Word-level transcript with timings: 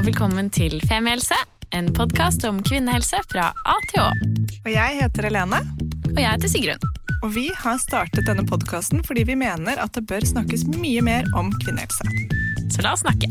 Og 0.00 0.06
velkommen 0.06 0.46
til 0.48 0.78
Femihelse, 0.88 1.36
en 1.76 1.90
podkast 1.92 2.46
om 2.48 2.62
kvinnehelse 2.64 3.18
fra 3.28 3.50
A 3.68 3.74
til 3.90 4.00
Å. 4.00 4.06
Og 4.62 4.70
jeg 4.72 4.96
heter 4.96 5.26
Helene, 5.28 5.58
Og 6.14 6.16
jeg 6.16 6.30
heter 6.30 6.48
Sigrun. 6.48 6.86
og 7.20 7.34
vi 7.34 7.50
har 7.52 7.76
startet 7.76 8.24
denne 8.24 8.46
podkasten 8.48 9.04
fordi 9.04 9.26
vi 9.28 9.36
mener 9.36 9.76
at 9.76 9.92
det 9.92 10.06
bør 10.08 10.24
snakkes 10.24 10.64
mye 10.72 11.04
mer 11.04 11.28
om 11.36 11.52
kvinnehelse. 11.52 12.08
Så 12.72 12.80
la 12.80 12.94
oss 12.96 13.04
snakke. 13.04 13.28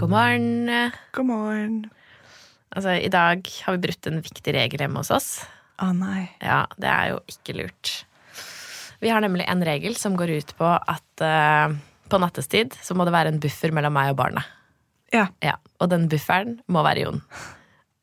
God 0.00 0.08
morgen. 0.08 0.72
God 1.12 1.28
morgen. 1.28 1.78
Altså, 2.72 2.96
I 2.96 3.12
dag 3.12 3.44
har 3.44 3.76
vi 3.76 3.86
brutt 3.90 4.06
en 4.06 4.24
viktig 4.24 4.54
regel 4.56 4.86
hjemme 4.86 5.04
hos 5.04 5.12
oss. 5.12 5.32
Å 5.76 5.92
nei. 5.92 6.30
Ja, 6.40 6.64
det 6.80 6.88
er 6.88 7.12
jo 7.12 7.20
ikke 7.28 7.60
lurt. 7.60 8.06
Vi 9.04 9.12
har 9.12 9.20
nemlig 9.20 9.44
en 9.52 9.60
regel 9.60 10.00
som 10.00 10.16
går 10.16 10.38
ut 10.40 10.56
på 10.56 10.78
at 10.80 11.20
eh, 11.20 11.76
på 12.14 12.22
nattestid 12.22 12.78
så 12.82 12.94
må 12.94 13.06
det 13.06 13.14
være 13.14 13.34
en 13.34 13.42
buffer 13.42 13.74
mellom 13.74 13.94
meg 13.96 14.12
og 14.14 14.20
barnet. 14.22 14.54
Ja. 15.14 15.28
Ja, 15.44 15.58
og 15.82 15.90
den 15.92 16.08
bufferen 16.10 16.58
må 16.70 16.84
være 16.86 17.06
Jon. 17.06 17.20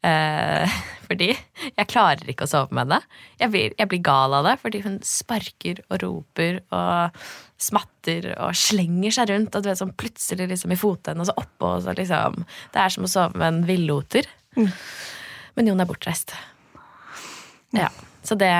Eh, 0.07 0.75
fordi 1.07 1.29
jeg 1.31 1.89
klarer 1.91 2.29
ikke 2.31 2.47
å 2.47 2.51
sove 2.51 2.75
med 2.75 2.85
henne. 2.85 2.99
Jeg 3.41 3.53
blir, 3.53 3.77
jeg 3.79 3.91
blir 3.91 4.03
gal 4.05 4.35
av 4.37 4.47
det, 4.47 4.57
fordi 4.63 4.83
hun 4.85 4.99
sparker 5.05 5.83
og 5.89 6.03
roper 6.03 6.61
og 6.75 7.23
smatter 7.61 8.31
og 8.37 8.55
slenger 8.57 9.17
seg 9.17 9.31
rundt. 9.31 9.55
Og 9.55 9.63
du 9.63 9.71
vet, 9.71 9.81
sånn 9.81 9.95
plutselig 9.99 10.49
liksom 10.51 10.75
i 10.75 10.79
fotenden 10.79 11.23
og 11.23 11.31
så 11.31 11.37
oppå. 11.39 11.75
Og 11.77 11.83
så 11.87 11.95
liksom, 11.97 12.43
det 12.73 12.83
er 12.83 12.95
som 12.95 13.07
å 13.07 13.11
sove 13.11 13.37
med 13.37 13.49
en 13.49 13.65
villoter. 13.69 14.29
Men 14.57 15.67
Jon 15.69 15.83
er 15.83 15.89
bortreist. 15.89 16.35
Ja, 17.75 17.87
Så 18.21 18.37
det, 18.37 18.51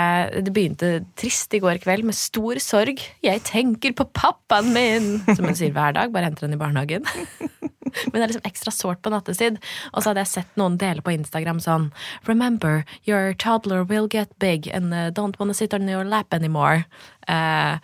det 0.41 0.53
begynte 0.53 1.03
trist 1.19 1.53
i 1.53 1.61
går 1.61 1.81
kveld 1.83 2.07
med 2.07 2.17
stor 2.17 2.57
sorg. 2.63 3.01
'Jeg 3.21 3.43
tenker 3.45 3.93
på 3.93 4.07
pappaen 4.09 4.73
min', 4.73 5.21
som 5.35 5.45
hun 5.45 5.57
sier 5.57 5.73
hver 5.75 5.93
dag. 5.93 6.13
Bare 6.13 6.29
henter 6.29 6.47
henne 6.47 6.57
i 6.57 6.61
barnehagen. 6.61 7.05
Men 8.11 8.17
det 8.17 8.23
er 8.23 8.31
liksom 8.31 8.47
ekstra 8.47 8.71
sårt 8.73 9.01
på 9.03 9.11
nattestid. 9.13 9.59
Og 9.91 10.01
så 10.01 10.11
hadde 10.11 10.23
jeg 10.23 10.31
sett 10.33 10.59
noen 10.59 10.77
dele 10.81 11.03
på 11.03 11.13
Instagram 11.13 11.59
sånn 11.63 11.89
Remember, 12.27 12.85
your 13.05 13.33
toddler 13.33 13.83
will 13.83 14.07
get 14.11 14.31
big 14.39 14.69
and 14.73 14.93
uh, 14.93 15.09
don't 15.11 15.37
wanna 15.39 15.53
sit 15.57 15.73
on 15.73 15.89
your 15.89 16.05
lap 16.07 16.33
anymore. 16.33 16.85
Eh, 17.27 17.77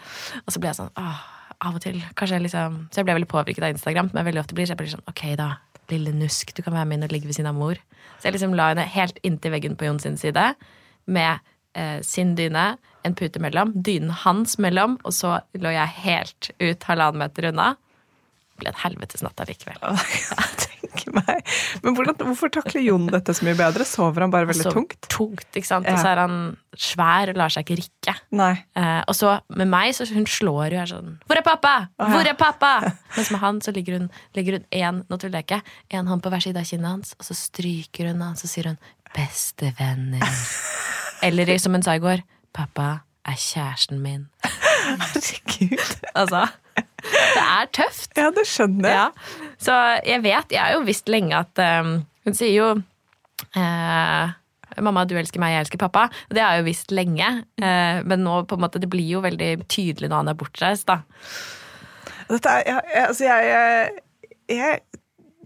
og 0.46 0.54
så 0.54 0.62
ble 0.62 0.72
jeg 0.72 0.80
sånn 0.80 0.94
åh, 0.98 1.20
av 1.62 1.78
og 1.78 1.84
til 1.84 2.00
kanskje 2.18 2.40
jeg 2.40 2.46
liksom 2.48 2.80
Så 2.90 3.00
jeg 3.00 3.08
ble 3.08 3.18
veldig 3.20 3.30
påvirket 3.30 3.66
av 3.66 3.76
Instagram, 3.76 4.10
men 4.14 4.26
veldig 4.28 4.42
ofte 4.42 4.58
blir 4.58 4.70
jeg 4.70 4.80
blir 4.80 4.92
sånn 4.92 5.06
ok, 5.10 5.24
da. 5.40 5.52
Lille 5.92 6.12
nusk, 6.16 6.52
du 6.56 6.64
kan 6.66 6.76
være 6.76 6.88
med 6.90 7.00
inn 7.00 7.08
og 7.08 7.14
ligge 7.14 7.30
ved 7.30 7.38
siden 7.38 7.52
av 7.54 7.60
mor. 7.60 7.80
Så 8.18 8.28
jeg 8.28 8.36
liksom 8.36 8.58
la 8.58 8.72
henne 8.74 8.88
helt 8.92 9.22
inntil 9.28 9.54
veggen 9.54 9.78
på 9.80 9.88
Jon 9.88 10.02
sin 10.04 10.18
side, 10.20 10.50
med 11.08 11.40
eh, 11.78 12.00
sin 12.06 12.36
dyne, 12.38 12.70
en 13.08 13.16
pute 13.16 13.40
mellom, 13.44 13.72
dynen 13.76 14.12
hans 14.26 14.58
mellom, 14.62 14.98
og 15.08 15.16
så 15.16 15.38
lå 15.58 15.72
jeg 15.76 15.96
helt 16.04 16.50
ut 16.60 16.90
halvannen 16.90 17.24
meter 17.24 17.52
unna. 17.54 17.76
Det 18.58 18.64
ble 18.64 18.74
en 18.74 18.82
helvetes 18.82 19.24
natt 19.24 19.46
allikevel. 19.46 19.78
Meg. 21.14 21.44
Men 21.84 21.96
hvordan, 21.96 22.18
hvorfor 22.20 22.52
takler 22.52 22.84
Jon 22.84 23.08
dette 23.12 23.32
så 23.36 23.46
mye 23.48 23.56
bedre? 23.58 23.86
Sover 23.88 24.26
han 24.26 24.34
bare 24.34 24.50
veldig 24.50 24.66
Så 24.66 24.74
tungt? 24.76 24.98
tungt, 25.14 25.48
ikke 25.56 25.70
sant? 25.70 25.88
Ja. 25.88 25.96
Og 25.96 26.02
så 26.04 26.12
er 26.12 26.22
han 26.24 26.36
svær 26.78 27.32
og 27.32 27.40
lar 27.40 27.54
seg 27.54 27.64
ikke 27.64 27.78
rikke. 27.80 28.16
Nei. 28.38 28.52
Eh, 28.78 29.02
og 29.08 29.16
så 29.18 29.38
med 29.56 29.72
meg, 29.72 29.94
så 29.96 30.08
hun 30.12 30.28
slår 30.30 30.76
jo 30.76 30.82
her 30.82 30.92
sånn 30.92 31.16
Hvor 31.30 31.40
er 31.40 31.46
pappa? 31.46 31.74
Hvor 32.02 32.28
er 32.28 32.38
pappa? 32.40 32.74
Mens 33.16 33.32
med 33.34 33.44
han 33.44 33.64
så 33.64 33.74
ligger 33.76 34.00
hun 34.00 34.12
legger 34.38 34.60
hun 34.60 34.68
én 34.72 35.04
nå 35.08 36.08
hånd 36.12 36.24
på 36.24 36.34
hver 36.34 36.44
side 36.44 36.60
av 36.60 36.68
kinnet 36.68 36.92
hans, 36.92 37.16
og 37.18 37.30
så 37.30 37.38
stryker 37.38 38.12
hun 38.12 38.22
og 38.28 38.38
så 38.40 38.50
sier 38.52 38.74
hun 38.74 38.80
'bestevenner'. 39.16 40.97
Eller 41.24 41.58
som 41.58 41.74
hun 41.74 41.84
sa 41.84 41.96
i 41.98 42.00
går 42.04 42.24
'pappa 42.54 43.00
er 43.26 43.36
kjæresten 43.38 44.00
min'. 44.02 44.28
Herregud. 44.44 45.96
Altså, 46.16 46.48
det 46.78 47.44
er 47.44 47.66
tøft. 47.74 48.12
Ja, 48.18 48.30
det 48.32 48.46
skjønner 48.48 48.90
jeg. 48.90 48.98
Ja. 48.98 49.52
Så 49.60 49.74
jeg 50.06 50.24
vet, 50.24 50.52
jeg 50.52 50.62
har 50.62 50.74
jo 50.78 50.84
visst 50.88 51.10
lenge 51.10 51.36
at 51.38 51.60
um, 51.82 52.06
Hun 52.26 52.34
sier 52.36 52.54
jo 52.54 52.82
eh, 53.56 54.30
'Mamma, 54.82 55.06
du 55.06 55.16
elsker 55.18 55.40
meg, 55.40 55.54
jeg 55.56 55.66
elsker 55.66 55.80
pappa'. 55.82 56.10
Det 56.30 56.42
har 56.42 56.54
jeg 56.56 56.62
jo 56.64 56.68
visst 56.70 56.92
lenge. 56.92 57.44
eh, 57.62 58.02
men 58.04 58.24
nå 58.24 58.44
på 58.46 58.56
en 58.56 58.62
måte, 58.62 58.80
det 58.80 58.90
blir 58.90 59.08
jo 59.10 59.22
veldig 59.24 59.68
tydelig 59.68 60.10
når 60.10 60.18
han 60.18 60.28
er 60.28 60.34
bortreist. 60.38 60.88
da. 60.88 61.00
Dette 62.30 62.50
er, 62.50 62.64
jeg, 62.68 62.82
jeg, 62.94 63.08
altså 63.08 63.24
jeg, 63.24 63.46
jeg, 63.48 64.58
jeg 64.58 64.80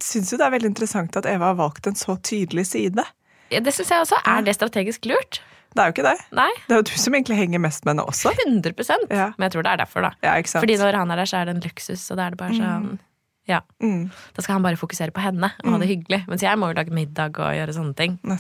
syns 0.01 0.31
jo 0.33 0.37
det 0.37 0.45
er 0.45 0.51
veldig 0.55 0.71
interessant 0.71 1.15
at 1.15 1.25
Eva 1.29 1.51
har 1.51 1.59
valgt 1.59 1.87
en 1.87 1.95
så 1.95 2.15
tydelig 2.17 2.65
side. 2.67 3.03
Ja, 3.51 3.59
Det 3.59 3.73
syns 3.73 3.91
jeg 3.91 3.99
også. 3.99 4.15
Er 4.25 4.41
det 4.41 4.55
strategisk 4.55 5.05
lurt? 5.05 5.41
Det 5.71 5.79
er 5.81 5.87
jo 5.89 5.93
ikke 5.95 6.03
det. 6.03 6.17
Nei. 6.35 6.49
Det 6.67 6.75
er 6.75 6.81
jo 6.81 6.87
du 6.89 6.95
som 6.99 7.15
egentlig 7.15 7.37
henger 7.39 7.61
mest 7.63 7.85
med 7.85 7.93
henne 7.95 8.07
også. 8.11 8.33
100 8.45 8.73
Ja. 9.09 9.29
Men 9.37 9.47
jeg 9.47 9.53
tror 9.55 9.63
det 9.63 9.71
er 9.71 9.77
derfor, 9.83 10.01
da. 10.01 10.11
Ja? 10.23 10.33
Fordi 10.59 10.75
når 10.77 10.97
han 10.99 11.11
er 11.11 11.21
der, 11.21 11.29
så 11.31 11.37
er 11.39 11.45
det 11.47 11.55
en 11.55 11.63
luksus, 11.63 12.03
og 12.11 12.17
da 12.19 12.25
er 12.27 12.35
det 12.35 12.41
bare 12.41 12.57
sånn 12.57 12.99
Ja. 13.47 13.61
Mm, 13.81 14.11
Da 14.35 14.41
skal 14.41 14.53
han 14.53 14.63
bare 14.63 14.77
fokusere 14.77 15.11
på 15.11 15.21
henne 15.23 15.49
og 15.63 15.71
ha 15.71 15.77
det 15.81 15.87
hyggelig. 15.89 16.25
Mens 16.27 16.43
jeg 16.43 16.57
må 16.59 16.69
jo 16.71 16.77
lage 16.77 16.93
middag 16.93 17.39
og 17.39 17.55
gjøre 17.55 17.73
sånne 17.73 17.95
ting. 17.95 18.19
Mm, 18.23 18.37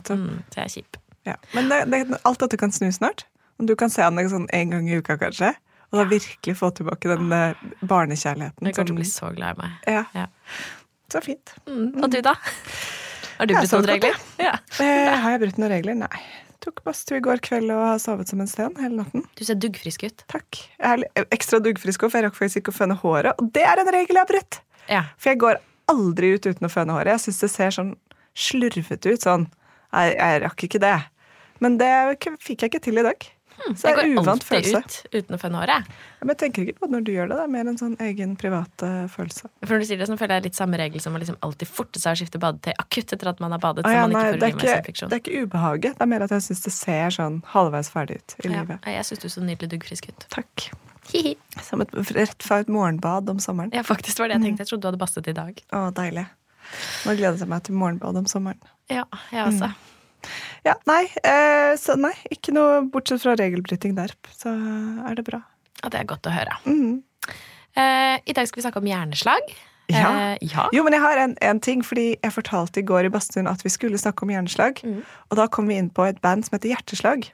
så 0.51 0.55
jeg 0.59 0.63
er 0.65 0.73
kjip. 0.75 0.97
Ja. 1.25 1.35
Men 1.53 1.69
det, 1.69 1.79
det, 1.91 2.19
alt 2.25 2.39
dette 2.39 2.57
kan 2.57 2.71
snu 2.71 2.91
snart. 2.91 3.25
Du 3.61 3.75
kan 3.75 3.89
se 3.89 4.01
han 4.01 4.17
sånn 4.29 4.47
en 4.53 4.69
gang 4.69 4.87
i 4.89 4.97
uka, 4.97 5.17
kanskje. 5.17 5.53
Og 5.91 5.99
da 5.99 6.05
virkelig 6.07 6.55
få 6.57 6.71
tilbake 6.71 7.09
den 7.11 7.31
eh, 7.35 7.53
barnekjærligheten. 7.83 8.65
Jeg 8.67 8.75
kommer 8.75 8.87
til 8.87 8.95
å 8.95 9.01
bli 9.01 9.09
så 9.09 9.31
glad 9.35 9.57
i 9.57 9.61
meg. 9.61 9.71
ja. 9.87 10.05
Ja. 10.15 10.27
Så 11.11 11.19
fint. 11.25 11.51
Mm. 11.67 11.99
Og 11.99 12.07
du, 12.13 12.21
da? 12.23 12.37
Har 13.37 13.49
du 13.49 13.53
brutt 13.57 13.73
noen 13.75 13.89
regler? 13.89 14.21
Ja. 14.39 14.53
Eh, 14.79 15.09
har 15.19 15.33
jeg 15.33 15.41
brutt 15.41 15.57
noen 15.59 15.73
regler? 15.73 15.97
Nei. 16.05 16.21
Tok 16.61 16.83
badstue 16.85 17.17
i 17.17 17.23
går 17.25 17.41
kveld 17.41 17.71
og 17.73 17.81
har 17.87 18.01
sovet 18.01 18.29
som 18.29 18.41
en 18.43 18.49
sten 18.49 18.75
hele 18.77 18.99
natten. 18.99 19.23
Du 19.37 19.41
ser 19.47 19.57
duggfrisk 19.57 20.03
ut. 20.05 20.23
Takk. 20.29 20.59
Jeg 20.77 21.07
er 21.17 21.25
ekstra 21.33 21.57
duggfrisk 21.63 22.05
òg, 22.05 22.11
for 22.13 22.19
jeg 22.19 22.27
rakk 22.27 22.37
faktisk 22.37 22.61
ikke 22.61 22.73
å 22.73 22.77
føne 22.77 22.97
håret. 23.01 23.41
Og 23.41 23.49
det 23.55 23.63
er 23.65 23.81
en 23.81 23.89
regel 23.95 24.19
jeg 24.19 24.21
har 24.21 24.29
brutt! 24.29 24.59
Ja. 24.91 25.01
For 25.17 25.33
jeg 25.33 25.41
går 25.41 25.61
aldri 25.89 26.35
ut 26.35 26.45
uten 26.45 26.67
å 26.67 26.71
føne 26.71 26.93
håret. 26.93 27.15
Jeg 27.15 27.25
syns 27.25 27.41
det 27.41 27.49
ser 27.55 27.73
sånn 27.73 27.91
slurvete 28.37 29.15
ut. 29.15 29.25
Sånn. 29.25 29.47
Jeg, 29.89 30.13
jeg 30.19 30.43
rakk 30.45 30.67
ikke 30.67 30.83
det. 30.83 30.95
Men 31.61 31.77
det 31.81 31.91
fikk 32.41 32.63
jeg 32.63 32.71
ikke 32.71 32.83
til 32.85 33.01
i 33.01 33.05
dag. 33.09 33.25
Så 33.69 33.87
det 33.87 33.91
er 33.91 33.99
en 34.03 34.15
går 34.17 34.29
alltid 34.31 34.69
ut 34.75 34.95
uten 35.15 35.37
å 35.37 35.39
fønne 35.41 35.59
håret. 35.61 35.89
Ja, 35.91 36.25
Men 36.25 36.33
jeg 36.33 36.39
tenker 36.43 36.65
ikke 36.65 36.79
på 36.81 36.87
det 36.89 36.95
når 36.95 37.05
du 37.07 37.11
gjør 37.13 37.29
det. 37.31 37.37
Det 37.39 37.45
er 37.45 37.51
mer 37.55 37.69
en 37.71 37.77
sånn 37.81 37.95
egen 38.03 38.35
privat 38.41 38.85
følelse. 39.13 39.49
For 39.63 39.73
når 39.75 39.83
du 39.83 39.87
sier 39.89 40.01
det, 40.01 40.07
så 40.09 40.17
føler 40.19 40.35
jeg 40.39 40.45
litt 40.49 40.59
samme 40.59 40.79
regel 40.81 41.03
som 41.03 41.15
å 41.17 41.21
liksom 41.21 41.37
alltid 41.45 41.71
forte 41.71 42.01
seg 42.01 42.15
å 42.17 42.19
skifte 42.21 42.41
badetøy 42.41 42.73
akutt 42.81 43.13
etter 43.17 43.31
at 43.31 43.39
man 43.43 43.55
har 43.55 43.61
badet. 43.63 43.85
Så 43.85 43.93
ja, 43.95 44.03
man 44.07 44.15
nei, 44.17 44.25
det, 44.37 44.49
er 44.49 44.55
ikke, 44.55 45.07
det 45.07 45.17
er 45.17 45.23
ikke 45.23 45.43
ubehaget. 45.45 45.97
Det 45.99 46.05
er 46.07 46.11
mer 46.13 46.25
at 46.27 46.33
jeg 46.35 46.47
syns 46.49 46.63
det 46.67 46.73
ser 46.75 47.15
sånn 47.17 47.41
halvveis 47.53 47.89
ferdig 47.93 48.19
ut 48.21 48.35
i 48.41 48.47
Ja. 48.49 48.53
livet. 48.61 48.89
Jeg 48.97 49.05
syns 49.11 49.21
du 49.23 49.29
så 49.29 49.45
nydelig 49.45 49.71
duggfrisk 49.75 50.09
ut. 50.09 50.27
Takk. 50.33 50.67
Hihi. 51.11 51.33
Som 51.65 51.81
et, 51.81 51.93
rett 52.15 52.43
fra 52.45 52.59
et 52.61 52.69
morgenbad 52.71 53.29
om 53.29 53.39
sommeren. 53.41 53.71
Ja, 53.73 53.81
faktisk 53.83 54.19
var 54.21 54.29
det 54.29 54.37
jeg 54.37 54.45
tenkte. 54.45 54.63
Jeg 54.65 54.69
trodde 54.73 54.81
du 54.85 54.87
hadde 54.91 55.01
bastet 55.01 55.27
i 55.27 55.33
dag. 55.37 55.57
Å, 55.73 55.87
deilig. 55.97 56.27
Nå 57.05 57.15
gleder 57.17 57.41
jeg 57.41 57.49
meg 57.51 57.63
til 57.67 57.75
morgenbad 57.75 58.19
om 58.21 58.27
sommeren. 58.29 58.61
Ja, 58.91 59.03
jeg 59.33 59.47
også. 59.47 59.71
Ja, 60.67 60.75
nei, 60.89 61.03
eh, 61.27 61.73
så 61.79 61.97
nei, 61.99 62.13
ikke 62.33 62.53
noe 62.55 62.81
bortsett 62.91 63.23
fra 63.23 63.35
regelbryting 63.39 63.95
der. 63.97 64.13
Så 64.37 64.51
er 64.51 65.17
det 65.17 65.25
bra. 65.27 65.41
Ja, 65.81 65.89
det 65.89 66.01
er 66.01 66.07
godt 66.09 66.29
å 66.29 66.33
høre. 66.33 66.57
Mm. 66.67 67.01
Eh, 67.77 68.15
I 68.19 68.35
dag 68.37 68.47
skal 68.47 68.61
vi 68.61 68.65
snakke 68.67 68.81
om 68.81 68.89
hjerneslag. 68.89 69.53
Ja. 69.91 70.11
Eh, 70.31 70.37
ja. 70.53 70.67
Jo, 70.75 70.85
men 70.85 70.95
jeg 70.95 71.03
har 71.03 71.19
en, 71.19 71.35
en 71.41 71.59
ting, 71.63 71.83
fordi 71.85 72.13
jeg 72.15 72.35
fortalte 72.35 72.81
i 72.81 72.87
går 72.87 73.07
i 73.07 73.13
badstuen 73.13 73.49
at 73.49 73.63
vi 73.65 73.73
skulle 73.73 73.99
snakke 73.99 74.25
om 74.25 74.33
hjerneslag. 74.33 74.81
Mm. 74.85 75.01
Og 75.29 75.39
da 75.39 75.47
kom 75.51 75.69
vi 75.71 75.79
inn 75.81 75.91
på 75.93 76.07
et 76.07 76.21
band 76.23 76.47
som 76.47 76.57
heter 76.57 76.73
Hjerteslag. 76.75 77.29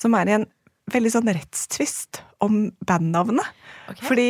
Som 0.00 0.16
er 0.16 0.30
i 0.30 0.36
en 0.38 0.48
veldig 0.90 1.12
sånn 1.14 1.30
rettstvist 1.30 2.22
om 2.44 2.62
bandnavnet. 2.86 3.46
Okay. 3.90 4.06
Fordi 4.06 4.28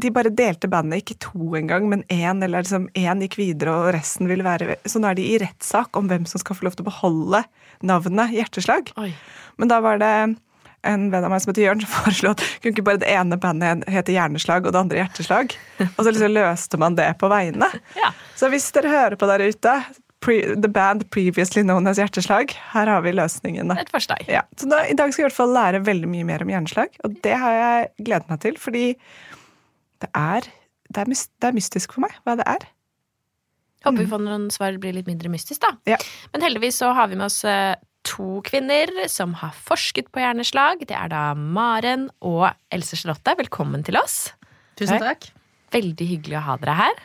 de 0.00 0.08
bare 0.14 0.32
delte 0.32 0.70
bandet 0.72 1.02
ikke 1.02 1.18
to 1.20 1.56
engang, 1.58 1.88
men 1.90 2.04
én, 2.08 2.40
eller 2.44 2.64
liksom 2.64 2.86
én 2.96 3.20
gikk 3.26 3.36
videre, 3.40 3.74
og 3.76 3.90
resten 3.96 4.30
ville 4.30 4.46
være 4.46 4.78
Så 4.88 5.02
nå 5.02 5.10
er 5.10 5.18
de 5.18 5.26
i 5.34 5.40
rettssak 5.42 5.98
om 5.98 6.08
hvem 6.08 6.24
som 6.28 6.40
skal 6.40 6.56
få 6.56 6.68
lov 6.68 6.78
til 6.78 6.86
å 6.86 6.88
beholde 6.88 7.42
navnet 7.84 8.32
Hjerteslag. 8.32 8.94
Oi. 8.96 9.10
Men 9.60 9.68
da 9.68 9.82
var 9.84 10.00
det 10.00 10.14
en 10.82 11.04
venn 11.12 11.26
av 11.26 11.30
meg 11.30 11.42
som 11.42 11.52
heter 11.52 11.66
Jørn, 11.66 11.82
som 11.84 11.92
foreslo 11.98 12.32
at 12.32 12.44
kunne 12.62 12.72
ikke 12.72 12.86
bare 12.86 13.02
det 13.02 13.10
ene 13.12 13.38
bandet 13.40 13.84
hete 13.92 14.14
Hjerneslag 14.16 14.64
og 14.64 14.74
det 14.74 14.80
andre 14.80 15.02
Hjerteslag? 15.02 15.56
Og 15.90 16.00
så 16.00 16.08
liksom 16.08 16.32
løste 16.38 16.80
man 16.80 16.96
det 16.98 17.10
på 17.20 17.30
vegne. 17.32 17.68
Ja. 18.02 18.14
Så 18.38 18.48
hvis 18.50 18.70
dere 18.74 18.90
hører 18.90 19.18
på 19.20 19.28
der 19.28 19.44
ute, 19.44 19.74
pre, 20.24 20.38
the 20.56 20.70
band 20.72 21.04
previously 21.14 21.62
known 21.62 21.86
as 21.86 22.00
Hjerteslag, 22.00 22.56
her 22.72 22.88
har 22.90 23.04
vi 23.04 23.12
løsningen. 23.14 23.70
Et 23.76 23.92
forsteg. 23.92 24.24
Ja, 24.30 24.42
så 24.56 24.70
da, 24.72 24.80
I 24.88 24.96
dag 24.98 25.12
skal 25.12 25.22
jeg 25.22 25.28
i 25.28 25.30
hvert 25.30 25.38
fall 25.42 25.54
lære 25.54 25.84
veldig 25.84 26.10
mye 26.10 26.26
mer 26.32 26.42
om 26.46 26.50
hjerneslag, 26.50 26.96
og 27.04 27.20
det 27.22 27.36
har 27.44 27.58
jeg 27.58 27.92
gledet 28.08 28.32
meg 28.32 28.42
til, 28.42 28.58
fordi 28.58 28.86
det 30.02 30.10
er 30.18 30.48
det, 30.92 31.04
er 31.04 31.08
det 31.08 31.48
er 31.48 31.56
mystisk 31.56 31.94
for 31.94 32.04
meg 32.04 32.16
hva 32.26 32.36
det 32.38 32.46
er. 32.48 32.66
Håper 33.82 34.04
vi 34.04 34.10
får 34.10 34.22
noen 34.22 34.50
svar 34.54 34.76
blir 34.78 34.94
litt 34.94 35.08
mindre 35.10 35.30
mystisk, 35.32 35.62
da. 35.64 35.72
Ja. 35.90 35.98
Men 36.34 36.44
heldigvis 36.46 36.78
så 36.82 36.92
har 36.94 37.08
vi 37.10 37.18
med 37.18 37.26
oss 37.26 37.40
eh, 37.48 37.74
to 38.06 38.42
kvinner 38.46 38.90
som 39.10 39.34
har 39.40 39.54
forsket 39.56 40.10
på 40.14 40.22
hjerneslag. 40.22 40.84
Det 40.86 40.94
er 40.94 41.10
da 41.10 41.32
Maren 41.38 42.08
og 42.20 42.50
Else 42.74 42.98
Charlotte. 43.00 43.34
Velkommen 43.40 43.82
til 43.86 43.98
oss. 43.98 44.34
Tusen 44.78 45.02
takk. 45.02 45.30
Veldig 45.74 46.08
hyggelig 46.14 46.38
å 46.38 46.44
ha 46.46 46.58
dere 46.62 46.78
her. 46.78 47.02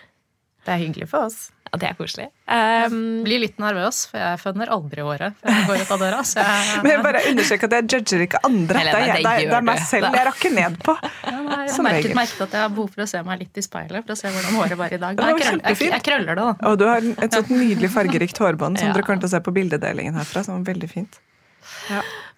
Det 0.67 0.73
er 0.75 0.81
hyggelig 0.83 1.07
for 1.07 1.29
oss. 1.29 1.45
Ja, 1.67 1.77
det 1.79 1.87
er 1.89 1.95
koselig. 1.99 2.25
Um, 2.47 3.23
Blir 3.25 3.41
litt 3.43 3.57
nervøs, 3.59 4.05
for 4.07 4.19
jeg 4.19 4.39
fønner 4.39 4.69
aldri 4.71 5.03
håret 5.03 5.35
før 5.41 5.51
jeg 5.51 5.65
går 5.67 5.81
ut 5.81 5.89
av 5.95 5.99
døra. 6.03 6.19
Så 6.27 6.39
jeg, 6.43 6.67
Men 6.83 6.91
jeg 6.93 7.01
bare 7.03 7.21
understreker 7.31 7.67
at 7.69 7.75
jeg 7.77 7.87
judger 7.95 8.23
ikke 8.23 8.41
andre. 8.47 8.81
Helene, 8.83 8.93
det, 8.93 8.99
er, 8.99 9.17
det 9.17 9.23
det, 9.27 9.31
er, 9.31 9.49
det 9.51 9.57
er 9.57 9.65
meg 9.67 9.81
selv 9.87 10.15
jeg 10.19 10.27
rakker 10.29 10.53
ned 10.55 10.77
på. 10.87 10.95
Ja, 11.27 11.33
nei, 11.47 11.57
jeg 11.65 11.73
Som 11.75 11.87
merket, 11.87 12.15
merket 12.19 12.43
at 12.47 12.55
jeg 12.55 12.63
har 12.65 12.71
behov 12.77 12.91
for 12.95 13.03
å 13.03 13.07
se 13.11 13.23
meg 13.27 13.41
litt 13.43 13.59
i 13.59 13.65
speilet 13.65 14.07
for 14.07 14.15
å 14.15 14.19
se 14.19 14.31
hvordan 14.31 14.59
håret 14.61 14.79
var 14.83 14.95
i 14.95 15.01
dag. 15.03 15.19
Det 15.19 15.25
var 15.27 15.33
jeg, 15.33 15.39
krøller, 15.43 15.51
jeg, 15.51 15.63
kjempefint. 15.63 15.95
jeg 15.97 16.05
krøller 16.07 16.31
det, 16.39 16.45
da. 16.47 16.69
Og 16.71 16.79
du 16.79 16.85
har 16.91 17.09
et 17.27 17.39
sånt 17.39 17.51
nydelig 17.55 17.91
fargerikt 17.95 18.43
hårbånd 18.43 18.79
som 18.83 18.87
Ja. 18.91 18.95
dere 18.95 19.07
kommer 19.07 19.23
til 19.25 19.31
å 19.31 19.33
se 19.35 19.43
på 19.47 19.55
bildedelingen 19.59 20.19
herfra. 20.19 20.43
som 20.47 20.59
er 20.61 20.67
veldig 20.71 20.91
fint. 20.91 21.19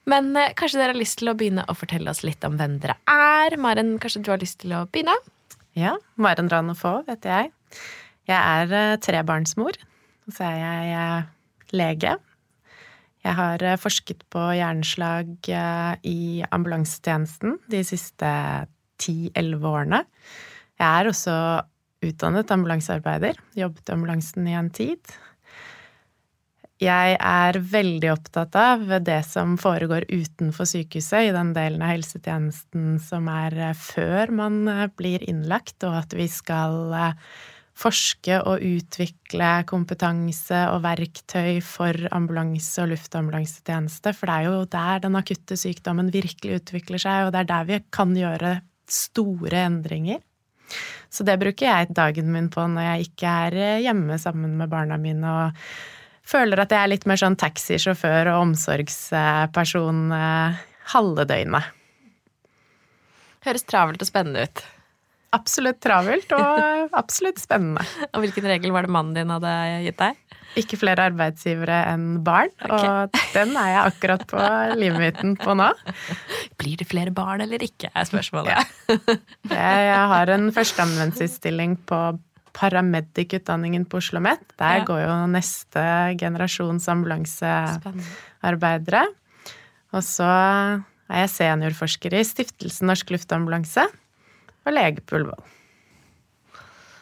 men 0.10 0.32
eh, 0.38 0.54
kanskje 0.58 0.80
dere 0.82 0.94
har 0.96 1.02
lyst 1.02 1.20
til 1.22 1.30
å 1.30 1.38
begynne 1.38 1.66
å 1.70 1.78
fortelle 1.78 2.10
oss 2.10 2.24
litt 2.26 2.44
om 2.50 2.58
hvem 2.58 2.80
dere 2.82 2.98
er. 3.10 3.58
Maren, 3.62 3.98
kanskje 4.02 4.24
du 4.26 4.32
har 4.34 4.42
lyst 4.42 4.62
til 4.66 4.74
å 4.74 4.86
begynne? 4.90 5.14
Ja, 5.78 5.96
Maren 6.18 6.50
Ranofo 6.50 7.04
heter 7.08 7.30
jeg. 7.36 7.52
Jeg 8.30 8.38
er 8.38 8.74
eh, 8.78 8.98
trebarnsmor. 9.02 9.78
Og 10.30 10.36
så 10.36 10.50
er 10.52 10.58
jeg 10.60 10.98
eh, 10.98 11.30
lege. 11.80 12.18
Jeg 13.26 13.38
har 13.40 13.64
eh, 13.66 13.80
forsket 13.82 14.22
på 14.32 14.44
hjerneslag 14.54 15.50
i 16.06 16.44
ambulansetjenesten 16.46 17.58
de 17.72 17.82
siste 17.88 18.30
ti-elleve 19.02 19.74
årene. 19.74 20.04
Jeg 20.80 20.90
er 20.90 21.10
også 21.10 21.40
utdannet 22.06 22.54
ambulansearbeider. 22.54 23.42
Jobbet 23.58 23.90
i 23.90 23.98
ambulansen 23.98 24.48
i 24.48 24.56
en 24.60 24.70
tid. 24.72 25.02
Jeg 26.80 27.18
er 27.18 27.58
veldig 27.60 28.14
opptatt 28.14 28.54
av 28.56 28.86
det 29.04 29.20
som 29.28 29.58
foregår 29.60 30.06
utenfor 30.08 30.70
sykehuset, 30.70 31.28
i 31.28 31.34
den 31.36 31.50
delen 31.58 31.82
av 31.84 31.92
helsetjenesten 31.92 32.94
som 33.04 33.28
er 33.34 33.74
før 33.76 34.32
man 34.32 34.62
blir 34.96 35.26
innlagt, 35.28 35.76
og 35.84 35.98
at 36.06 36.16
vi 36.16 36.30
skal 36.32 36.94
forske 37.80 38.40
og 38.44 38.64
utvikle 38.66 39.50
kompetanse 39.70 40.64
og 40.74 40.82
verktøy 40.84 41.60
for 41.64 41.96
ambulanse- 42.16 42.84
og 42.84 42.92
luftambulansetjeneste, 42.94 44.14
for 44.16 44.28
det 44.28 44.36
er 44.36 44.48
jo 44.50 44.66
der 44.74 45.04
den 45.06 45.20
akutte 45.20 45.58
sykdommen 45.60 46.12
virkelig 46.12 46.60
utvikler 46.60 47.02
seg, 47.02 47.28
og 47.28 47.34
det 47.34 47.44
er 47.44 47.52
der 47.54 47.70
vi 47.70 47.80
kan 47.96 48.16
gjøre 48.18 48.58
store 48.90 49.64
endringer. 49.70 50.20
Så 51.10 51.26
det 51.26 51.40
bruker 51.42 51.66
jeg 51.66 51.96
dagen 51.98 52.30
min 52.34 52.50
på 52.54 52.66
når 52.70 52.86
jeg 52.86 53.08
ikke 53.08 53.32
er 53.48 53.58
eh, 53.58 53.82
hjemme 53.88 54.20
sammen 54.22 54.58
med 54.60 54.70
barna 54.70 55.00
mine 55.02 55.26
og 55.26 55.64
føler 56.30 56.62
at 56.62 56.74
jeg 56.74 56.86
er 56.86 56.92
litt 56.92 57.08
mer 57.10 57.18
sånn 57.18 57.38
taxisjåfør 57.40 58.30
og 58.36 58.44
omsorgsperson 58.44 60.04
eh, 60.14 60.60
halve 60.94 61.26
døgnet. 61.30 61.72
Høres 63.48 63.66
travelt 63.66 64.04
og 64.04 64.10
spennende 64.10 64.46
ut. 64.46 64.66
Absolutt 65.36 65.80
travelt 65.84 66.32
og 66.34 66.90
absolutt 67.02 67.40
spennende. 67.42 67.84
Og 68.14 68.22
hvilken 68.24 68.46
regel 68.50 68.72
var 68.74 68.82
det 68.88 68.94
mannen 68.96 69.16
din 69.18 69.30
hadde 69.34 69.52
gitt 69.86 70.00
deg? 70.02 70.14
Ikke 70.58 70.80
flere 70.82 71.04
arbeidsgivere 71.12 71.76
enn 71.92 72.06
barn, 72.26 72.50
og 72.66 73.14
den 73.36 73.52
er 73.54 73.68
jeg 73.70 73.84
akkurat 73.92 74.24
på 74.32 74.40
livmyten 74.82 75.36
på 75.38 75.54
nå. 75.58 75.68
Blir 76.58 76.76
det 76.82 76.88
flere 76.90 77.14
barn 77.14 77.42
eller 77.46 77.62
ikke, 77.68 77.92
er 77.94 78.06
spørsmålet. 78.10 78.58
Jeg, 78.90 79.20
jeg 79.54 80.08
har 80.16 80.26
en 80.34 80.50
førsteamanuensisstilling 80.56 81.72
på 81.90 82.00
paramedic-utdanningen 82.58 83.84
på 83.86 83.98
Oslo 84.02 84.18
OsloMet. 84.18 84.42
Der 84.58 84.78
Ja. 84.82 84.86
går 84.90 85.00
jo 85.06 85.14
neste 85.30 85.82
generasjons 86.20 86.90
ambulansearbeidere. 86.90 89.04
Og 89.94 90.02
så 90.06 90.26
er 90.26 90.82
jeg 91.24 91.30
seniorforsker 91.38 92.12
i 92.18 92.26
Stiftelsen 92.26 92.90
Norsk 92.90 93.10
Luftambulanse 93.14 93.86
og 94.66 94.76
lege 94.76 95.04
på 95.06 95.20
Ullevål. 95.20 95.46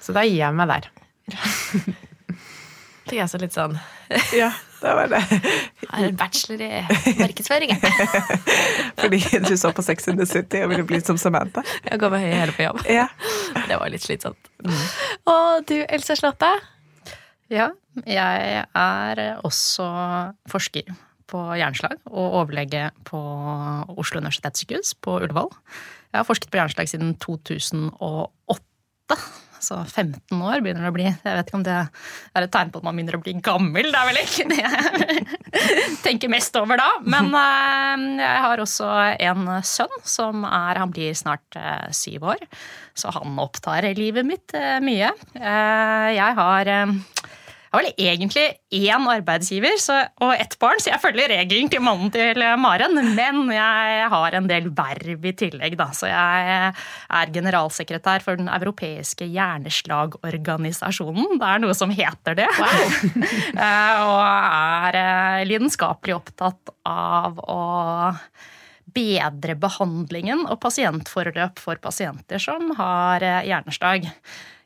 Så 0.03 0.15
da 0.15 0.23
gir 0.27 0.39
jeg 0.39 0.55
meg 0.55 0.69
der. 0.71 0.91
Det 3.07 3.15
jeg 3.15 3.23
altså 3.23 3.39
litt 3.39 3.55
sånn 3.55 3.75
Ja, 4.35 4.49
det 4.81 4.93
var 4.97 5.07
det. 5.11 5.19
Jeg 5.31 5.87
har 5.93 6.05
en 6.09 6.17
bachelor 6.19 6.59
i 6.65 6.81
markedsføring. 7.21 7.71
jeg. 7.71 8.39
Fordi 8.99 9.19
du 9.47 9.53
så 9.59 9.71
på 9.75 9.83
Sex 9.85 10.09
in 10.11 10.19
the 10.19 10.27
City 10.27 10.59
og 10.65 10.73
ville 10.73 10.83
bli 10.87 10.99
som 10.99 11.19
Samantha. 11.19 11.63
Jeg 11.87 12.01
går 12.01 12.11
med 12.11 12.25
høye 12.25 12.35
hæler 12.35 12.55
på 12.57 12.65
jobb. 12.65 12.83
Ja. 12.91 13.07
Det 13.67 13.79
var 13.79 13.91
litt 13.93 14.03
slitsomt. 14.03 14.51
Og 15.27 15.63
du, 15.71 15.77
Else 15.87 16.17
Slåtte? 16.19 16.51
Ja, 17.51 17.69
jeg 18.03 18.63
er 18.75 19.23
også 19.47 19.87
forsker 20.51 20.91
på 21.29 21.41
hjerneslag 21.59 21.99
og 22.09 22.39
overlege 22.43 22.89
på 23.07 23.19
Oslo 23.97 24.21
universitetssykehus 24.21 24.95
på 25.03 25.19
Ullevål. 25.21 25.51
Jeg 26.13 26.21
har 26.21 26.27
forsket 26.27 26.51
på 26.51 26.59
hjerneslag 26.59 26.89
siden 26.89 27.15
2008. 27.23 29.19
Så 29.67 29.77
15 29.83 30.37
år 30.37 30.61
begynner 30.61 30.85
det 30.85 30.91
å 30.91 30.95
bli. 30.95 31.05
Jeg 31.09 31.37
vet 31.39 31.49
ikke 31.49 31.57
om 31.57 31.65
det 31.65 31.75
er 31.77 32.45
et 32.45 32.51
tegn 32.53 32.71
på 32.71 32.79
at 32.79 32.85
man 32.85 32.97
begynner 32.97 33.17
å 33.17 33.21
bli 33.23 33.33
gammel. 33.43 33.89
Det 33.91 33.99
er 33.99 34.09
vel 34.09 34.19
ikke 34.21 34.45
det 34.51 34.59
jeg 34.61 35.25
tenker 36.05 36.31
mest 36.31 36.55
over 36.59 36.79
da. 36.79 36.87
Men 37.09 37.31
eh, 37.33 38.05
jeg 38.21 38.43
har 38.45 38.63
også 38.63 38.91
en 39.27 39.49
sønn 39.65 39.97
som 40.07 40.45
er 40.47 40.81
Han 40.83 40.93
blir 40.93 41.17
snart 41.17 41.57
eh, 41.59 41.89
syv 41.95 42.29
år. 42.35 42.45
Så 42.97 43.11
han 43.15 43.37
opptar 43.41 43.87
livet 43.97 44.27
mitt 44.27 44.53
eh, 44.57 44.77
mye. 44.83 45.11
Jeg 45.37 46.37
har 46.41 46.73
jeg 47.67 47.75
har 47.75 47.83
vel 47.83 47.99
egentlig 47.99 48.45
én 48.71 49.03
arbeidsgiver 49.11 49.75
så, 49.81 49.97
og 50.23 50.31
ett 50.39 50.55
barn, 50.61 50.79
så 50.79 50.93
jeg 50.93 51.01
følger 51.03 51.27
regelen 51.33 51.69
til 51.71 51.81
mannen 51.83 52.11
til 52.13 52.39
Maren. 52.63 52.95
Men 53.17 53.51
jeg 53.51 54.07
har 54.13 54.31
en 54.39 54.47
del 54.47 54.69
verv 54.71 55.25
i 55.27 55.33
tillegg, 55.35 55.75
da. 55.75 55.91
Så 55.91 56.07
jeg 56.07 56.71
er 56.71 57.27
generalsekretær 57.35 58.23
for 58.23 58.39
den 58.39 58.47
europeiske 58.47 59.27
hjerneslagorganisasjonen. 59.27 61.35
Det 61.41 61.47
er 61.51 61.59
noe 61.65 61.75
som 61.75 61.91
heter 61.91 62.39
det. 62.39 62.47
Wow. 62.55 62.87
og 64.07 64.23
er 64.23 64.95
eh, 65.03 65.43
lidenskapelig 65.51 66.15
opptatt 66.21 66.71
av 66.87 67.35
å 67.43 68.15
bedre 68.97 69.53
behandlingen 69.59 70.47
og 70.47 70.61
pasientforløp 70.63 71.59
for 71.59 71.75
pasienter 71.83 72.39
som 72.41 72.71
har 72.79 73.21
eh, 73.25 73.43
hjerneslag. 73.51 74.07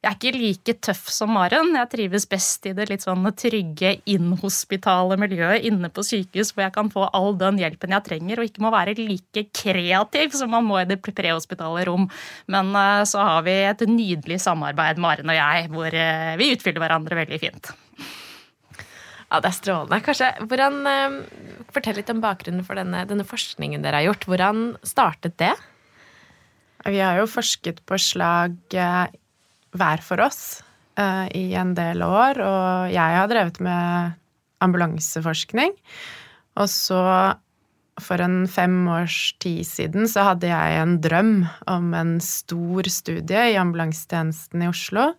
Jeg 0.01 0.09
er 0.09 0.15
ikke 0.17 0.39
like 0.41 0.73
tøff 0.81 1.09
som 1.13 1.29
Maren. 1.35 1.75
Jeg 1.77 1.89
trives 1.91 2.23
best 2.25 2.65
i 2.65 2.71
det 2.73 2.87
litt 2.89 3.03
sånn 3.05 3.27
trygge, 3.37 3.91
inhospitale 4.09 5.13
miljøet 5.21 5.67
inne 5.69 5.91
på 5.93 6.01
sykehus, 6.07 6.49
hvor 6.55 6.65
jeg 6.65 6.73
kan 6.73 6.89
få 6.89 7.03
all 7.13 7.37
den 7.37 7.59
hjelpen 7.61 7.93
jeg 7.93 8.07
trenger, 8.07 8.41
og 8.41 8.49
ikke 8.49 8.63
må 8.65 8.71
være 8.73 8.95
like 8.97 9.43
kreativ 9.53 10.33
som 10.39 10.49
man 10.55 10.65
må 10.65 10.79
i 10.81 10.87
det 10.89 10.97
prehospitale 11.05 11.85
rom. 11.85 12.09
Men 12.49 12.73
eh, 12.73 13.03
så 13.05 13.21
har 13.27 13.45
vi 13.45 13.55
et 13.69 13.85
nydelig 13.85 14.41
samarbeid, 14.41 14.97
Maren 15.05 15.29
og 15.29 15.37
jeg, 15.37 15.69
hvor 15.75 15.93
eh, 15.93 16.33
vi 16.41 16.49
utfyller 16.55 16.81
hverandre 16.81 17.21
veldig 17.21 17.41
fint. 17.45 17.71
Ja, 18.01 19.37
det 19.37 19.51
er 19.51 19.57
strålende. 19.59 20.01
Kanskje, 20.09 20.33
hvordan, 20.49 20.81
eh, 20.89 21.63
Fortell 21.77 22.01
litt 22.01 22.09
om 22.09 22.25
bakgrunnen 22.25 22.65
for 22.65 22.81
denne, 22.81 23.05
denne 23.05 23.29
forskningen 23.29 23.85
dere 23.85 24.01
har 24.01 24.09
gjort. 24.09 24.25
Hvordan 24.33 24.65
startet 24.81 25.37
det? 25.37 25.53
Vi 26.89 26.97
har 26.97 27.21
jo 27.21 27.29
forsket 27.29 27.85
på 27.85 28.01
slag 28.01 28.57
hver 29.77 30.03
for 30.03 30.23
oss 30.23 30.61
uh, 30.99 31.27
i 31.35 31.51
en 31.57 31.75
del 31.77 32.03
år, 32.05 32.41
og 32.43 32.91
jeg 32.93 33.19
har 33.19 33.29
drevet 33.31 33.61
med 33.63 34.17
ambulanseforskning. 34.61 35.73
Og 36.59 36.67
så, 36.69 36.99
for 38.01 38.23
en 38.23 38.43
fem 38.51 38.75
års 38.91 39.33
tid 39.41 39.63
siden, 39.67 40.09
så 40.11 40.31
hadde 40.31 40.51
jeg 40.51 40.81
en 40.81 40.97
drøm 41.01 41.33
om 41.71 41.93
en 41.97 42.17
stor 42.23 42.89
studie 42.91 43.47
i 43.53 43.57
ambulansetjenesten 43.59 44.65
i 44.65 44.69
Oslo. 44.69 45.11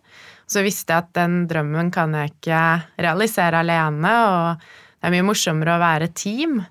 Så 0.47 0.63
visste 0.65 0.93
jeg 0.93 1.07
at 1.07 1.13
den 1.17 1.43
drømmen 1.49 1.91
kan 1.93 2.13
jeg 2.17 2.35
ikke 2.35 2.63
realisere 3.01 3.63
alene, 3.63 4.13
og 4.29 4.63
det 4.99 5.09
er 5.09 5.15
mye 5.15 5.27
morsommere 5.27 5.75
å 5.75 5.83
være 5.83 6.13
team. 6.15 6.61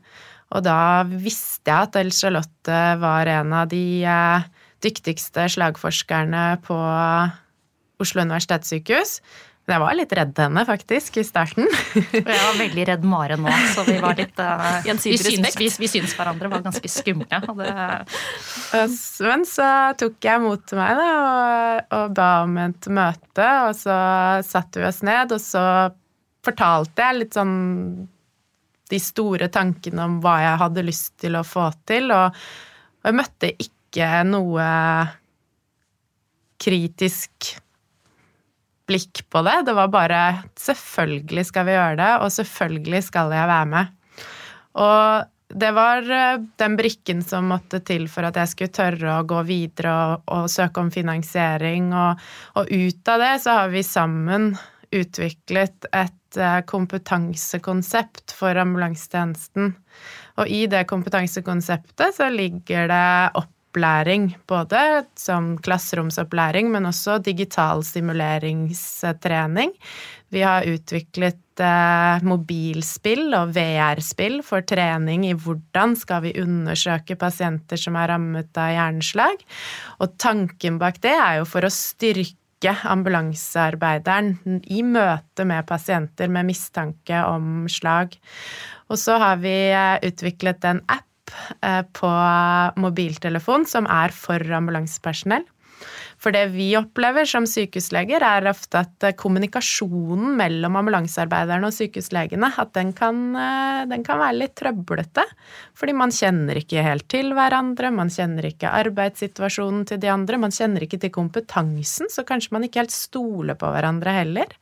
Og 0.53 0.65
da 0.65 1.03
visste 1.09 1.69
jeg 1.69 1.89
at 1.89 1.97
Else 2.01 2.27
Charlotte 2.27 2.81
var 3.01 3.29
en 3.33 3.55
av 3.57 3.71
de 3.73 4.05
eh, 4.05 4.45
dyktigste 4.85 5.49
slagforskerne 5.55 6.45
på 6.67 6.77
Oslo 8.03 8.25
universitetssykehus. 8.27 9.19
Men 9.63 9.77
jeg 9.77 9.83
var 9.85 9.95
litt 9.95 10.13
redd 10.19 10.39
henne, 10.43 10.63
faktisk, 10.67 11.17
i 11.21 11.23
starten. 11.23 11.69
Og 11.71 12.17
jeg 12.19 12.25
var 12.27 12.57
veldig 12.59 12.87
redd 12.89 13.05
Maren 13.07 13.45
nå, 13.45 13.53
så 13.71 13.85
vi 13.87 13.95
var 14.03 14.19
litt 14.19 14.41
eh, 14.43 14.65
vi, 14.83 14.89
Gjensidig 14.91 15.21
syns, 15.21 15.37
respekt. 15.37 15.61
vi, 15.61 15.69
vi 15.85 15.91
syns 15.93 16.15
hverandre 16.19 16.51
var 16.51 16.65
ganske 16.65 16.91
skumle. 16.91 17.39
Det, 17.61 17.69
Men 19.23 19.47
så 19.47 19.69
tok 20.03 20.19
jeg 20.27 20.43
mot 20.43 20.67
til 20.67 20.83
meg 20.83 20.99
da, 20.99 21.07
og, 21.15 21.95
og 22.01 22.19
ba 22.19 22.33
om 22.43 22.59
et 22.65 22.91
møte, 22.91 23.49
og 23.69 23.79
så 23.79 23.97
satte 24.51 24.83
vi 24.83 24.91
oss 24.91 25.01
ned, 25.07 25.37
og 25.39 25.45
så 25.47 25.65
fortalte 26.43 27.07
jeg 27.07 27.21
litt 27.21 27.39
sånn 27.39 27.57
de 28.93 28.99
store 29.01 29.47
tankene 29.53 30.11
om 30.11 30.19
hva 30.25 30.37
jeg 30.43 30.61
hadde 30.67 30.89
lyst 30.91 31.15
til 31.23 31.39
å 31.39 31.47
få 31.47 31.71
til, 31.87 32.11
og, 32.11 32.35
og 32.99 33.13
jeg 33.13 33.23
møtte 33.23 33.55
ikke 33.63 34.15
noe 34.27 34.67
kritisk 36.63 37.55
blikk 38.89 39.25
på 39.31 39.43
det. 39.47 39.59
Det 39.67 39.75
var 39.77 39.93
bare 39.93 40.23
selvfølgelig 40.59 41.47
skal 41.49 41.69
vi 41.69 41.77
gjøre 41.77 42.01
det, 42.01 42.13
og 42.25 42.33
selvfølgelig 42.35 43.03
skal 43.09 43.35
jeg 43.35 43.51
være 43.51 43.71
med. 43.73 43.93
Og 44.83 45.29
det 45.53 45.71
var 45.77 46.11
eh, 46.11 46.41
den 46.57 46.77
brikken 46.79 47.23
som 47.25 47.51
måtte 47.53 47.83
til 47.85 48.07
for 48.11 48.25
at 48.29 48.39
jeg 48.41 48.53
skulle 48.53 48.73
tørre 48.75 49.19
å 49.19 49.27
gå 49.29 49.43
videre 49.49 49.93
og, 49.93 50.27
og 50.33 50.51
søke 50.53 50.81
om 50.81 50.91
finansiering. 50.95 51.93
Og, 51.93 52.23
og, 52.57 52.73
ut 52.73 53.13
av 53.13 53.25
det 53.25 53.35
så 53.45 53.59
har 53.61 53.73
vi 53.75 53.85
sammen 53.87 54.53
utviklet 54.93 55.89
et 55.93 56.41
eh, 56.41 56.61
kompetansekonsept 56.69 58.35
for 58.37 58.61
ambulansetjenesten. 58.65 59.75
Og 60.41 60.49
i 60.49 60.65
det 60.73 60.87
kompetansekonseptet 60.89 62.17
så 62.17 62.31
ligger 62.33 62.89
det 62.89 63.07
opplæring, 63.73 64.37
både 64.47 65.07
som 65.17 65.57
klasseromsopplæring, 65.59 66.71
men 66.71 66.85
også 66.87 67.19
digital 67.25 67.83
stimuleringstrening. 67.83 69.73
Vi 70.31 70.41
har 70.41 70.65
utviklet 70.65 71.61
eh, 71.61 72.23
mobilspill 72.25 73.33
og 73.35 73.55
VR-spill 73.57 74.43
for 74.43 74.61
trening 74.61 75.25
i 75.27 75.33
hvordan 75.33 75.97
skal 75.97 76.23
vi 76.23 76.37
undersøke 76.41 77.17
pasienter 77.17 77.77
som 77.77 77.97
er 77.97 78.13
rammet 78.13 78.57
av 78.57 78.73
hjerneslag. 78.73 79.41
Og 80.01 80.17
tanken 80.19 80.79
bak 80.79 81.01
det 81.03 81.17
er 81.17 81.41
jo 81.41 81.49
for 81.49 81.65
å 81.65 81.73
styrke 81.73 82.77
ambulansearbeideren 82.85 84.61
i 84.71 84.83
møte 84.87 85.45
med 85.45 85.67
pasienter 85.67 86.29
med 86.29 86.47
mistanke 86.53 87.25
om 87.27 87.67
slag. 87.69 88.17
Og 88.89 89.01
så 89.01 89.17
har 89.21 89.41
vi 89.41 89.57
eh, 89.73 89.97
utviklet 90.09 90.65
en 90.69 90.85
app 90.89 91.09
på 91.97 92.13
mobiltelefon 92.83 93.67
som 93.69 93.89
er 93.91 94.15
for 94.17 94.43
ambulansepersonell. 94.59 95.45
For 96.23 96.35
det 96.35 96.45
vi 96.55 96.69
opplever 96.79 97.27
som 97.29 97.47
sykehusleger, 97.49 98.23
er 98.23 98.47
ofte 98.51 98.83
at 98.85 99.07
eh, 99.07 99.15
kommunikasjonen 99.19 100.37
mellom 100.39 100.79
ambulansearbeiderne 100.79 101.69
og 101.69 101.75
sykehuslegene 101.75 102.53
at 102.63 102.73
den 102.77 102.93
kan, 102.97 103.23
eh, 103.35 103.83
den 103.91 104.07
kan, 104.07 104.21
være 104.23 104.39
litt 104.39 104.55
trøblete. 104.59 105.25
Fordi 105.79 105.97
man 105.99 106.15
kjenner 106.15 106.61
ikke 106.63 106.85
helt 106.87 107.09
til 107.11 107.35
hverandre, 107.37 107.91
man 107.95 108.13
kjenner 108.13 108.47
ikke 108.53 108.71
arbeidssituasjonen 108.83 109.87
til 109.91 110.03
de 110.03 110.13
andre, 110.13 110.39
man 110.39 110.55
kjenner 110.55 110.87
ikke 110.87 111.01
til 111.03 111.15
kompetansen, 111.15 112.13
så 112.13 112.27
kanskje 112.29 112.55
man 112.55 112.69
ikke 112.69 112.85
helt 112.85 112.95
stoler 112.95 113.59
på 113.59 113.73
hverandre 113.75 114.15
heller. 114.23 114.55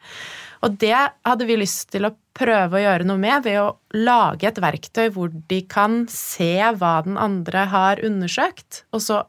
Og 0.66 0.76
det 0.80 0.96
hadde 0.96 1.48
vi 1.48 1.56
lyst 1.60 1.88
til 1.94 2.08
å 2.08 2.14
prøve 2.36 2.78
å 2.78 2.82
gjøre 2.82 3.06
noe 3.08 3.20
med 3.20 3.46
ved 3.46 3.58
å 3.62 3.72
lage 3.96 4.48
et 4.50 4.60
verktøy 4.60 5.08
hvor 5.14 5.32
de 5.50 5.62
kan 5.68 6.04
se 6.12 6.54
hva 6.76 7.00
den 7.06 7.18
andre 7.20 7.66
har 7.72 8.02
undersøkt, 8.06 8.84
og 8.94 9.04
så 9.04 9.22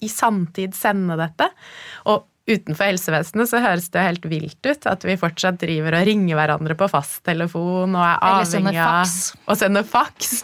i 0.00 0.08
samtid 0.08 0.74
sende 0.76 1.18
dette. 1.20 1.50
Og 2.08 2.24
utenfor 2.50 2.88
helsevesenet 2.88 3.50
så 3.50 3.60
høres 3.62 3.90
det 3.92 4.06
helt 4.06 4.26
vilt 4.30 4.66
ut 4.66 4.88
at 4.90 5.04
vi 5.06 5.18
fortsatt 5.20 5.60
driver 5.60 5.98
og 5.98 6.08
ringer 6.08 6.38
hverandre 6.38 6.76
på 6.78 6.88
fasttelefon 6.90 7.94
og 7.94 8.06
er 8.06 8.24
avhengig 8.32 8.80
av 8.80 9.52
å 9.52 9.58
sende 9.58 9.84
faks. 9.86 10.40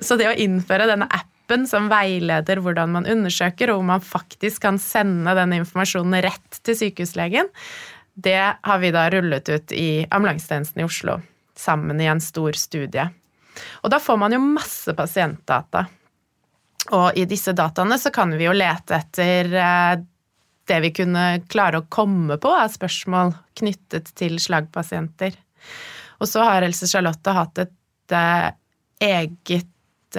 Så 0.00 0.18
det 0.20 0.30
å 0.30 0.38
innføre 0.38 0.88
denne 0.90 1.10
appen 1.12 1.66
som 1.68 1.90
veileder 1.92 2.62
hvordan 2.62 2.94
man 2.94 3.08
undersøker, 3.10 3.72
og 3.72 3.82
hvor 3.82 3.90
man 3.90 4.04
faktisk 4.04 4.62
kan 4.64 4.78
sende 4.80 5.34
den 5.36 5.58
informasjonen 5.58 6.22
rett 6.24 6.62
til 6.64 6.78
sykehuslegen, 6.78 7.50
det 8.14 8.56
har 8.62 8.78
vi 8.78 8.90
da 8.92 9.08
rullet 9.10 9.48
ut 9.48 9.72
i 9.72 10.06
ambulansetjenesten 10.10 10.82
i 10.82 10.84
Oslo 10.84 11.20
sammen 11.56 12.00
i 12.00 12.08
en 12.10 12.20
stor 12.20 12.52
studie. 12.52 13.08
Og 13.82 13.90
da 13.92 14.00
får 14.00 14.16
man 14.20 14.32
jo 14.32 14.40
masse 14.40 14.94
pasientdata. 14.96 15.86
Og 16.96 17.18
i 17.18 17.26
disse 17.28 17.52
dataene 17.56 17.98
så 18.00 18.10
kan 18.14 18.32
vi 18.36 18.48
jo 18.48 18.54
lete 18.56 18.96
etter 18.98 19.52
eh, 19.54 19.94
det 20.68 20.78
vi 20.84 20.92
kunne 20.94 21.26
klare 21.50 21.82
å 21.82 21.86
komme 21.92 22.38
på 22.40 22.52
av 22.54 22.72
spørsmål 22.72 23.34
knyttet 23.58 24.12
til 24.18 24.38
slagpasienter. 24.42 25.36
Og 26.22 26.28
så 26.30 26.42
har 26.46 26.66
Else 26.66 26.88
Charlotte 26.90 27.36
hatt 27.36 27.62
et 27.64 28.16
eh, 28.16 28.50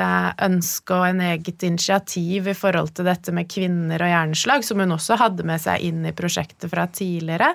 eh, 0.01 0.29
ønske 0.45 0.95
og 0.97 1.07
en 1.09 1.23
eget 1.29 1.65
initiativ 1.65 2.49
i 2.51 2.57
forhold 2.57 2.93
til 2.97 3.07
dette 3.07 3.33
med 3.35 3.49
kvinner 3.51 4.01
og 4.01 4.11
hjerneslag, 4.11 4.65
som 4.65 4.81
hun 4.83 4.95
også 4.95 5.17
hadde 5.21 5.45
med 5.47 5.61
seg 5.63 5.85
inn 5.87 6.03
i 6.07 6.15
prosjektet 6.15 6.71
fra 6.71 6.87
tidligere, 6.91 7.53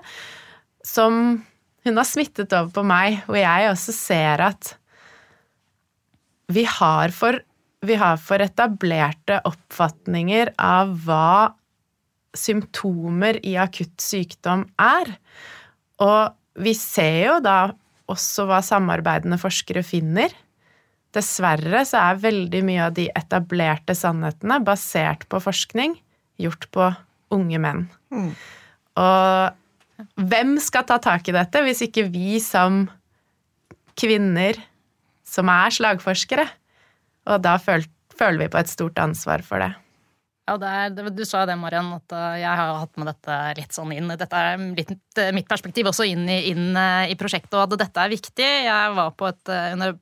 som 0.85 1.38
hun 1.87 2.00
har 2.00 2.09
smittet 2.09 2.52
over 2.52 2.73
på 2.75 2.85
meg, 2.87 3.23
hvor 3.26 3.40
jeg 3.40 3.71
også 3.71 3.95
ser 3.97 4.45
at 4.49 4.75
vi 6.52 6.64
har 6.68 7.12
for 7.12 7.42
vi 7.87 7.95
har 7.95 8.16
for 8.18 8.42
etablerte 8.42 9.37
oppfatninger 9.47 10.50
av 10.59 10.97
hva 11.04 11.54
symptomer 12.35 13.38
i 13.47 13.54
akutt 13.61 14.02
sykdom 14.02 14.64
er. 14.83 15.12
Og 16.02 16.35
vi 16.59 16.75
ser 16.75 17.21
jo 17.28 17.37
da 17.45 17.59
også 18.11 18.49
hva 18.49 18.59
samarbeidende 18.64 19.38
forskere 19.40 19.85
finner. 19.87 20.33
Dessverre 21.17 21.83
så 21.88 22.03
er 22.03 22.21
veldig 22.21 22.61
mye 22.69 22.85
av 22.88 22.97
de 22.99 23.07
etablerte 23.17 23.97
sannhetene 23.97 24.59
basert 24.65 25.25
på 25.33 25.41
forskning 25.41 25.97
gjort 26.38 26.69
på 26.75 26.91
unge 27.35 27.61
menn. 27.62 27.87
Mm. 28.12 28.31
Og 29.00 30.19
hvem 30.29 30.57
skal 30.62 30.87
ta 30.88 30.99
tak 31.03 31.29
i 31.29 31.35
dette 31.35 31.62
hvis 31.65 31.83
ikke 31.88 32.07
vi 32.12 32.38
som 32.43 32.85
kvinner 33.99 34.61
som 35.27 35.50
er 35.53 35.75
slagforskere? 35.75 36.47
Og 37.29 37.43
da 37.45 37.57
føl, 37.61 37.85
føler 38.15 38.45
vi 38.45 38.53
på 38.53 38.61
et 38.61 38.71
stort 38.71 39.00
ansvar 39.03 39.43
for 39.47 39.65
det. 39.65 39.73
Ja, 40.49 40.57
er, 40.64 41.11
Du 41.12 41.25
sa 41.28 41.43
det, 41.45 41.59
Mariann, 41.61 41.90
at 41.99 42.12
eh, 42.17 42.38
jeg 42.40 42.61
har 42.61 42.78
hatt 42.81 42.95
med 42.97 43.11
dette 43.11 43.37
litt 43.59 43.75
sånn 43.76 43.93
inn. 43.93 44.09
Dette 44.17 44.33
er 44.33 44.62
litt 44.78 45.21
eh, 45.21 45.33
mitt 45.37 45.49
perspektiv 45.50 45.90
også 45.90 46.07
inn 46.09 46.25
i, 46.25 46.38
inn 46.52 46.73
eh, 46.73 47.12
i 47.12 47.17
prosjektet, 47.21 47.52
og 47.59 47.67
at 47.67 47.83
dette 47.85 48.05
er 48.05 48.14
viktig. 48.14 48.49
Jeg 48.64 48.95
var 48.97 49.12
på 49.19 49.28
et 49.28 49.52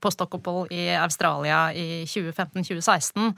postdoc-opphold 0.03 0.71
i 0.77 0.87
Australia 1.01 1.67
i 1.75 2.05
2015-2016 2.07 3.35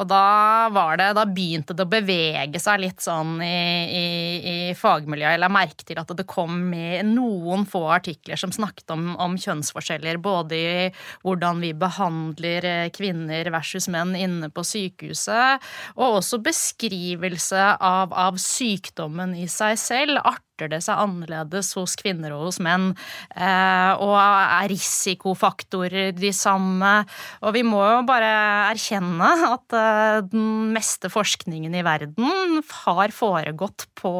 og 0.00 0.08
da 0.10 0.68
var 0.74 1.00
det, 1.00 1.10
da 1.18 1.26
begynte 1.28 1.76
det 1.76 1.86
å 1.86 1.92
bevege 1.92 2.60
seg 2.62 2.84
litt 2.84 3.04
sånn 3.04 3.36
i, 3.44 3.56
i, 3.90 4.06
i 4.40 4.56
fagmiljøet. 4.78 5.40
Jeg 5.40 5.52
merket 5.52 5.70
merke 5.70 5.86
til 5.86 6.00
at 6.00 6.12
det 6.16 6.26
kom 6.28 6.70
med 6.70 7.06
noen 7.06 7.66
få 7.68 7.86
artikler 7.94 8.38
som 8.40 8.52
snakket 8.52 8.90
om, 8.90 9.16
om, 9.16 9.36
kjønnsforskjeller. 9.38 10.18
Både 10.20 10.56
i 10.56 10.90
hvordan 11.24 11.60
vi 11.62 11.72
behandler 11.74 12.64
eh, 12.64 12.90
kvinner 12.90 13.50
versus 13.50 13.88
menn 13.88 14.14
inne 14.16 14.50
på 14.50 14.64
sykehuset, 14.64 15.60
og 15.96 16.20
også 16.20 16.40
beskrivelse 16.42 17.76
av, 17.80 18.12
av 18.12 18.38
sykdommen 18.40 19.34
i 19.38 19.48
seg 19.48 19.78
selv. 19.80 20.20
Art 20.24 20.44
arter 20.60 20.70
det 20.70 20.82
seg 20.84 21.00
annerledes 21.00 21.72
hos 21.78 21.96
kvinner 21.96 22.34
og 22.34 22.48
hos 22.48 22.60
menn? 22.60 22.92
Eh, 23.32 23.92
og 23.96 24.16
er 24.20 24.68
risikofaktorer 24.70 26.12
de 26.16 26.32
samme? 26.32 27.04
Og 27.42 27.54
vi 27.56 27.62
må 27.64 27.80
jo 27.80 28.02
bare 28.08 28.28
erkjenne 28.70 29.30
at 29.50 29.76
eh, 29.76 30.20
den 30.28 30.72
meste 30.74 31.10
forskningen 31.10 31.74
i 31.74 31.84
verden 31.86 32.60
har 32.84 33.14
foregått 33.14 33.88
på 34.00 34.12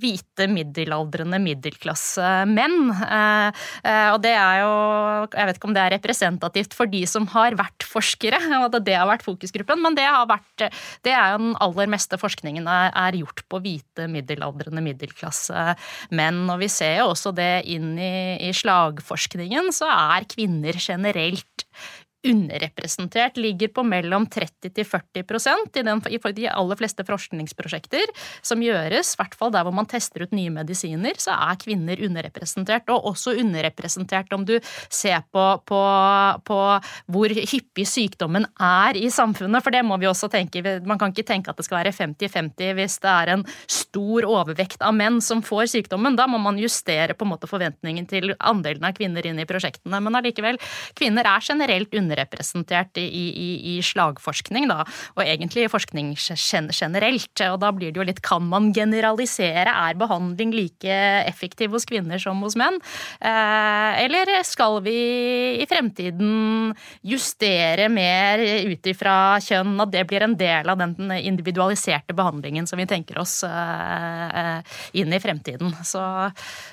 hvite, 0.00 0.48
middelaldrende 0.50 1.40
middelklassemenn. 1.42 2.92
Eh, 3.00 4.10
og 4.10 4.20
det 4.24 4.34
er 4.36 4.60
jo 4.62 4.70
Jeg 5.30 5.46
vet 5.46 5.58
ikke 5.58 5.68
om 5.68 5.74
det 5.76 5.82
er 5.82 5.94
representativt 5.96 6.74
for 6.76 6.90
de 6.90 7.02
som 7.08 7.26
har 7.32 7.56
vært 7.58 7.84
forskere, 7.86 8.38
og 8.60 8.68
at 8.68 8.84
det 8.84 8.96
har 8.96 9.08
vært 9.08 9.24
fokusgruppen, 9.26 9.80
men 9.84 9.96
det, 9.96 10.06
har 10.06 10.28
vært, 10.28 10.68
det 11.06 11.14
er 11.14 11.34
jo 11.34 11.40
den 11.40 11.56
aller 11.62 11.90
meste 11.90 12.18
forskningen 12.20 12.66
er 12.68 13.18
gjort 13.18 13.44
på 13.50 13.60
hvite, 13.62 14.08
middelaldrende 14.10 14.82
middelklasse 14.84 15.69
menn. 16.14 16.42
Og 16.50 16.60
vi 16.62 16.70
ser 16.72 17.00
jo 17.00 17.10
også 17.12 17.34
det 17.36 17.64
inn 17.70 17.94
i, 17.98 18.38
i 18.48 18.52
slagforskningen, 18.56 19.72
så 19.74 19.88
er 19.90 20.28
kvinner 20.30 20.78
generelt 20.80 21.66
underrepresentert, 22.26 23.36
ligger 23.36 23.70
på 23.72 23.82
mellom 23.86 24.26
30 24.28 24.72
til 24.76 24.84
40% 24.84 25.78
i, 25.80 26.18
i 26.20 26.32
de 26.36 26.46
aller 26.52 26.76
fleste 26.76 27.04
forskningsprosjekter 27.08 28.12
som 28.44 28.60
gjøres, 28.60 29.14
i 29.14 29.20
hvert 29.20 29.36
fall 29.38 29.52
der 29.54 29.64
hvor 29.64 29.74
man 29.74 29.88
tester 29.88 30.26
ut 30.26 30.34
nye 30.36 30.52
medisiner, 30.52 31.16
så 31.20 31.32
er 31.48 31.60
kvinner 31.60 32.00
underrepresentert. 32.04 32.90
Og 32.92 33.08
også 33.12 33.34
underrepresentert 33.40 34.32
om 34.36 34.44
du 34.48 34.58
ser 34.92 35.24
på, 35.32 35.44
på, 35.68 35.80
på 36.44 36.60
hvor 37.10 37.34
hyppig 37.40 37.86
sykdommen 37.88 38.44
er 38.60 38.98
i 39.00 39.08
samfunnet, 39.12 39.64
for 39.64 39.74
det 39.74 39.82
må 39.86 39.96
vi 40.00 40.10
også 40.10 40.28
tenke. 40.32 40.62
Man 40.84 41.00
kan 41.00 41.14
ikke 41.14 41.28
tenke 41.32 41.52
at 41.52 41.60
det 41.60 41.66
skal 41.68 41.80
være 41.80 41.94
50-50 41.96 42.76
hvis 42.76 42.98
det 43.00 43.14
er 43.14 43.34
en 43.36 43.46
stor 43.70 44.28
overvekt 44.28 44.84
av 44.84 44.94
menn 44.96 45.20
som 45.24 45.40
får 45.44 45.72
sykdommen. 45.72 46.18
Da 46.20 46.28
må 46.30 46.40
man 46.42 46.60
justere 46.60 47.16
på 47.16 47.26
en 47.26 47.32
måte 47.32 47.48
forventningen 47.50 48.06
til 48.10 48.34
andelen 48.36 48.84
av 48.86 48.96
kvinner 48.98 49.24
inn 49.26 49.40
i 49.40 49.48
prosjektene. 49.48 50.02
Men 50.04 50.20
allikevel, 50.20 50.60
kvinner 50.98 51.26
er 51.26 51.48
generelt 51.48 51.88
underrepresentert 51.88 52.09
underrepresentert 52.10 52.98
i, 53.00 53.06
i, 53.06 53.48
i 53.72 53.78
slagforskning, 53.84 54.68
da, 54.70 54.82
og 55.16 55.22
egentlig 55.24 55.66
i 55.66 55.70
forskning 55.70 56.12
generelt. 56.18 57.44
Og 57.46 57.58
da 57.62 57.70
blir 57.74 57.92
det 57.94 58.00
jo 58.00 58.06
litt 58.06 58.22
kan 58.24 58.44
man 58.50 58.70
generalisere? 58.76 59.70
Er 59.70 59.98
behandling 60.00 60.54
like 60.54 60.98
effektiv 61.28 61.76
hos 61.76 61.86
kvinner 61.88 62.20
som 62.22 62.42
hos 62.44 62.58
menn? 62.58 62.80
Eh, 63.20 64.02
eller 64.04 64.32
skal 64.46 64.80
vi 64.84 64.98
i 65.60 65.68
fremtiden 65.70 66.74
justere 67.06 67.88
mer 67.92 68.42
ut 68.70 68.90
ifra 68.90 69.38
kjønn, 69.44 69.76
at 69.84 69.94
det 69.94 70.06
blir 70.10 70.26
en 70.26 70.36
del 70.38 70.70
av 70.70 70.80
den 70.80 71.14
individualiserte 71.20 72.16
behandlingen 72.16 72.68
som 72.68 72.80
vi 72.80 72.88
tenker 72.90 73.20
oss 73.22 73.40
inn 74.92 75.14
i 75.14 75.22
fremtiden? 75.22 75.74
Så 75.86 76.02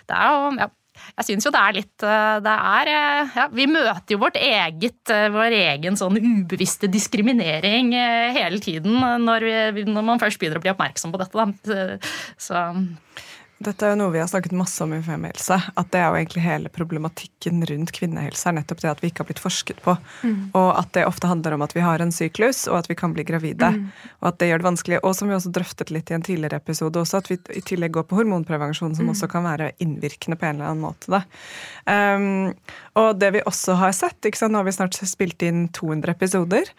det 0.08 0.18
er 0.18 0.34
jo 0.34 0.52
ja, 0.58 0.70
jeg 1.18 1.28
syns 1.30 1.48
jo 1.48 1.54
det 1.54 1.62
er 1.62 1.76
litt 1.78 2.06
eh, 2.06 2.38
Det 2.46 2.56
er 2.72 2.92
eh, 2.94 3.36
ja, 3.40 3.48
Vi 3.54 3.68
møter 3.72 4.16
jo 4.16 4.22
vårt 4.22 4.40
eget, 4.42 5.02
eh, 5.14 5.28
vår 5.34 5.56
egen 5.58 6.00
sånn 6.00 6.20
ubevisste 6.20 6.90
diskriminering 6.92 7.94
hele 8.38 8.60
tiden 8.64 9.00
når, 9.24 9.46
vi, 9.76 9.86
når 9.88 10.06
man 10.06 10.22
først 10.22 10.40
begynner 10.40 10.60
å 10.60 10.64
bli 10.64 10.72
oppmerksom 10.74 11.14
på 11.14 11.22
dette. 11.22 11.48
Da. 11.48 11.98
Så 12.42 12.62
dette 13.58 13.88
er 13.88 13.96
jo 13.96 13.98
noe 14.04 14.14
vi 14.14 14.20
har 14.22 14.28
snakket 14.30 14.54
masse 14.54 14.84
om 14.84 14.92
i 14.94 15.00
Femihelse. 15.02 15.56
At 15.82 15.90
det 15.94 16.02
er 16.02 16.12
jo 16.12 16.18
egentlig 16.20 16.44
hele 16.46 16.70
problematikken 16.70 17.64
rundt 17.66 17.92
kvinnehelse. 17.96 18.46
er 18.50 18.58
nettopp 18.60 18.84
det 18.84 18.92
at 18.92 19.02
vi 19.02 19.10
ikke 19.10 19.24
har 19.24 19.30
blitt 19.32 19.42
forsket 19.42 19.80
på. 19.82 19.96
Mm. 20.22 20.52
Og 20.58 20.70
at 20.78 20.92
det 20.94 21.08
ofte 21.10 21.30
handler 21.30 21.56
om 21.56 21.66
at 21.66 21.74
vi 21.74 21.82
har 21.82 22.04
en 22.04 22.14
syklus, 22.14 22.68
og 22.70 22.78
at 22.84 22.90
vi 22.92 22.98
kan 23.00 23.16
bli 23.18 23.26
gravide. 23.26 23.72
Mm. 23.74 23.88
Og 24.22 24.30
at 24.30 24.38
det 24.38 24.52
gjør 24.52 24.62
det 24.62 24.68
vanskelig. 24.70 25.00
Og 25.02 25.16
som 25.18 25.32
vi 25.32 25.38
også 25.38 25.54
drøftet 25.56 25.94
litt 25.94 26.12
i 26.12 26.18
en 26.20 26.28
tidligere 26.28 26.62
episode 26.62 27.02
også, 27.02 27.24
at 27.24 27.32
vi 27.32 27.40
i 27.58 27.64
tillegg 27.66 27.96
går 27.98 28.06
på 28.12 28.20
hormonprevensjon, 28.20 28.94
som 28.96 29.10
mm. 29.10 29.14
også 29.16 29.32
kan 29.32 29.48
være 29.50 29.72
innvirkende 29.82 30.38
på 30.38 30.46
en 30.46 30.60
eller 30.60 30.70
annen 30.70 30.86
måte. 30.86 31.24
Um, 31.90 32.54
og 32.98 33.18
det 33.18 33.32
vi 33.40 33.46
også 33.46 33.78
har 33.82 33.96
sett, 33.96 34.20
ikke 34.26 34.38
sant? 34.38 34.54
nå 34.54 34.62
har 34.62 34.70
vi 34.70 34.76
snart 34.78 34.96
spilt 35.08 35.44
inn 35.46 35.68
200 35.76 36.14
episoder, 36.14 36.70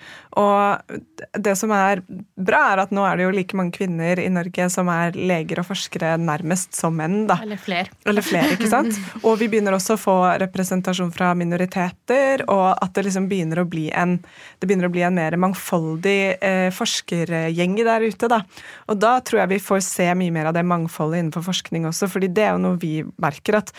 og 0.41 0.95
det 1.39 1.55
som 1.59 1.73
er 1.75 2.03
bra, 2.39 2.63
er 2.73 2.83
at 2.83 2.95
nå 2.95 3.05
er 3.07 3.19
det 3.19 3.27
jo 3.27 3.35
like 3.35 3.59
mange 3.59 3.77
kvinner 3.77 4.21
i 4.23 4.29
Norge 4.33 4.69
som 4.73 4.89
er 4.93 5.17
leger 5.17 5.61
og 5.63 5.69
forskere 5.69 6.15
nærmest 6.23 6.68
minst 6.69 6.75
som 6.75 6.97
menn, 6.97 7.27
da. 7.27 7.39
Eller 7.43 7.57
flere. 7.57 7.89
Eller 8.05 8.23
flere, 8.23 8.55
ikke 8.57 8.69
sant? 8.69 8.97
Og 9.25 9.39
vi 9.39 9.49
begynner 9.49 9.75
også 9.75 9.95
å 9.97 10.01
få 10.01 10.17
representasjon 10.39 11.13
fra 11.13 11.35
minoriteter, 11.35 12.45
og 12.49 12.77
at 12.83 12.95
det 12.95 13.07
liksom 13.07 13.29
begynner 13.29 13.61
å 13.61 13.69
bli 13.69 13.91
en, 13.91 14.19
det 14.59 14.67
begynner 14.67 14.89
å 14.89 14.93
bli 14.93 15.03
en 15.03 15.15
mer 15.15 15.37
mangfoldig 15.37 16.39
eh, 16.41 16.69
forskergjeng 16.75 17.77
der 17.79 18.07
ute, 18.07 18.29
da. 18.29 18.43
Og 18.89 18.99
da 18.99 19.19
tror 19.21 19.43
jeg 19.43 19.53
vi 19.55 19.63
får 19.63 19.83
se 19.85 20.09
mye 20.15 20.33
mer 20.35 20.51
av 20.51 20.57
det 20.57 20.65
mangfoldet 20.67 21.23
innenfor 21.23 21.47
forskning 21.47 21.89
også, 21.89 22.09
fordi 22.09 22.29
det 22.29 22.47
er 22.47 22.55
jo 22.55 22.65
noe 22.67 22.81
vi 22.81 23.03
merker 23.21 23.61
at 23.63 23.73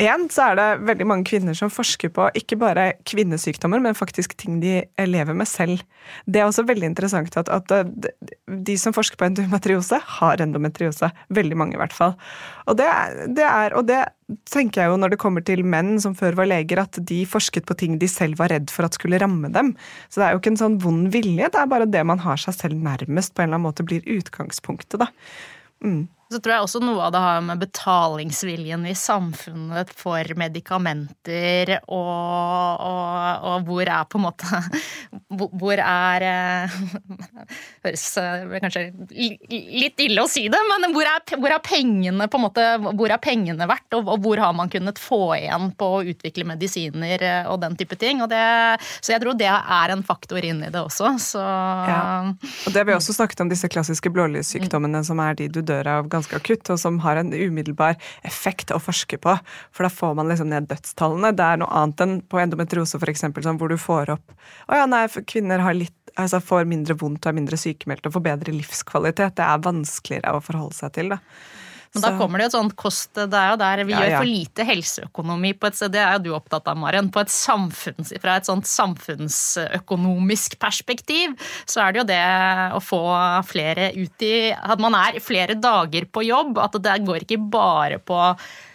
Én 0.00 0.30
så 0.32 0.46
er 0.48 0.56
det 0.56 0.66
veldig 0.88 1.06
mange 1.08 1.28
kvinner 1.28 1.56
som 1.56 1.68
forsker 1.72 2.08
på 2.16 2.30
ikke 2.38 2.56
bare 2.60 2.86
kvinnesykdommer, 3.08 3.82
men 3.84 3.96
faktisk 3.96 4.32
ting 4.40 4.56
de 4.62 4.78
lever 5.04 5.36
med 5.36 5.48
selv. 5.48 5.82
Det 6.24 6.40
er 6.40 6.46
også 6.48 6.64
veldig 6.68 6.88
interessant 6.88 7.36
at, 7.36 7.50
at 7.52 8.06
de 8.48 8.76
som 8.80 8.94
forsker 8.96 9.20
på 9.20 9.26
endometriose, 9.28 9.98
har 10.16 10.40
endometriose. 10.40 11.10
Veldig 11.36 11.58
mange, 11.60 11.76
i 11.76 11.80
hvert 11.82 11.96
fall. 11.96 12.14
Og 12.64 12.78
det, 12.80 12.86
det, 13.36 13.44
er, 13.44 13.76
og 13.76 13.90
det 13.90 13.98
tenker 14.48 14.84
jeg 14.84 14.92
jo 14.94 15.00
når 15.02 15.12
det 15.12 15.20
kommer 15.20 15.44
til 15.44 15.66
menn 15.68 15.98
som 16.00 16.16
før 16.16 16.38
var 16.38 16.48
leger, 16.48 16.80
at 16.80 16.96
de 17.10 17.20
forsket 17.28 17.68
på 17.68 17.76
ting 17.82 17.98
de 18.00 18.08
selv 18.08 18.40
var 18.40 18.54
redd 18.54 18.72
for 18.72 18.88
at 18.88 18.96
skulle 18.96 19.20
ramme 19.20 19.52
dem. 19.52 19.74
Så 20.08 20.22
det 20.22 20.28
er 20.28 20.32
jo 20.32 20.40
ikke 20.40 20.54
en 20.54 20.62
sånn 20.62 20.78
vond 20.80 21.10
vilje, 21.12 21.50
det 21.52 21.60
er 21.60 21.68
bare 21.68 21.90
det 21.90 22.06
man 22.08 22.24
har 22.24 22.40
seg 22.40 22.56
selv 22.56 22.80
nærmest, 22.80 23.34
på 23.34 23.44
en 23.44 23.50
eller 23.50 23.60
annen 23.60 23.68
måte 23.68 23.84
blir 23.84 24.06
utgangspunktet, 24.16 25.02
da. 25.04 25.10
Mm. 25.84 26.08
Så 26.30 26.38
tror 26.38 26.54
jeg 26.54 26.62
også 26.62 26.80
noe 26.82 27.02
av 27.08 27.10
det 27.10 27.20
har 27.24 27.40
med 27.42 27.58
betalingsviljen 27.58 28.84
i 28.86 28.94
samfunnet 28.94 29.90
for 29.98 30.34
medikamenter 30.38 31.72
og, 31.90 32.84
og, 32.86 33.46
og 33.50 33.66
hvor 33.66 33.90
er 33.90 34.06
på 34.06 34.20
en 34.20 34.26
måte 34.28 34.46
Hvor 35.30 35.78
er 35.82 36.24
eh, 36.26 36.76
Høres 37.86 38.04
eh, 38.20 38.54
kanskje 38.62 38.84
litt 39.10 40.02
ille 40.02 40.22
å 40.22 40.30
si 40.30 40.44
det, 40.52 40.58
men 40.68 40.92
hvor 40.94 41.06
er, 41.06 41.22
hvor 41.40 41.54
er 41.54 41.62
pengene 41.64 42.26
på 42.30 42.38
en 42.38 42.44
måte, 42.44 42.64
hvor 42.98 43.10
er 43.10 43.20
pengene 43.22 43.66
verdt, 43.70 43.96
og, 43.96 44.10
og, 44.10 44.22
hvor 44.22 44.42
har 44.42 44.54
man 44.56 44.70
kunnet 44.70 44.98
få 45.00 45.20
igjen 45.36 45.70
på 45.78 45.88
å 45.96 46.02
utvikle 46.12 46.46
medisiner 46.48 47.24
eh, 47.26 47.50
og 47.50 47.60
den 47.64 47.76
type 47.78 47.98
ting. 47.98 48.22
Det, 48.30 48.42
så 49.00 49.14
jeg 49.14 49.22
tror 49.22 49.38
det 49.38 49.50
er 49.50 49.94
en 49.94 50.04
faktor 50.06 50.44
inn 50.44 50.62
i 50.66 50.70
det 50.70 50.82
også. 50.82 51.14
Så, 51.22 51.42
ja. 51.42 52.02
Og 52.30 52.74
det 52.74 52.82
har 52.82 52.88
vi 52.90 52.96
også 52.96 53.16
snakket 53.16 53.44
om 53.46 53.50
disse 53.52 53.70
klassiske 53.70 54.12
blålyssykdommene 54.14 55.02
som 55.06 55.22
er 55.24 55.38
de 55.40 55.48
du 55.50 55.62
dør 55.66 55.94
av 55.96 56.10
ganske 56.12 56.19
akutt, 56.36 56.68
og 56.72 56.80
som 56.80 57.00
har 57.04 57.20
en 57.20 57.32
umiddelbar 57.32 57.96
effekt 58.26 58.72
å 58.74 58.80
forske 58.82 59.18
på. 59.22 59.36
For 59.72 59.86
da 59.86 59.92
får 59.92 60.16
man 60.18 60.28
liksom 60.30 60.50
ned 60.52 60.68
dødstallene. 60.70 61.32
Det 61.36 61.46
er 61.46 61.62
noe 61.62 61.70
annet 61.82 62.04
enn 62.04 62.18
på 62.26 62.42
endometriose, 62.42 63.00
f.eks., 63.00 63.24
sånn, 63.40 63.58
hvor 63.60 63.72
du 63.72 63.78
får 63.80 64.14
opp 64.16 64.36
Å 64.70 64.82
ja, 64.82 64.86
nei, 64.90 65.06
kvinner 65.28 65.62
har 65.64 65.76
litt 65.76 65.96
altså 66.18 66.40
får 66.42 66.68
mindre 66.68 66.96
vondt 66.98 67.24
og 67.24 67.30
er 67.30 67.36
mindre 67.38 67.58
sykemeldt 67.60 68.08
og 68.08 68.16
får 68.16 68.24
bedre 68.26 68.54
livskvalitet. 68.54 69.36
Det 69.38 69.46
er 69.46 69.64
vanskeligere 69.64 70.36
å 70.36 70.44
forholde 70.44 70.76
seg 70.76 70.94
til. 70.96 71.14
da. 71.14 71.20
Men 71.90 72.04
da 72.04 72.10
kommer 72.14 72.38
det 72.38 72.44
jo 72.44 72.50
et 72.50 72.54
sånt 72.54 72.74
kost 72.78 73.18
Det 73.18 73.34
er 73.34 73.48
jo 73.50 73.58
der 73.58 73.80
vi 73.82 73.94
ja, 73.96 74.02
gjør 74.04 74.12
for 74.20 74.30
lite 74.30 74.66
helseøkonomi 74.68 75.50
på 75.58 75.66
et 75.66 75.78
sted. 75.78 75.90
Det 75.96 76.02
er 76.04 76.16
jo 76.16 76.22
du 76.28 76.30
opptatt 76.36 76.70
av, 76.70 76.78
Maren. 76.78 77.10
På 77.10 77.24
et 77.24 77.32
samfunns, 77.34 78.12
fra 78.22 78.36
et 78.38 78.46
sånt 78.46 78.68
samfunnsøkonomisk 78.70 80.54
perspektiv 80.62 81.34
så 81.66 81.82
er 81.82 81.92
det 81.92 82.02
jo 82.02 82.08
det 82.12 82.22
å 82.76 82.80
få 82.84 83.02
flere 83.48 83.90
ut 83.98 84.26
i 84.26 84.34
At 84.54 84.82
man 84.82 84.94
er 84.98 85.18
flere 85.24 85.58
dager 85.58 86.06
på 86.06 86.24
jobb. 86.28 86.60
At 86.62 86.78
det 86.78 87.00
går 87.06 87.26
ikke 87.26 87.42
bare 87.50 87.98
på 87.98 88.20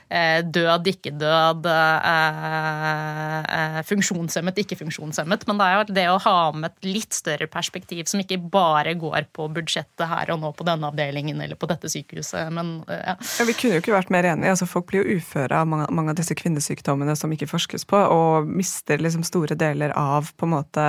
død, 0.05 0.87
ikke 0.87 1.11
død, 1.17 1.65
eh, 1.65 3.39
eh, 3.49 3.79
funksjonshemmet, 3.83 4.57
ikke 4.61 4.77
funksjonshemmet. 4.77 5.47
Men 5.47 5.57
det 5.57 5.65
er 5.65 5.75
jo 5.75 5.93
det 5.93 6.05
å 6.11 6.19
ha 6.21 6.51
med 6.53 6.71
et 6.71 6.85
litt 6.85 7.13
større 7.13 7.47
perspektiv 7.47 8.05
som 8.05 8.19
ikke 8.21 8.37
bare 8.37 8.93
går 8.93 9.25
på 9.33 9.49
budsjettet 9.49 10.05
her 10.07 10.31
og 10.31 10.41
nå 10.41 10.53
på 10.53 10.63
denne 10.63 10.91
avdelingen 10.91 11.41
eller 11.41 11.55
på 11.55 11.67
dette 11.67 11.89
sykehuset. 11.89 12.53
Men, 12.53 12.83
ja. 12.87 13.17
ja 13.17 13.47
vi 13.49 13.57
kunne 13.57 13.79
jo 13.79 13.81
ikke 13.81 13.97
vært 13.97 14.13
mer 14.13 14.29
enige. 14.29 14.53
Altså, 14.53 14.69
folk 14.69 14.91
blir 14.91 15.01
jo 15.01 15.17
uføre 15.17 15.63
av 15.63 15.67
mange, 15.67 15.89
mange, 15.89 16.13
av 16.13 16.21
disse 16.21 16.37
kvinnesykdommene 16.37 17.17
som 17.17 17.33
ikke 17.33 17.49
forskes 17.49 17.89
på, 17.89 17.97
og 17.97 18.45
mister 18.45 19.01
liksom 19.01 19.25
store 19.25 19.57
deler 19.57 19.95
av 19.97 20.31
på 20.37 20.45
en 20.45 20.53
måte 20.53 20.87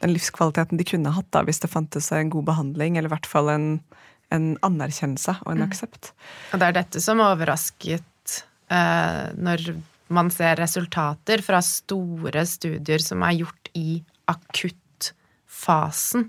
den 0.00 0.14
livskvaliteten 0.16 0.80
de 0.80 0.84
kunne 0.88 1.12
hatt 1.12 1.28
da, 1.30 1.44
hvis 1.44 1.60
det 1.62 1.70
fantes 1.70 2.10
en 2.16 2.32
god 2.32 2.48
behandling, 2.48 2.96
eller 2.96 3.10
i 3.10 3.14
hvert 3.14 3.28
fall 3.28 3.50
en, 3.52 3.66
en 4.32 4.54
anerkjennelse 4.64 5.36
og 5.44 5.52
en 5.52 5.60
mm. 5.60 5.66
aksept. 5.68 6.14
Og 6.50 6.62
det 6.62 6.70
er 6.70 6.78
dette 6.80 7.02
som 7.04 7.20
overrasket 7.20 8.00
Eh, 8.00 8.09
når 8.70 9.64
man 10.14 10.30
ser 10.30 10.58
resultater 10.58 11.42
fra 11.42 11.60
store 11.62 12.44
studier 12.46 13.02
som 13.02 13.22
er 13.26 13.40
gjort 13.40 13.70
i 13.78 14.00
akuttfasen 14.30 16.28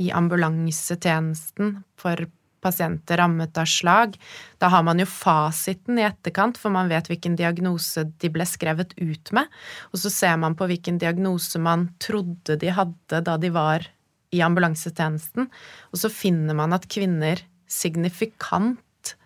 i 0.00 0.08
ambulansetjenesten 0.12 1.82
for 2.00 2.24
pasienter 2.62 3.18
rammet 3.18 3.58
av 3.58 3.66
slag. 3.66 4.14
Da 4.62 4.70
har 4.72 4.84
man 4.86 5.00
jo 5.02 5.06
fasiten 5.10 5.98
i 5.98 6.06
etterkant, 6.06 6.60
for 6.60 6.72
man 6.74 6.90
vet 6.92 7.10
hvilken 7.10 7.34
diagnose 7.38 8.04
de 8.22 8.30
ble 8.32 8.46
skrevet 8.46 8.94
ut 9.00 9.32
med. 9.34 9.50
Og 9.90 10.04
så 10.04 10.12
ser 10.14 10.38
man 10.40 10.56
på 10.58 10.68
hvilken 10.70 11.00
diagnose 11.02 11.60
man 11.62 11.88
trodde 12.02 12.56
de 12.60 12.70
hadde 12.72 13.22
da 13.26 13.36
de 13.40 13.50
var 13.52 13.88
i 14.32 14.40
ambulansetjenesten, 14.40 15.50
og 15.92 16.00
så 16.00 16.08
finner 16.08 16.56
man 16.56 16.72
at 16.72 16.86
kvinner 16.88 17.42
signifikant 17.68 19.16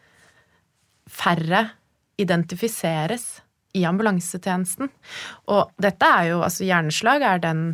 færre 1.06 1.68
identifiseres 2.20 3.40
i 3.76 3.84
ambulansetjenesten. 3.84 4.88
Og 5.52 5.72
dette 5.82 6.08
er 6.08 6.30
jo 6.32 6.42
Altså, 6.46 6.64
hjerneslag 6.64 7.22
er 7.22 7.42
den 7.42 7.64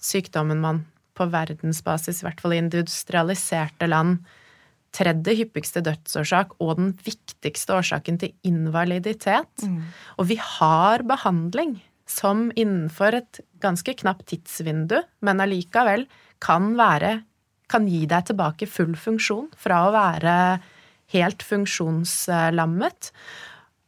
sykdommen 0.00 0.60
man 0.62 0.84
på 1.18 1.26
verdensbasis, 1.28 2.22
i 2.22 2.26
hvert 2.26 2.40
fall 2.40 2.54
i 2.56 2.62
industrialiserte 2.62 3.88
land, 3.90 4.22
tredje 4.96 5.36
hyppigste 5.38 5.82
dødsårsak 5.86 6.56
og 6.58 6.78
den 6.80 6.94
viktigste 7.04 7.76
årsaken 7.76 8.18
til 8.18 8.32
invaliditet. 8.48 9.62
Mm. 9.62 9.84
Og 10.18 10.30
vi 10.32 10.38
har 10.40 11.04
behandling 11.06 11.76
som 12.10 12.48
innenfor 12.58 13.20
et 13.20 13.42
ganske 13.62 13.94
knapt 14.00 14.26
tidsvindu, 14.32 14.96
men 15.22 15.44
allikevel 15.44 16.08
kan 16.42 16.72
være 16.78 17.20
kan 17.70 17.86
gi 17.86 18.02
deg 18.10 18.26
tilbake 18.26 18.66
full 18.66 18.96
funksjon 18.98 19.50
fra 19.58 19.84
å 19.86 19.94
være 19.94 20.34
helt 21.14 21.44
funksjonslammet. 21.46 23.10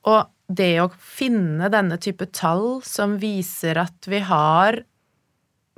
Og 0.09 0.31
det 0.53 0.75
å 0.83 0.89
finne 0.93 1.71
denne 1.73 1.99
type 2.03 2.27
tall 2.35 2.83
som 2.85 3.17
viser 3.23 3.79
at 3.81 4.09
vi 4.11 4.21
har 4.27 4.83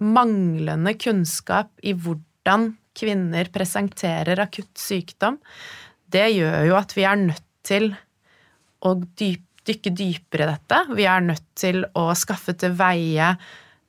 manglende 0.03 0.95
kunnskap 0.99 1.71
i 1.87 1.95
hvordan 1.95 2.73
kvinner 2.99 3.51
presenterer 3.55 4.41
akutt 4.43 4.79
sykdom, 4.79 5.39
det 6.11 6.29
gjør 6.35 6.71
jo 6.71 6.79
at 6.79 6.95
vi 6.97 7.07
er 7.07 7.21
nødt 7.21 7.47
til 7.67 7.91
å 8.85 8.95
dyp, 9.19 9.45
dykke 9.65 9.93
dypere 9.97 10.47
i 10.47 10.51
dette. 10.53 10.81
Vi 10.95 11.07
er 11.09 11.23
nødt 11.25 11.47
til 11.59 11.85
å 11.97 12.11
skaffe 12.19 12.55
til 12.59 12.75
veie 12.77 13.35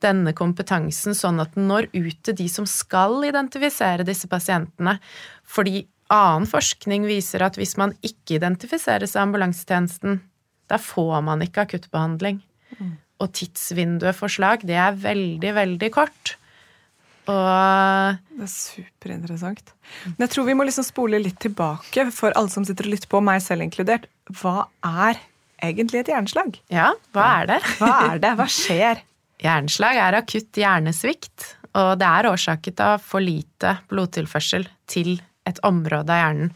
denne 0.04 0.34
kompetansen 0.38 1.16
sånn 1.18 1.42
at 1.44 1.56
den 1.56 1.68
når 1.70 1.90
ut 1.94 2.22
til 2.26 2.38
de 2.38 2.48
som 2.52 2.68
skal 2.70 3.24
identifisere 3.28 4.06
disse 4.08 4.30
pasientene. 4.32 4.98
Fordi 5.44 5.84
Annen 6.14 6.46
forskning 6.50 7.08
viser 7.10 7.42
at 7.46 7.58
hvis 7.58 7.76
man 7.82 7.96
ikke 8.06 8.38
identifiserer 8.38 9.08
seg 9.10 9.22
i 9.22 9.26
ambulansetjenesten, 9.26 10.20
da 10.70 10.78
får 10.82 11.22
man 11.26 11.42
ikke 11.46 11.66
akuttbehandling. 11.66 12.44
Mm. 12.76 12.96
og 13.24 13.30
tidsvinduet 13.38 14.18
for 14.18 14.28
slag, 14.28 14.66
det 14.68 14.76
er 14.76 14.98
veldig, 15.00 15.52
veldig 15.56 15.90
kort. 15.96 16.34
Og 17.32 18.18
Det 18.36 18.44
er 18.44 18.52
superinteressant. 18.52 19.72
Men 20.06 20.26
jeg 20.26 20.34
tror 20.34 20.48
vi 20.50 20.56
må 20.58 20.66
liksom 20.68 20.86
spole 20.86 21.22
litt 21.22 21.40
tilbake 21.42 22.10
for 22.14 22.36
alle 22.36 22.52
som 22.52 22.66
sitter 22.68 22.90
og 22.90 22.94
lytter 22.94 23.10
på, 23.10 23.22
meg 23.24 23.40
selv 23.46 23.66
inkludert. 23.66 24.10
Hva 24.42 24.68
er 24.84 25.22
egentlig 25.64 26.04
et 26.04 26.12
hjerneslag? 26.12 26.60
ja, 26.74 26.92
hva 27.16 27.28
er 27.40 27.54
det? 27.54 27.60
Hva 27.80 27.94
er 28.10 28.20
det? 28.22 28.34
Hva 28.42 28.50
skjer? 28.52 29.02
Hjerneslag 29.46 29.98
er 30.00 30.16
akutt 30.20 30.60
hjernesvikt, 30.60 31.48
og 31.76 31.96
det 32.00 32.08
er 32.08 32.28
årsaket 32.30 32.80
av 32.84 33.02
for 33.04 33.24
lite 33.24 33.78
blodtilførsel 33.92 34.68
til 34.88 35.18
et 35.50 35.62
område 35.68 36.14
av 36.14 36.22
hjernen. 36.22 36.52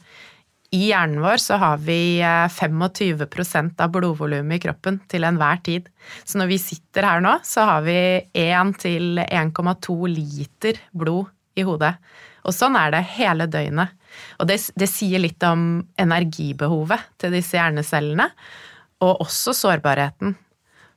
I 0.70 0.92
hjernen 0.92 1.24
vår 1.24 1.42
så 1.42 1.58
har 1.58 1.80
vi 1.82 2.20
eh, 2.22 2.46
25% 2.46 3.80
av 3.82 3.94
blodvolumet 3.94 4.60
i 4.60 4.64
kroppen 4.68 5.00
til 5.10 5.26
enhver 5.26 5.62
tid. 5.66 5.88
Så 6.22 6.38
når 6.38 6.52
vi 6.52 6.60
sitter 6.62 7.08
her 7.08 7.24
nå, 7.26 7.40
så 7.46 7.66
har 7.72 7.86
vi 7.88 7.98
1 8.38 8.76
til 8.84 9.22
1,2 9.24 9.96
liter 10.14 10.78
blod 10.94 11.32
i 11.58 11.66
hodet. 11.66 11.96
Og 12.46 12.54
sånn 12.56 12.78
er 12.78 12.94
det 12.94 13.02
hele 13.16 13.50
døgnet. 13.50 13.96
Og 14.38 14.50
det, 14.50 14.60
det 14.78 14.90
sier 14.90 15.22
litt 15.22 15.42
om 15.46 15.82
energibehovet 16.00 17.10
til 17.22 17.34
disse 17.34 17.58
hjernecellene, 17.58 18.30
og 19.06 19.26
også 19.26 19.56
sårbarheten. 19.58 20.38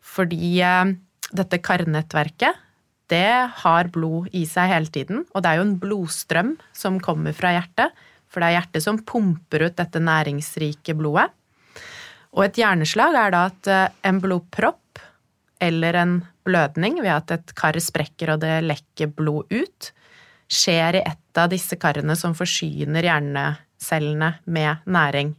Fordi 0.04 0.52
eh, 0.60 0.92
dette 1.32 1.62
karnettverket, 1.64 2.60
det 3.12 3.52
har 3.62 3.92
blod 3.92 4.32
i 4.34 4.46
seg 4.48 4.70
hele 4.72 4.90
tiden, 4.92 5.22
og 5.32 5.44
det 5.44 5.52
er 5.52 5.60
jo 5.60 5.68
en 5.68 5.78
blodstrøm 5.80 6.56
som 6.76 6.98
kommer 7.04 7.36
fra 7.36 7.52
hjertet, 7.54 7.92
for 8.32 8.40
det 8.40 8.48
er 8.48 8.58
hjertet 8.58 8.84
som 8.86 9.00
pumper 9.04 9.68
ut 9.68 9.76
dette 9.76 10.00
næringsrike 10.00 10.96
blodet. 10.96 11.28
Og 12.32 12.46
et 12.46 12.60
hjerneslag 12.62 13.16
er 13.18 13.34
da 13.34 13.42
at 13.50 13.68
eh, 13.68 13.88
en 14.08 14.20
blodpropp 14.22 15.02
eller 15.62 15.98
en 16.00 16.14
blødning 16.46 16.96
ved 17.02 17.12
at 17.12 17.34
et 17.36 17.52
kar 17.58 17.76
sprekker 17.78 18.32
og 18.34 18.40
det 18.42 18.62
lekker 18.64 19.12
blod 19.14 19.52
ut, 19.52 19.90
skjer 20.52 20.98
i 20.98 21.04
et 21.04 21.38
av 21.38 21.52
disse 21.52 21.76
karene 21.80 22.16
som 22.18 22.34
forsyner 22.36 23.04
hjernecellene 23.06 24.32
med 24.44 24.88
næring. 24.88 25.34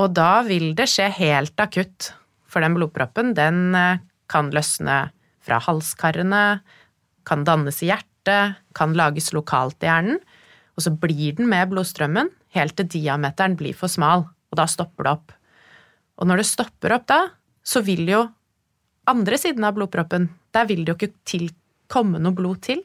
Og 0.00 0.14
da 0.14 0.42
vil 0.46 0.72
det 0.78 0.88
skje 0.90 1.10
helt 1.18 1.60
akutt, 1.60 2.12
for 2.46 2.62
den 2.62 2.78
blodproppen 2.78 3.34
den 3.34 3.74
eh, 3.74 4.00
kan 4.30 4.54
løsne 4.54 5.08
fra 5.44 5.58
halskarene, 5.60 6.62
kan 7.28 7.44
dannes 7.46 7.82
i 7.82 7.90
hjertet, 7.90 8.60
kan 8.76 8.94
lages 8.96 9.32
lokalt 9.36 9.82
i 9.84 9.88
hjernen, 9.90 10.20
og 10.74 10.86
så 10.86 10.90
blir 10.90 11.36
den 11.38 11.48
med 11.50 11.70
blodstrømmen 11.70 12.32
helt 12.54 12.76
til 12.78 12.88
diameteren 12.90 13.56
blir 13.58 13.76
for 13.76 13.90
smal, 13.90 14.26
og 14.50 14.58
da 14.58 14.66
stopper 14.70 15.06
det 15.06 15.12
opp. 15.16 15.34
Og 16.20 16.30
når 16.30 16.42
det 16.42 16.48
stopper 16.50 16.94
opp 16.96 17.06
da, 17.10 17.20
så 17.66 17.82
vil 17.84 18.06
jo 18.08 18.22
andre 19.10 19.38
siden 19.40 19.66
av 19.66 19.76
blodproppen, 19.76 20.28
der 20.54 20.68
vil 20.70 20.84
det 20.84 20.94
jo 20.94 20.98
ikke 21.00 21.26
til, 21.28 21.48
komme 21.90 22.20
noe 22.22 22.36
blod 22.36 22.62
til, 22.64 22.80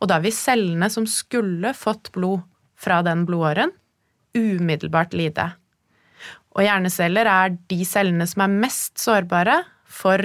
og 0.00 0.08
da 0.08 0.20
vil 0.22 0.32
cellene 0.32 0.88
som 0.92 1.04
skulle 1.10 1.74
fått 1.76 2.12
blod 2.14 2.40
fra 2.80 3.02
den 3.04 3.26
blodåren, 3.28 3.74
umiddelbart 4.32 5.12
lide. 5.18 5.50
Og 6.54 6.64
hjerneceller 6.64 7.28
er 7.28 7.56
de 7.70 7.80
cellene 7.86 8.26
som 8.30 8.46
er 8.46 8.60
mest 8.62 8.98
sårbare 9.02 9.60
for 9.90 10.22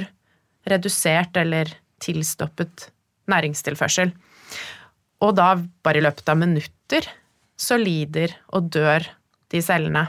redusert 0.69 1.35
eller 1.37 1.73
tilstoppet 2.01 2.89
næringstilførsel. 3.31 4.11
Og 5.25 5.35
da, 5.37 5.55
bare 5.85 6.01
i 6.01 6.05
løpet 6.05 6.29
av 6.29 6.39
minutter, 6.39 7.07
så 7.55 7.77
lider 7.79 8.35
og 8.53 8.69
dør 8.73 9.07
de 9.53 9.61
cellene. 9.63 10.07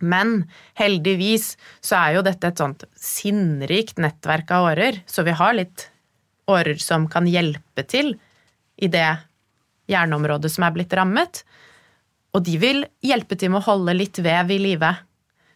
Men 0.00 0.42
heldigvis 0.76 1.54
så 1.84 1.98
er 1.98 2.16
jo 2.16 2.24
dette 2.26 2.50
et 2.50 2.60
sånt 2.60 2.84
sinnrikt 3.00 4.00
nettverk 4.02 4.50
av 4.52 4.70
årer, 4.72 5.00
så 5.08 5.24
vi 5.26 5.34
har 5.36 5.56
litt 5.56 5.88
årer 6.50 6.78
som 6.82 7.08
kan 7.10 7.26
hjelpe 7.26 7.86
til 7.88 8.14
i 8.76 8.90
det 8.92 9.08
hjerneområdet 9.90 10.52
som 10.52 10.66
er 10.66 10.74
blitt 10.76 10.94
rammet. 10.96 11.42
Og 12.36 12.44
de 12.44 12.58
vil 12.60 12.84
hjelpe 13.04 13.38
til 13.40 13.52
med 13.54 13.62
å 13.62 13.70
holde 13.70 13.96
litt 13.96 14.20
vev 14.22 14.52
i 14.52 14.60
live. 14.60 14.92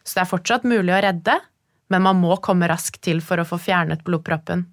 Så 0.02 0.16
det 0.16 0.24
er 0.24 0.32
fortsatt 0.32 0.66
mulig 0.68 0.94
å 0.96 1.02
redde, 1.04 1.36
men 1.92 2.06
man 2.06 2.20
må 2.22 2.38
komme 2.42 2.70
raskt 2.70 3.02
til 3.04 3.20
for 3.24 3.42
å 3.42 3.46
få 3.46 3.60
fjernet 3.60 4.04
blodproppen. 4.06 4.64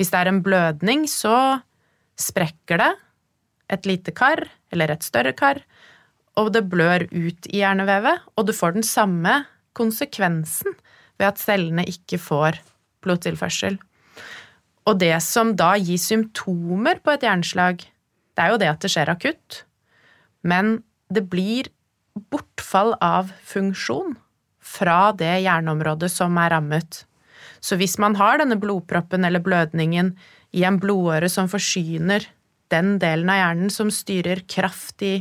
Hvis 0.00 0.08
det 0.14 0.16
er 0.16 0.30
en 0.30 0.40
blødning, 0.40 1.04
så 1.04 1.60
sprekker 2.16 2.80
det 2.80 2.92
et 3.68 3.84
lite 3.84 4.14
kar, 4.16 4.40
eller 4.72 4.94
et 4.94 5.04
større 5.04 5.34
kar, 5.36 5.60
og 6.40 6.48
det 6.54 6.62
blør 6.72 7.04
ut 7.12 7.48
i 7.50 7.60
hjernevevet, 7.60 8.22
og 8.32 8.46
du 8.48 8.54
får 8.56 8.78
den 8.78 8.86
samme 8.86 9.42
konsekvensen 9.76 10.72
ved 11.20 11.26
at 11.28 11.42
cellene 11.42 11.84
ikke 11.84 12.16
får 12.16 12.62
blodtilførsel. 13.04 13.76
Og 14.88 14.96
det 15.02 15.12
som 15.20 15.52
da 15.52 15.74
gir 15.76 16.00
symptomer 16.00 17.02
på 17.04 17.12
et 17.12 17.28
hjerneslag, 17.28 17.84
det 17.84 18.46
er 18.46 18.54
jo 18.54 18.60
det 18.62 18.72
at 18.72 18.80
det 18.80 18.92
skjer 18.94 19.12
akutt, 19.12 19.60
men 20.40 20.80
det 21.12 21.26
blir 21.28 21.68
bortfall 22.32 22.96
av 23.04 23.34
funksjon 23.44 24.16
fra 24.64 25.12
det 25.12 25.42
hjerneområdet 25.44 26.08
som 26.08 26.40
er 26.40 26.56
rammet. 26.56 27.04
Så 27.60 27.76
hvis 27.80 27.98
man 28.00 28.16
har 28.16 28.40
denne 28.40 28.58
blodproppen 28.60 29.24
eller 29.26 29.42
blødningen 29.44 30.14
i 30.56 30.64
en 30.66 30.78
blodåre 30.80 31.28
som 31.32 31.48
forsyner 31.50 32.26
den 32.72 32.96
delen 33.02 33.30
av 33.30 33.40
hjernen 33.40 33.72
som 33.72 33.90
styrer 33.92 34.44
kraft 34.48 35.02
i 35.04 35.14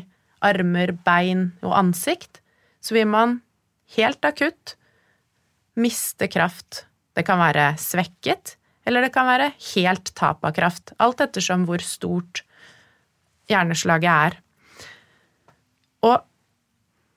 armer, 0.45 0.93
bein 1.05 1.49
og 1.65 1.75
ansikt, 1.75 2.39
så 2.79 2.95
vil 2.95 3.09
man 3.11 3.39
helt 3.97 4.23
akutt 4.25 4.75
miste 5.79 6.29
kraft. 6.31 6.85
Det 7.15 7.25
kan 7.27 7.41
være 7.41 7.73
svekket, 7.81 8.55
eller 8.87 9.03
det 9.03 9.13
kan 9.15 9.27
være 9.27 9.51
helt 9.73 10.13
tap 10.15 10.45
av 10.45 10.55
kraft, 10.55 10.93
alt 10.97 11.21
ettersom 11.23 11.65
hvor 11.67 11.83
stort 11.83 12.43
hjerneslaget 13.49 14.09
er. 14.29 14.37
Og 16.05 16.17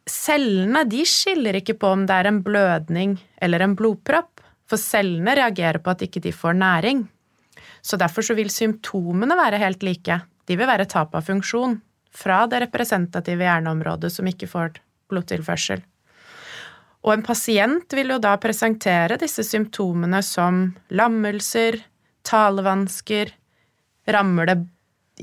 cellene 0.09 0.83
de 0.89 1.05
skiller 1.07 1.61
ikke 1.61 1.77
på 1.79 1.93
om 1.95 2.07
det 2.09 2.17
er 2.19 2.31
en 2.31 2.43
blødning 2.45 3.17
eller 3.43 3.63
en 3.63 3.77
blodpropp, 3.79 4.32
for 4.73 4.81
cellene 4.81 5.37
reagerer 5.37 5.83
på 5.85 5.93
at 5.93 6.07
ikke 6.07 6.23
de 6.25 6.33
får 6.33 6.57
næring. 6.57 7.05
Så 7.85 7.99
derfor 8.01 8.25
så 8.25 8.37
vil 8.39 8.51
symptomene 8.51 9.37
være 9.37 9.61
helt 9.61 9.85
like. 9.85 10.23
De 10.49 10.57
vil 10.57 10.69
være 10.69 10.89
tap 10.89 11.15
av 11.15 11.27
funksjon 11.29 11.77
fra 12.13 12.45
det 12.49 12.63
representative 12.67 13.45
hjerneområdet 13.45 14.13
som 14.13 14.29
ikke 14.29 14.49
får 14.49 14.79
blodtilførsel. 15.13 15.83
Og 17.03 17.17
en 17.17 17.25
pasient 17.27 17.97
vil 17.97 18.15
jo 18.15 18.21
da 18.23 18.37
presentere 18.41 19.19
disse 19.19 19.43
symptomene 19.47 20.21
som 20.23 20.69
lammelser, 20.95 21.81
talevansker, 22.23 23.33
rammer 24.07 24.51
det 24.51 24.59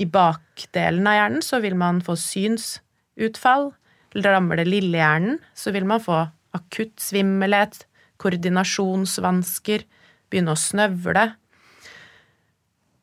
i 0.00 0.06
bakdelen 0.06 1.08
av 1.08 1.16
hjernen, 1.16 1.44
så 1.44 1.60
vil 1.64 1.76
man 1.80 2.02
få 2.04 2.18
synsutfall. 2.20 3.70
Rammer 4.10 4.60
det 4.60 4.68
lillehjernen, 4.68 5.38
så 5.54 5.72
vil 5.72 5.86
man 5.88 6.02
få 6.04 6.26
akutt 6.56 7.00
svimmelhet, 7.00 7.84
koordinasjonsvansker, 8.20 9.86
begynne 10.30 10.54
å 10.54 10.60
snøvle. 10.60 11.24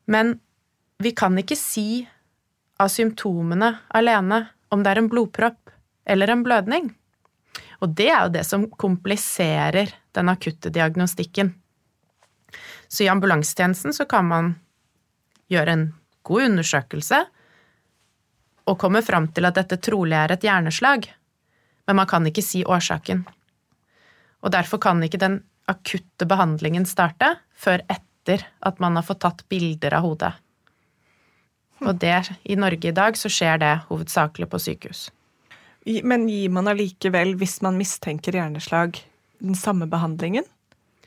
Men 0.08 0.38
vi 1.02 1.12
kan 1.16 1.36
ikke 1.38 1.58
si 1.58 2.06
av 2.78 2.90
symptomene 2.92 3.74
alene 3.94 4.44
om 4.72 4.82
det 4.84 4.92
er 4.92 5.02
en 5.02 5.10
blodpropp 5.10 5.72
eller 6.08 6.32
en 6.32 6.44
blødning. 6.46 6.90
Og 7.82 7.94
det 7.98 8.08
er 8.10 8.24
jo 8.24 8.34
det 8.34 8.44
som 8.46 8.66
kompliserer 8.70 9.92
den 10.16 10.30
akutte 10.32 10.72
diagnostikken. 10.74 11.52
Så 12.88 13.04
i 13.04 13.10
ambulansetjenesten 13.12 13.94
så 13.94 14.06
kan 14.08 14.26
man 14.26 14.54
gjøre 15.52 15.74
en 15.74 15.84
god 16.26 16.48
undersøkelse 16.50 17.20
og 18.68 18.78
komme 18.80 19.02
fram 19.04 19.30
til 19.32 19.48
at 19.48 19.56
dette 19.56 19.78
trolig 19.84 20.16
er 20.18 20.34
et 20.34 20.44
hjerneslag, 20.44 21.06
men 21.88 21.96
man 21.96 22.08
kan 22.08 22.26
ikke 22.28 22.44
si 22.44 22.64
årsaken. 22.64 23.24
Og 24.44 24.52
derfor 24.54 24.80
kan 24.82 25.02
ikke 25.02 25.20
den 25.20 25.40
akutte 25.68 26.26
behandlingen 26.28 26.86
starte 26.88 27.34
før 27.58 27.82
etter 27.90 28.44
at 28.66 28.78
man 28.82 28.96
har 28.98 29.06
fått 29.06 29.22
tatt 29.24 29.44
bilder 29.50 29.98
av 29.98 30.06
hodet. 30.06 30.32
Og 31.84 31.94
det, 32.02 32.30
i 32.42 32.56
Norge 32.58 32.90
i 32.90 32.94
dag 32.94 33.16
så 33.18 33.30
skjer 33.30 33.60
det 33.62 33.74
hovedsakelig 33.88 34.48
på 34.50 34.60
sykehus. 34.62 35.08
Men 36.04 36.26
gir 36.28 36.50
man 36.52 36.68
allikevel, 36.68 37.36
hvis 37.38 37.60
man 37.64 37.78
mistenker 37.78 38.34
hjerneslag, 38.34 38.98
den 39.38 39.54
samme 39.56 39.86
behandlingen 39.88 40.46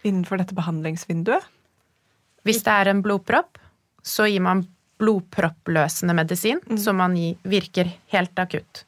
innenfor 0.07 0.39
dette 0.39 0.55
behandlingsvinduet? 0.57 1.43
Hvis 2.47 2.63
det 2.65 2.73
er 2.73 2.89
en 2.89 3.03
blodpropp, 3.05 3.59
så 4.01 4.25
gir 4.29 4.41
man 4.41 4.63
blodproppløsende 5.01 6.15
medisin, 6.17 6.61
mm. 6.65 6.79
som 6.81 6.97
man 6.97 7.17
gir, 7.17 7.35
virker 7.43 7.91
helt 8.13 8.39
akutt. 8.41 8.85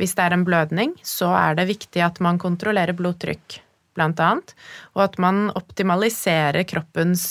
Hvis 0.00 0.16
det 0.16 0.24
er 0.24 0.32
en 0.32 0.46
blødning, 0.48 0.94
så 1.04 1.28
er 1.36 1.58
det 1.58 1.68
viktig 1.68 2.00
at 2.00 2.20
man 2.24 2.40
kontrollerer 2.40 2.96
blodtrykk, 2.96 3.58
blant 3.98 4.20
annet, 4.24 4.54
og 4.96 5.04
at 5.04 5.18
man 5.20 5.50
optimaliserer 5.58 6.64
kroppens 6.64 7.24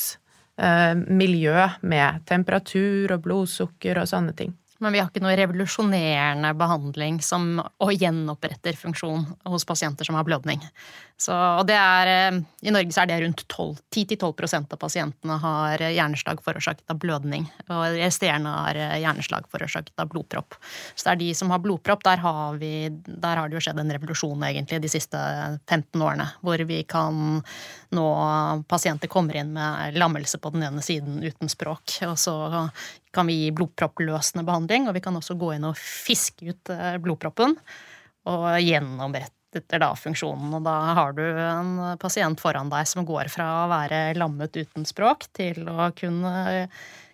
eh, 0.61 0.93
miljø 0.93 1.65
med 1.81 2.21
temperatur 2.29 3.15
og 3.15 3.23
blodsukker 3.25 3.97
og 4.03 4.11
sånne 4.11 4.35
ting. 4.37 4.53
Men 4.79 4.95
vi 4.95 5.01
har 5.01 5.09
ikke 5.09 5.23
noe 5.23 5.35
revolusjonerende 5.35 6.53
behandling 6.59 7.19
som 7.23 7.59
og 7.59 7.91
gjenoppretter 7.93 8.77
funksjon 8.79 9.25
hos 9.51 9.67
pasienter 9.67 10.07
som 10.07 10.15
har 10.15 10.27
blødning. 10.27 10.63
Så, 11.19 11.35
er, 11.67 12.07
eh, 12.07 12.37
I 12.63 12.71
Norge 12.71 12.93
så 12.95 13.03
er 13.03 13.09
det 13.11 13.17
rundt 13.25 13.43
10-12% 13.43 14.71
av 14.71 14.79
pasientene 14.79 15.35
har 15.43 15.83
hjerneslag 15.83 16.39
forårsaket 16.45 16.93
av 16.93 17.01
blødning. 17.01 17.43
Og 17.67 17.97
resterende 17.99 18.53
har 18.55 18.79
eh, 18.79 18.95
hjerneslag 19.03 19.49
forårsaket 19.51 19.99
av 19.99 20.07
blodpropp. 20.13 20.55
Så 20.95 21.09
det 21.09 21.11
er 21.11 21.21
de 21.25 21.33
som 21.35 21.51
har 21.51 21.59
blodpropp, 21.59 22.05
der 22.07 22.23
har, 22.23 22.55
vi, 22.61 22.87
der 23.03 23.41
har 23.41 23.51
det 23.51 23.59
jo 23.59 23.65
skjedd 23.67 23.81
en 23.83 23.91
revolusjon 23.97 24.47
egentlig 24.47 24.79
de 24.85 24.93
siste 24.95 25.19
15 25.67 25.99
årene. 25.99 26.29
Hvor 26.39 26.63
vi 26.71 26.85
kan 26.87 27.43
nå 27.95 28.07
Pasienter 28.69 29.09
kommer 29.11 29.35
inn 29.41 29.51
med 29.55 29.97
lammelse 29.99 30.39
på 30.39 30.53
den 30.53 30.63
ene 30.69 30.81
siden 30.85 31.19
uten 31.25 31.51
språk. 31.51 31.99
Og 32.07 32.15
så 32.21 32.35
kan 33.15 33.29
vi 33.29 33.39
gi 33.43 33.51
blodproppløsende 33.55 34.45
behandling, 34.47 34.87
og 34.87 34.95
vi 34.97 35.03
kan 35.03 35.17
også 35.17 35.37
gå 35.39 35.53
inn 35.55 35.67
og 35.69 35.77
fiske 35.79 36.51
ut 36.51 36.73
eh, 36.73 36.95
blodproppen. 37.01 37.55
Og 38.29 38.47
gjennomrette 38.61 39.79
da 39.81 39.89
funksjonen, 39.97 40.51
og 40.59 40.65
da 40.67 40.75
har 40.99 41.13
du 41.17 41.23
en 41.25 41.69
pasient 42.01 42.37
foran 42.41 42.69
deg 42.69 42.85
som 42.85 43.07
går 43.07 43.31
fra 43.33 43.47
å 43.63 43.69
være 43.71 44.01
lammet 44.19 44.59
uten 44.59 44.85
språk 44.85 45.25
til 45.33 45.63
å 45.65 45.89
kunne 45.97 46.33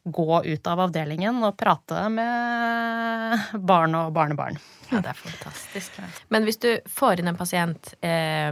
gå 0.06 0.42
ut 0.46 0.68
av 0.70 0.82
avdelingen 0.84 1.40
og 1.48 1.56
prate 1.58 2.04
med 2.14 3.56
barn 3.66 3.96
og 3.98 4.12
barnebarn. 4.14 4.60
Ja, 4.92 5.00
det 5.00 5.16
er 5.16 5.18
fantastisk. 5.18 5.96
Men 6.30 6.46
hvis 6.46 6.60
du 6.62 6.70
får 6.92 7.22
inn 7.22 7.32
en 7.32 7.40
pasient 7.40 7.96
eh, 8.06 8.52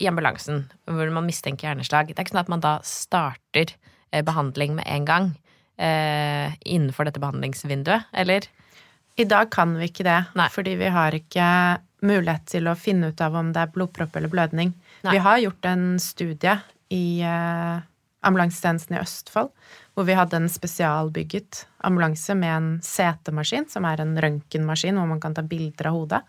i 0.00 0.08
ambulansen 0.08 0.64
hvor 0.88 1.10
man 1.12 1.26
mistenker 1.28 1.68
hjerneslag, 1.68 2.08
det 2.08 2.16
er 2.16 2.24
ikke 2.24 2.36
sånn 2.36 2.44
at 2.46 2.54
man 2.54 2.64
da 2.64 2.78
starter 2.88 3.74
eh, 3.74 4.24
behandling 4.24 4.78
med 4.78 4.88
en 4.88 5.10
gang 5.10 5.34
eh, 5.76 6.54
innenfor 6.64 7.08
dette 7.08 7.22
behandlingsvinduet, 7.22 8.10
eller? 8.12 8.46
I 9.16 9.26
dag 9.30 9.50
kan 9.54 9.76
vi 9.78 9.88
ikke 9.90 10.06
det, 10.06 10.20
Nei. 10.34 10.48
fordi 10.50 10.74
vi 10.80 10.90
har 10.90 11.14
ikke 11.14 11.48
mulighet 12.04 12.46
til 12.50 12.68
å 12.68 12.76
finne 12.76 13.12
ut 13.12 13.20
av 13.24 13.36
om 13.38 13.52
det 13.54 13.62
er 13.62 13.72
blodpropp 13.74 14.16
eller 14.18 14.32
blødning. 14.32 14.74
Nei. 15.06 15.14
Vi 15.14 15.22
har 15.22 15.40
gjort 15.40 15.68
en 15.70 15.84
studie 16.02 16.56
i 16.92 17.04
eh, 17.24 17.76
ambulansetjenesten 18.26 18.96
i 18.96 19.02
Østfold, 19.02 19.52
hvor 19.94 20.08
vi 20.08 20.16
hadde 20.18 20.40
en 20.40 20.50
spesialbygget 20.50 21.64
ambulanse 21.86 22.34
med 22.38 22.54
en 22.54 22.70
CT-maskin, 22.82 23.68
som 23.70 23.86
er 23.88 24.02
en 24.02 24.16
røntgenmaskin 24.20 24.98
hvor 24.98 25.08
man 25.10 25.22
kan 25.22 25.36
ta 25.36 25.44
bilder 25.46 25.90
av 25.90 25.98
hodet. 25.98 26.22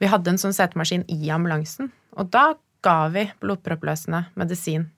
Vi 0.00 0.08
hadde 0.08 0.32
en 0.32 0.40
sånn 0.40 0.56
CT-maskin 0.56 1.04
i 1.12 1.28
ambulansen, 1.34 1.90
og 2.16 2.30
da 2.32 2.54
ga 2.84 2.96
vi 3.12 3.26
blodproppløsende 3.42 4.24
medisin 4.40 4.88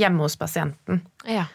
hjemme 0.00 0.26
hos 0.26 0.36
pasienten. 0.40 1.00
Ja. 1.28 1.46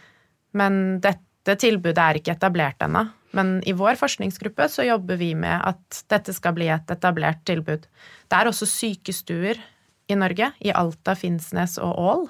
Men 0.56 1.00
dette 1.04 1.58
tilbudet 1.62 2.02
er 2.02 2.20
ikke 2.20 2.36
etablert 2.36 2.82
ennå. 2.86 3.06
Men 3.36 3.58
i 3.68 3.74
vår 3.76 3.98
forskningsgruppe 4.00 4.70
så 4.72 4.86
jobber 4.88 5.20
vi 5.20 5.34
med 5.36 5.60
at 5.68 6.04
dette 6.12 6.34
skal 6.34 6.56
bli 6.56 6.70
et 6.72 6.92
etablert 6.92 7.44
tilbud. 7.48 7.84
Det 7.84 8.38
er 8.38 8.48
også 8.48 8.68
sykestuer 8.70 9.60
i 10.08 10.16
Norge, 10.16 10.54
i 10.64 10.72
Alta, 10.72 11.18
Finnsnes 11.20 11.76
og 11.84 12.00
Ål, 12.00 12.24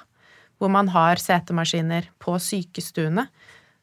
hvor 0.58 0.72
man 0.72 0.90
har 0.90 1.22
CT-maskiner 1.22 2.10
på 2.24 2.40
sykestuene, 2.42 3.28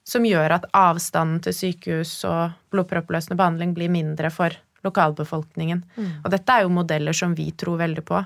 som 0.03 0.27
gjør 0.27 0.57
at 0.57 0.67
avstanden 0.75 1.39
til 1.45 1.55
sykehus 1.55 2.17
og 2.27 2.57
blodproppløsende 2.75 3.39
behandling 3.39 3.77
blir 3.77 3.93
mindre 3.93 4.33
for 4.35 4.57
lokalbefolkningen. 4.83 5.85
Og 6.25 6.31
dette 6.33 6.57
er 6.57 6.65
jo 6.65 6.75
modeller 6.75 7.15
som 7.15 7.37
vi 7.39 7.53
tror 7.55 7.79
veldig 7.85 8.03
på. 8.09 8.19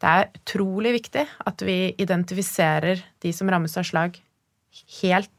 Det 0.00 0.08
er 0.08 0.30
utrolig 0.38 0.94
viktig 0.96 1.26
at 1.46 1.62
vi 1.66 1.92
identifiserer 2.00 3.04
de 3.20 3.32
som 3.36 3.50
rammes 3.52 3.76
av 3.76 3.84
slag, 3.86 4.16
helt 5.02 5.30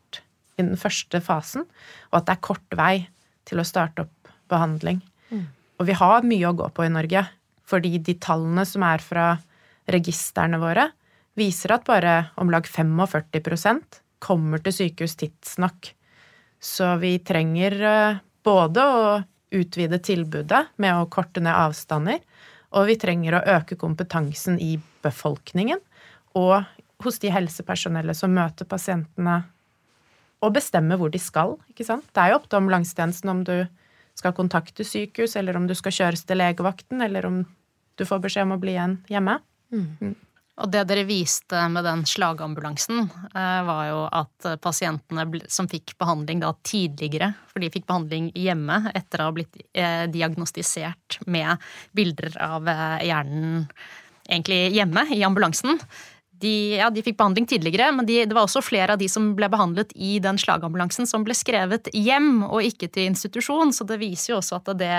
i 0.63 0.71
den 0.73 0.80
første 0.80 1.21
fasen, 1.23 1.67
og 2.12 2.19
at 2.19 2.28
det 2.28 2.38
er 2.38 2.45
kort 2.49 2.78
vei 2.78 3.08
til 3.47 3.62
å 3.62 3.67
starte 3.67 4.06
opp 4.08 4.32
behandling. 4.52 5.02
Og 5.80 5.88
vi 5.89 5.95
har 5.97 6.28
mye 6.28 6.49
å 6.49 6.56
gå 6.56 6.69
på 6.76 6.86
i 6.86 6.91
Norge, 6.93 7.26
fordi 7.67 7.97
de 7.97 8.15
tallene 8.21 8.65
som 8.67 8.86
er 8.86 9.02
fra 9.04 9.26
registrene 9.91 10.60
våre, 10.62 10.89
viser 11.36 11.73
at 11.76 11.88
bare 11.88 12.15
om 12.39 12.52
lag 12.54 12.67
45% 12.69 13.99
kommer 14.23 14.62
til 14.63 14.76
sykehus 14.78 15.17
tidsnok. 15.19 15.89
Så 16.63 16.93
vi 17.02 17.17
trenger 17.26 17.76
eh, 17.84 18.21
både 18.45 18.84
å 18.86 19.08
utvide 19.54 19.99
tilbudet 19.99 20.62
med 20.82 20.95
å 20.95 21.10
korte 21.12 21.43
ned 21.43 21.56
avstander, 21.56 22.21
og 22.73 22.88
vi 22.89 22.95
trenger 23.02 23.38
å 23.38 23.43
øke 23.58 23.78
kompetansen 23.78 24.56
i 24.62 24.78
befolkningen 25.04 25.82
og 26.39 26.63
hos 27.04 27.19
de 27.21 27.30
helsepersonellet 27.34 28.17
som 28.17 28.34
møter 28.34 28.65
pasientene 28.69 29.41
og 30.43 30.56
bestemme 30.58 30.97
hvor 30.99 31.13
de 31.13 31.21
skal, 31.21 31.56
ikke 31.71 31.88
sant. 31.88 32.06
Det 32.12 32.19
er 32.19 32.34
jo 32.34 32.41
opp 32.41 32.49
til 32.49 32.60
ambulansetjenesten 32.60 33.32
om 33.32 33.45
du 33.47 33.56
skal 34.17 34.36
kontakte 34.38 34.86
sykehus, 34.86 35.38
eller 35.39 35.58
om 35.58 35.65
du 35.69 35.73
skal 35.77 35.95
kjøres 35.95 36.25
til 36.27 36.41
legevakten, 36.41 37.01
eller 37.01 37.25
om 37.29 37.41
du 37.97 38.06
får 38.06 38.21
beskjed 38.25 38.47
om 38.47 38.56
å 38.58 38.62
bli 38.62 38.75
igjen 38.75 38.99
hjemme. 39.10 39.39
Og 40.62 40.69
det 40.69 40.84
dere 40.86 41.06
viste 41.10 41.63
med 41.73 41.82
den 41.88 42.03
slagambulansen, 42.06 43.08
eh, 43.34 43.62
var 43.65 43.88
jo 43.88 44.03
at 44.06 44.62
pasientene 44.62 45.25
som 45.49 45.65
fikk 45.69 45.95
behandling 45.97 46.43
da 46.43 46.51
tidligere, 46.62 47.32
for 47.49 47.63
de 47.63 47.71
fikk 47.73 47.88
behandling 47.89 48.29
hjemme 48.38 48.91
etter 48.93 49.23
å 49.23 49.32
ha 49.32 49.34
blitt 49.34 49.58
eh, 49.73 50.06
diagnostisert 50.13 51.23
med 51.25 51.58
bilder 51.97 52.38
av 52.38 52.69
eh, 52.69 52.99
hjernen 53.10 53.65
egentlig 54.29 54.75
hjemme 54.75 55.08
i 55.15 55.23
ambulansen. 55.25 55.82
De, 56.43 56.53
ja, 56.75 56.89
de 56.91 57.03
fikk 57.06 57.17
behandling 57.19 57.47
tidligere, 57.49 57.89
men 57.95 58.08
de, 58.08 58.19
det 58.27 58.36
var 58.36 58.47
også 58.47 58.63
flere 58.65 58.95
av 58.95 59.01
de 59.01 59.08
som 59.12 59.32
ble 59.38 59.47
behandlet 59.51 59.93
i 59.95 60.17
den 60.23 60.39
slagambulansen, 60.41 61.08
som 61.10 61.23
ble 61.25 61.36
skrevet 61.38 61.88
hjem 61.95 62.43
og 62.49 62.65
ikke 62.67 62.89
til 62.91 63.08
institusjon. 63.12 63.71
Så 63.75 63.88
det 63.88 63.99
viser 64.01 64.34
jo 64.34 64.39
også 64.41 64.60
at 64.60 64.73
det, 64.79 64.91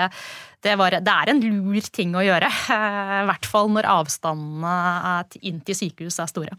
det, 0.65 0.77
var, 0.81 0.97
det 1.05 1.15
er 1.15 1.33
en 1.33 1.43
lur 1.43 1.91
ting 1.93 2.15
å 2.17 2.23
gjøre. 2.25 2.49
eh, 2.77 3.17
I 3.21 3.27
hvert 3.29 3.49
fall 3.49 3.69
når 3.75 3.89
avstandene 3.95 4.77
er- 5.15 5.43
inn 5.45 5.61
til 5.65 5.77
sykehus 5.77 6.17
er 6.23 6.31
store. 6.31 6.57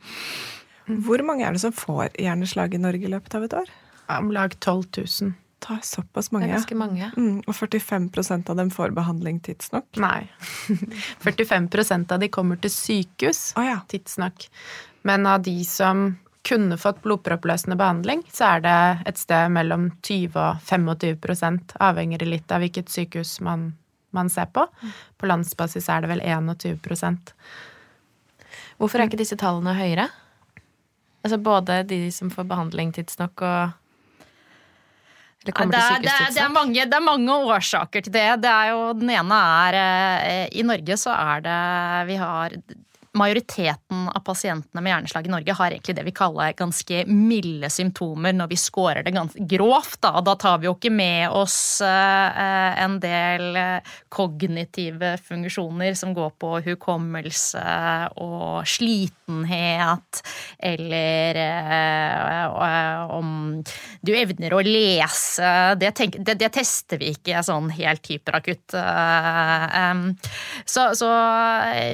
Hvor 0.86 1.22
mange 1.26 1.42
er 1.46 1.56
det 1.56 1.64
som 1.64 1.74
får 1.74 2.14
hjerneslag 2.22 2.76
i 2.76 2.82
Norge 2.82 3.08
i 3.08 3.10
løpet 3.10 3.34
av 3.34 3.46
et 3.46 3.58
år? 3.64 3.74
Om 4.20 4.30
lag 4.34 4.54
12 4.60 4.84
000. 5.02 5.34
Det 5.66 5.74
er 5.74 5.86
såpass 5.86 6.28
Det 6.30 6.42
er 6.44 6.52
ganske 6.54 6.76
mange. 6.78 7.10
Mm, 7.16 7.40
og 7.46 7.54
45% 7.54 8.50
av 8.50 8.56
dem 8.60 8.70
får 8.70 8.94
behandling 8.94 9.40
tidsnok. 9.40 9.88
Nei. 10.02 10.28
45% 11.26 12.12
av 12.12 12.22
de 12.22 12.28
kommer 12.28 12.60
til 12.62 12.70
sykehus 12.70 13.52
oh, 13.56 13.66
ja. 13.66 13.80
tidsnok. 13.88 14.46
Men 15.06 15.26
av 15.26 15.42
de 15.42 15.58
som 15.64 16.12
kunne 16.46 16.78
fått 16.78 17.02
blodproppløsende 17.02 17.76
behandling, 17.76 18.22
så 18.32 18.52
er 18.56 18.60
det 18.62 18.80
et 19.10 19.18
sted 19.18 19.50
mellom 19.50 19.88
20 20.06 20.36
og 20.38 20.60
25 20.62 21.74
avhenger 21.82 22.22
litt 22.26 22.52
av 22.54 22.62
hvilket 22.62 22.92
sykehus 22.92 23.40
man, 23.42 23.72
man 24.14 24.30
ser 24.30 24.46
på. 24.54 24.68
På 25.18 25.26
landsbasis 25.26 25.88
er 25.90 26.04
det 26.04 26.12
vel 26.14 26.22
21% 26.22 27.34
Hvorfor 28.76 29.00
er 29.00 29.08
ikke 29.08 29.18
disse 29.18 29.38
tallene 29.40 29.72
høyere? 29.72 30.04
Altså 31.24 31.38
både 31.42 31.80
de 31.88 32.12
som 32.12 32.30
får 32.30 32.44
behandling 32.46 32.92
tidsnok 32.94 33.42
og 33.42 33.72
Det 35.46 35.54
er, 35.54 36.00
det, 36.02 36.10
er, 36.10 36.32
det, 36.34 36.42
er 36.42 36.52
mange, 36.52 36.86
det 36.86 36.98
er 36.98 37.04
mange 37.04 37.36
årsaker 37.54 38.04
til 38.06 38.14
det. 38.14 38.26
det 38.42 38.50
er 38.50 38.72
jo, 38.72 38.80
den 38.98 39.12
ene 39.14 39.38
er 39.66 39.78
eh, 39.80 40.42
I 40.58 40.66
Norge 40.66 40.98
så 41.00 41.14
er 41.14 41.46
det 41.46 41.60
Vi 42.10 42.18
har 42.20 42.58
Majoriteten 43.16 44.08
av 44.08 44.20
pasientene 44.20 44.82
med 44.82 44.92
hjerneslag 44.92 45.26
i 45.26 45.30
Norge 45.32 45.54
har 45.56 45.72
egentlig 45.72 45.94
det 45.96 46.04
vi 46.04 46.12
kaller 46.16 46.52
ganske 46.56 47.04
milde 47.08 47.70
symptomer 47.72 48.34
når 48.36 48.50
vi 48.50 48.58
scorer 48.60 49.06
det 49.06 49.14
ganske 49.16 49.46
grovt. 49.48 49.98
Da, 50.04 50.20
da 50.24 50.34
tar 50.36 50.58
vi 50.60 50.68
jo 50.68 50.74
ikke 50.76 50.92
med 50.92 51.32
oss 51.32 51.80
eh, 51.84 52.82
en 52.82 52.98
del 53.00 53.56
eh, 53.56 53.94
kognitive 54.12 55.14
funksjoner 55.24 55.96
som 55.96 56.12
går 56.16 56.34
på 56.40 56.52
hukommelse 56.66 57.64
og 58.20 58.68
slitenhet, 58.68 60.22
eller 60.58 61.40
eh, 61.46 63.16
om 63.16 63.62
du 64.04 64.12
evner 64.16 64.56
å 64.56 64.62
lese. 64.66 65.52
Det, 65.80 65.92
tenk, 65.96 66.20
det, 66.20 66.36
det 66.40 66.52
tester 66.58 67.00
vi 67.00 67.14
ikke 67.16 67.40
sånn 67.46 67.70
helt 67.76 68.06
hyperakutt. 68.10 68.76
Så, 70.66 70.82
så 70.98 71.08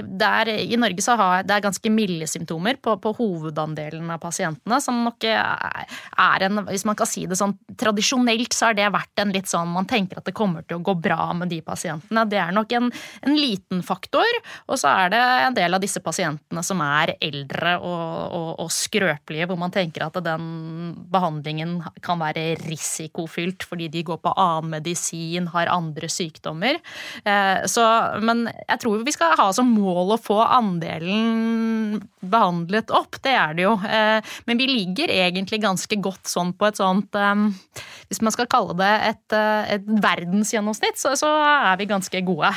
der, 0.02 0.50
i 0.50 0.78
Norge 0.80 1.04
så 1.04 1.11
har 1.18 1.44
det 1.46 1.54
er 1.56 1.64
ganske 1.64 1.90
milde 1.92 2.26
symptomer 2.30 2.78
på, 2.82 2.94
på 3.02 3.12
hovedandelen 3.18 4.10
av 4.14 4.20
pasientene, 4.22 4.78
som 4.82 5.02
nok 5.04 5.26
er 5.26 6.44
en, 6.46 6.62
hvis 6.68 6.84
man 6.88 6.96
kan 6.98 7.08
si 7.08 7.24
det 7.28 7.38
sånn, 7.38 7.54
tradisjonelt 7.78 8.54
så 8.54 8.70
har 8.70 8.78
det 8.78 8.88
vært 8.94 9.22
en 9.22 9.32
litt 9.34 9.50
sånn, 9.50 9.72
man 9.74 9.88
tenker 9.90 10.20
at 10.20 10.28
det 10.28 10.36
kommer 10.36 10.64
til 10.66 10.78
å 10.78 10.84
gå 10.84 10.94
bra 11.02 11.32
med 11.36 11.50
de 11.52 11.60
pasientene. 11.64 12.24
Det 12.30 12.38
er 12.40 12.54
nok 12.54 12.72
en, 12.78 12.90
en 13.26 13.36
liten 13.36 13.82
faktor, 13.86 14.38
og 14.68 14.80
så 14.80 14.92
er 15.04 15.12
det 15.14 15.22
en 15.48 15.58
del 15.58 15.74
av 15.74 15.82
disse 15.82 16.02
pasientene 16.04 16.62
som 16.66 16.82
er 16.84 17.14
eldre 17.18 17.76
og, 17.80 18.06
og, 18.38 18.48
og 18.64 18.72
skrøpelige, 18.72 19.48
hvor 19.50 19.60
man 19.60 19.74
tenker 19.74 20.06
at 20.06 20.20
den 20.22 20.46
behandlingen 21.12 21.80
kan 22.04 22.20
være 22.22 22.54
risikofylt 22.66 23.66
fordi 23.68 23.90
de 23.92 24.04
går 24.06 24.22
på 24.22 24.34
annen 24.38 24.72
medisin, 24.78 25.50
har 25.52 25.70
andre 25.72 26.08
sykdommer. 26.12 26.78
Eh, 27.24 27.64
Så, 27.72 27.82
men 28.22 28.44
jeg 28.68 28.78
tror 28.82 29.02
vi 29.06 29.12
skal 29.14 29.32
ha 29.38 29.48
som 29.54 29.68
mål 29.72 30.12
å 30.14 30.18
få 30.20 30.38
andelen 30.44 31.01
delen 31.02 32.00
behandlet 32.22 32.90
opp, 32.94 33.18
det 33.24 33.34
er 33.34 33.56
det 33.56 33.66
jo. 33.66 33.74
Eh, 33.82 34.34
men 34.46 34.60
vi 34.60 34.68
ligger 34.70 35.10
egentlig 35.10 35.60
ganske 35.62 35.98
godt 36.02 36.30
sånn 36.30 36.52
på 36.54 36.68
et 36.68 36.78
sånt 36.78 37.16
eh, 37.18 37.34
Hvis 38.08 38.20
man 38.22 38.34
skal 38.34 38.48
kalle 38.50 38.76
det 38.78 38.90
et, 39.08 39.34
eh, 39.36 39.74
et 39.76 39.86
verdensgjennomsnitt, 39.86 41.00
så, 41.00 41.14
så, 41.18 41.30
er 41.32 41.78
vi 41.80 41.88
ganske 41.88 42.20
gode. 42.26 42.48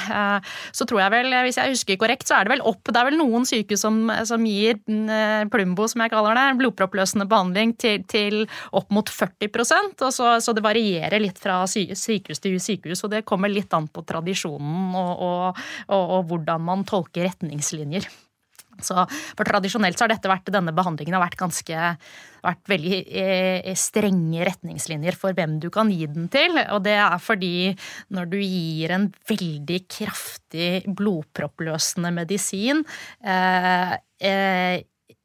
Så 0.76 0.86
tror 0.88 1.02
jeg 1.02 1.14
vel, 1.14 1.34
hvis 1.46 1.58
jeg 1.60 1.74
husker 1.74 2.00
korrekt, 2.00 2.28
så 2.28 2.38
er 2.38 2.46
det 2.46 2.56
vel 2.56 2.64
opp 2.68 2.90
Det 2.90 3.00
er 3.00 3.08
vel 3.08 3.18
noen 3.20 3.46
sykehus 3.48 3.82
som, 3.86 3.98
som 4.28 4.44
gir 4.48 4.80
Plumbo, 5.52 5.88
som 5.90 6.04
jeg 6.04 6.12
kaller 6.14 6.38
det, 6.38 6.46
blodproppløsende 6.60 7.28
behandling 7.30 7.76
til, 7.82 8.04
til 8.10 8.44
opp 8.76 8.92
mot 8.94 9.10
40% 9.10 10.04
og 10.06 10.14
så, 10.14 10.36
så, 10.44 10.56
det 10.56 10.64
varierer 10.66 11.24
litt 11.24 11.40
fra 11.42 11.62
sykehus 11.70 12.44
til 12.44 12.60
sykehus, 12.62 13.06
og 13.06 13.16
det 13.16 13.26
kommer 13.28 13.52
litt 13.52 13.74
an 13.76 13.88
på 13.92 14.04
tradisjonen 14.08 14.96
og, 15.00 15.26
og, 15.26 15.66
og, 15.88 16.06
og 16.20 16.30
hvordan 16.32 16.66
man 16.68 16.86
tolker 16.88 17.28
retningslinjer. 17.30 18.08
Så 18.84 19.06
for 19.38 19.48
Tradisjonelt 19.48 19.98
så 19.98 20.06
har 20.06 20.16
dette 20.16 20.32
vært, 20.32 20.52
denne 20.54 20.74
behandlingen 20.76 21.16
har 21.16 21.24
vært 21.24 21.40
ganske 21.40 21.92
vært 22.46 22.70
veldig 22.70 22.98
eh, 23.10 23.70
strenge 23.80 24.46
retningslinjer 24.48 25.18
for 25.18 25.36
hvem 25.38 25.58
du 25.64 25.70
kan 25.74 25.92
gi 25.94 26.08
den 26.12 26.28
til. 26.34 26.60
Og 26.76 26.84
det 26.86 26.98
er 27.02 27.18
fordi 27.24 27.54
når 28.14 28.32
du 28.34 28.40
gir 28.42 28.96
en 28.96 29.08
veldig 29.30 29.80
kraftig 29.92 30.72
blodproppløsende 30.98 32.14
medisin 32.16 32.84
eh, 33.26 33.96
eh, 34.22 34.84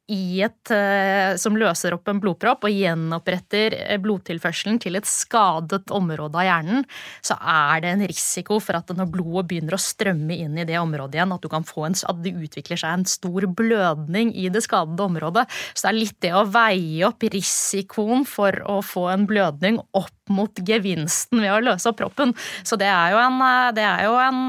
et, 0.09 0.71
eh, 0.71 1.35
som 1.37 1.55
løser 1.55 1.93
opp 1.95 2.09
en 2.09 2.19
blodpropp 2.19 2.65
og 2.67 2.73
gjenoppretter 2.73 3.75
eh, 3.77 3.99
blodtilførselen 4.01 4.79
til 4.81 4.97
et 4.99 5.07
skadet 5.07 5.91
område 5.93 6.39
av 6.41 6.47
hjernen, 6.47 6.85
så 7.23 7.37
er 7.39 7.83
det 7.83 7.91
en 7.93 8.05
risiko 8.09 8.59
for 8.63 8.79
at 8.79 8.91
når 8.97 9.11
blodet 9.13 9.47
begynner 9.51 9.77
å 9.77 9.81
strømme 9.81 10.35
inn 10.35 10.57
i 10.59 10.67
det 10.67 10.79
området 10.81 11.19
igjen, 11.19 11.35
at, 11.35 11.47
en, 11.47 11.99
at 12.11 12.23
det 12.25 12.35
utvikler 12.35 12.81
seg 12.81 12.95
en 12.97 13.07
stor 13.09 13.47
blødning 13.61 14.33
i 14.35 14.49
det 14.51 14.63
skadede 14.65 15.05
området. 15.05 15.45
Så 15.73 15.87
det 15.87 15.91
er 15.91 15.99
litt 15.99 16.19
det 16.25 16.33
å 16.35 16.47
veie 16.49 17.05
opp 17.07 17.23
risikoen 17.31 18.25
for 18.27 18.57
å 18.67 18.81
få 18.85 19.07
en 19.13 19.27
blødning 19.29 19.79
opp 19.97 20.17
mot 20.31 20.61
gevinsten 20.65 21.41
ved 21.43 21.51
å 21.53 21.63
løse 21.63 21.89
opp 21.91 21.99
proppen. 22.01 22.35
Så 22.67 22.77
det 22.79 22.89
er 22.89 23.15
jo 23.15 23.21
en, 23.21 23.39
eh, 23.47 23.71
det 23.77 23.87
er 23.87 24.05
jo 24.09 24.17
en 24.19 24.41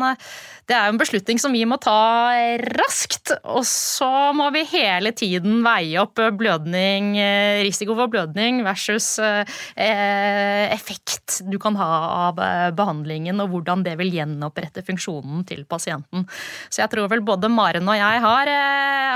det 0.71 0.77
er 0.79 0.89
en 0.89 0.99
beslutning 1.01 1.41
som 1.43 1.53
vi 1.53 1.65
må 1.69 1.77
ta 1.83 2.33
raskt. 2.79 3.33
Og 3.51 3.65
så 3.69 4.09
må 4.37 4.49
vi 4.55 4.63
hele 4.71 5.13
tiden 5.17 5.52
veie 5.65 6.01
opp 6.01 6.21
blødning, 6.39 7.13
eh, 7.21 7.61
risiko 7.67 7.97
for 7.99 8.11
blødning 8.13 8.63
versus 8.65 9.19
eh, 9.21 9.45
effekt 10.73 11.43
du 11.51 11.59
kan 11.63 11.77
ha 11.77 11.91
av 12.29 12.41
eh, 12.43 12.71
behandlingen, 12.77 13.41
og 13.45 13.53
hvordan 13.53 13.85
det 13.87 13.99
vil 14.01 14.13
gjenopprette 14.15 14.85
funksjonen 14.87 15.45
til 15.49 15.65
pasienten. 15.69 16.25
Så 16.73 16.83
jeg 16.83 16.93
tror 16.95 17.11
vel 17.13 17.25
både 17.27 17.53
Maren 17.53 17.89
og 17.89 17.99
jeg 17.99 18.25
har, 18.25 18.53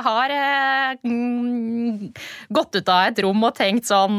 har 0.07 0.36
gått 2.57 2.81
ut 2.81 2.88
av 2.92 3.11
et 3.11 3.21
rom 3.25 3.45
og 3.45 3.55
tenkt 3.57 3.88
sånn 3.88 4.19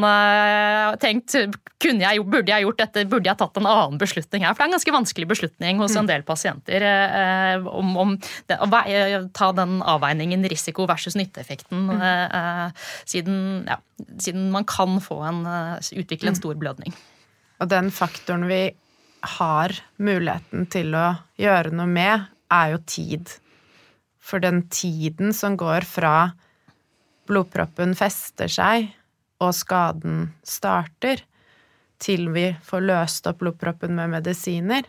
tenkt, 1.01 1.35
jeg, 1.81 2.23
Burde 2.25 2.53
jeg 2.53 2.63
gjort 2.65 2.79
dette? 2.81 3.05
Burde 3.09 3.29
jeg 3.29 3.37
tatt 3.39 3.57
en 3.59 3.67
annen 3.69 3.99
beslutning 4.01 4.45
her? 4.45 4.55
For 4.55 4.63
det 4.63 4.65
er 4.65 4.71
en 4.71 4.77
ganske 4.77 4.95
vanskelig 4.95 5.27
beslutning 5.29 5.81
hos 5.83 5.97
en 5.99 6.09
del 6.09 6.25
pasienter 6.25 6.85
Eh, 7.17 7.67
om, 7.67 7.93
om 7.97 8.15
det, 8.49 8.57
å 8.59 8.67
ta 9.35 9.51
den 9.55 9.79
avveiningen 9.85 10.45
risiko 10.49 10.87
versus 10.89 11.17
nytteeffekten, 11.19 11.87
mm. 11.89 12.03
Eh, 12.07 12.87
siden, 13.09 13.39
ja, 13.67 13.79
siden, 14.21 14.49
man 14.53 14.67
kan 14.69 14.99
få 15.03 15.21
en, 15.27 15.43
eh, 15.45 15.91
utvikle 16.01 16.31
en 16.31 16.37
mm. 16.37 16.41
stor 16.41 16.59
blødning. 16.59 16.95
Og 17.61 17.71
den 17.71 17.91
faktoren 17.93 18.47
vi 18.49 18.61
har 19.37 19.73
muligheten 19.97 20.67
til 20.71 20.95
å 20.95 21.07
gjøre 21.41 21.73
noe 21.75 21.89
med, 21.89 22.27
er 22.53 22.75
jo 22.75 22.81
tid. 22.87 23.33
For 24.21 24.43
den 24.43 24.65
tiden 24.71 25.33
som 25.35 25.57
går 25.59 25.87
fra 25.87 26.33
blodproppen 27.27 27.95
fester 27.97 28.51
seg 28.51 28.89
og 29.43 29.53
skaden 29.53 30.31
starter, 30.47 31.21
til 32.01 32.29
vi 32.33 32.49
får 32.65 32.83
løst 32.85 33.27
opp 33.29 33.41
blodproppen 33.41 33.95
med 33.97 34.11
medisiner, 34.13 34.85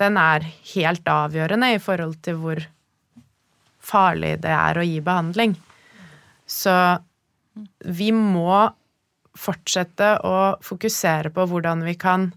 den 0.00 0.16
er 0.18 0.44
helt 0.74 1.08
avgjørende 1.08 1.74
i 1.74 1.80
forhold 1.82 2.16
til 2.24 2.38
hvor 2.40 2.60
farlig 3.82 4.38
det 4.42 4.52
er 4.54 4.78
å 4.78 4.84
gi 4.86 5.00
behandling. 5.04 5.56
Så 6.48 6.74
vi 7.84 8.10
må 8.16 8.62
fortsette 9.38 10.14
å 10.28 10.38
fokusere 10.64 11.32
på 11.32 11.44
hvordan 11.48 11.84
vi 11.86 11.96
kan 12.00 12.30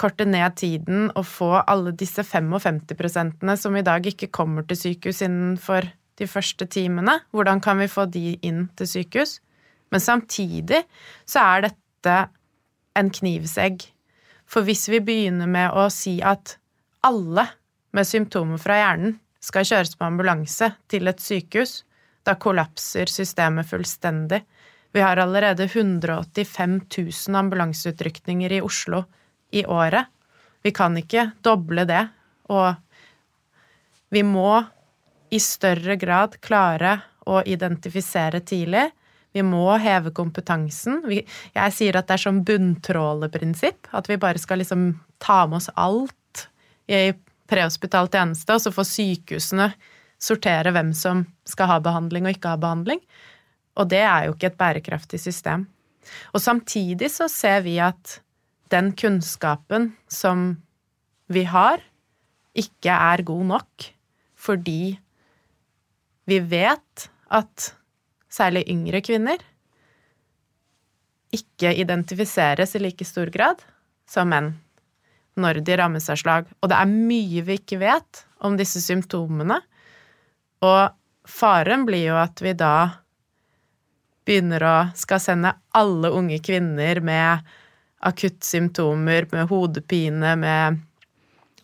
korte 0.00 0.24
ned 0.24 0.56
tiden 0.56 1.10
og 1.10 1.26
få 1.28 1.50
alle 1.60 1.92
disse 1.92 2.24
55% 2.24 3.56
som 3.60 3.76
i 3.76 3.84
dag 3.84 4.06
ikke 4.06 4.30
kommer 4.32 4.64
til 4.68 4.78
sykehus 4.80 5.20
innenfor 5.26 5.90
de 6.20 6.28
første 6.28 6.68
timene. 6.70 7.18
Hvordan 7.32 7.62
kan 7.64 7.80
vi 7.80 7.88
få 7.90 8.06
de 8.12 8.36
inn 8.46 8.66
til 8.78 8.88
sykehus? 8.88 9.38
Men 9.90 10.04
samtidig 10.04 10.84
så 11.26 11.42
er 11.42 11.70
dette 11.70 12.18
en 12.98 13.10
knivsegg 13.10 13.88
for 14.50 14.66
hvis 14.66 14.88
vi 14.90 14.98
begynner 15.04 15.50
med 15.50 15.76
å 15.78 15.86
si 15.94 16.18
at 16.26 16.56
alle 17.06 17.46
med 17.94 18.06
symptomer 18.06 18.58
fra 18.60 18.80
hjernen 18.80 19.14
skal 19.40 19.66
kjøres 19.66 19.94
på 19.96 20.06
ambulanse 20.08 20.72
til 20.90 21.08
et 21.08 21.22
sykehus, 21.22 21.84
da 22.26 22.34
kollapser 22.36 23.08
systemet 23.08 23.68
fullstendig. 23.70 24.42
Vi 24.90 25.00
har 25.00 25.22
allerede 25.22 25.68
185 25.70 26.76
000 26.98 27.38
ambulanseutrykninger 27.40 28.58
i 28.58 28.60
Oslo 28.66 29.04
i 29.54 29.62
året. 29.64 30.10
Vi 30.66 30.74
kan 30.76 30.98
ikke 30.98 31.30
doble 31.46 31.86
det, 31.88 32.02
og 32.50 32.74
vi 34.10 34.24
må 34.26 34.58
i 35.30 35.40
større 35.40 35.96
grad 36.00 36.38
klare 36.42 36.98
å 37.30 37.42
identifisere 37.46 38.40
tidlig 38.42 38.88
vi 39.32 39.42
må 39.46 39.66
heve 39.78 40.10
kompetansen. 40.14 41.02
Jeg 41.06 41.74
sier 41.74 41.98
at 41.98 42.08
det 42.08 42.16
er 42.16 42.22
som 42.24 42.40
bunntråleprinsipp. 42.46 43.90
At 43.94 44.08
vi 44.10 44.18
bare 44.18 44.40
skal 44.42 44.58
liksom 44.62 44.92
ta 45.22 45.44
med 45.46 45.60
oss 45.60 45.70
alt 45.78 46.46
i 46.90 47.12
prehospital 47.50 48.10
tjeneste, 48.10 48.54
og 48.54 48.62
så 48.62 48.72
får 48.74 48.88
sykehusene 48.88 49.68
sortere 50.20 50.72
hvem 50.74 50.90
som 50.94 51.22
skal 51.48 51.70
ha 51.70 51.78
behandling 51.82 52.26
og 52.26 52.34
ikke 52.34 52.54
ha 52.54 52.60
behandling. 52.60 53.02
Og 53.78 53.90
det 53.90 54.02
er 54.02 54.26
jo 54.26 54.34
ikke 54.34 54.50
et 54.50 54.58
bærekraftig 54.58 55.20
system. 55.22 55.68
Og 56.34 56.42
samtidig 56.42 57.10
så 57.14 57.28
ser 57.30 57.62
vi 57.66 57.76
at 57.82 58.18
den 58.70 58.90
kunnskapen 58.98 59.92
som 60.10 60.52
vi 61.30 61.44
har, 61.46 61.82
ikke 62.58 62.90
er 62.90 63.22
god 63.26 63.46
nok, 63.46 63.86
fordi 64.34 64.98
vi 66.30 66.38
vet 66.38 67.08
at 67.34 67.72
særlig 68.30 68.64
yngre 68.70 69.02
kvinner, 69.02 69.40
ikke 71.34 71.72
identifiseres 71.78 72.74
i 72.74 72.82
like 72.82 73.06
stor 73.06 73.30
grad 73.34 73.62
som 74.10 74.30
menn 74.30 74.52
når 75.40 75.60
de 75.64 75.76
rammes 75.78 76.08
av 76.10 76.18
slag. 76.18 76.48
Og 76.60 76.70
det 76.70 76.78
er 76.78 76.90
mye 76.90 77.42
vi 77.46 77.58
ikke 77.60 77.78
vet 77.80 78.24
om 78.44 78.56
disse 78.58 78.82
symptomene. 78.82 79.60
Og 80.66 80.90
faren 81.30 81.86
blir 81.88 82.10
jo 82.10 82.18
at 82.18 82.42
vi 82.42 82.52
da 82.58 82.74
begynner 84.26 84.66
å 84.66 84.74
skal 84.98 85.22
sende 85.22 85.54
alle 85.78 86.10
unge 86.14 86.40
kvinner 86.44 87.00
med 87.02 87.46
akuttsymptomer, 88.06 89.26
med 89.32 89.48
hodepine, 89.50 90.34
med 90.40 90.82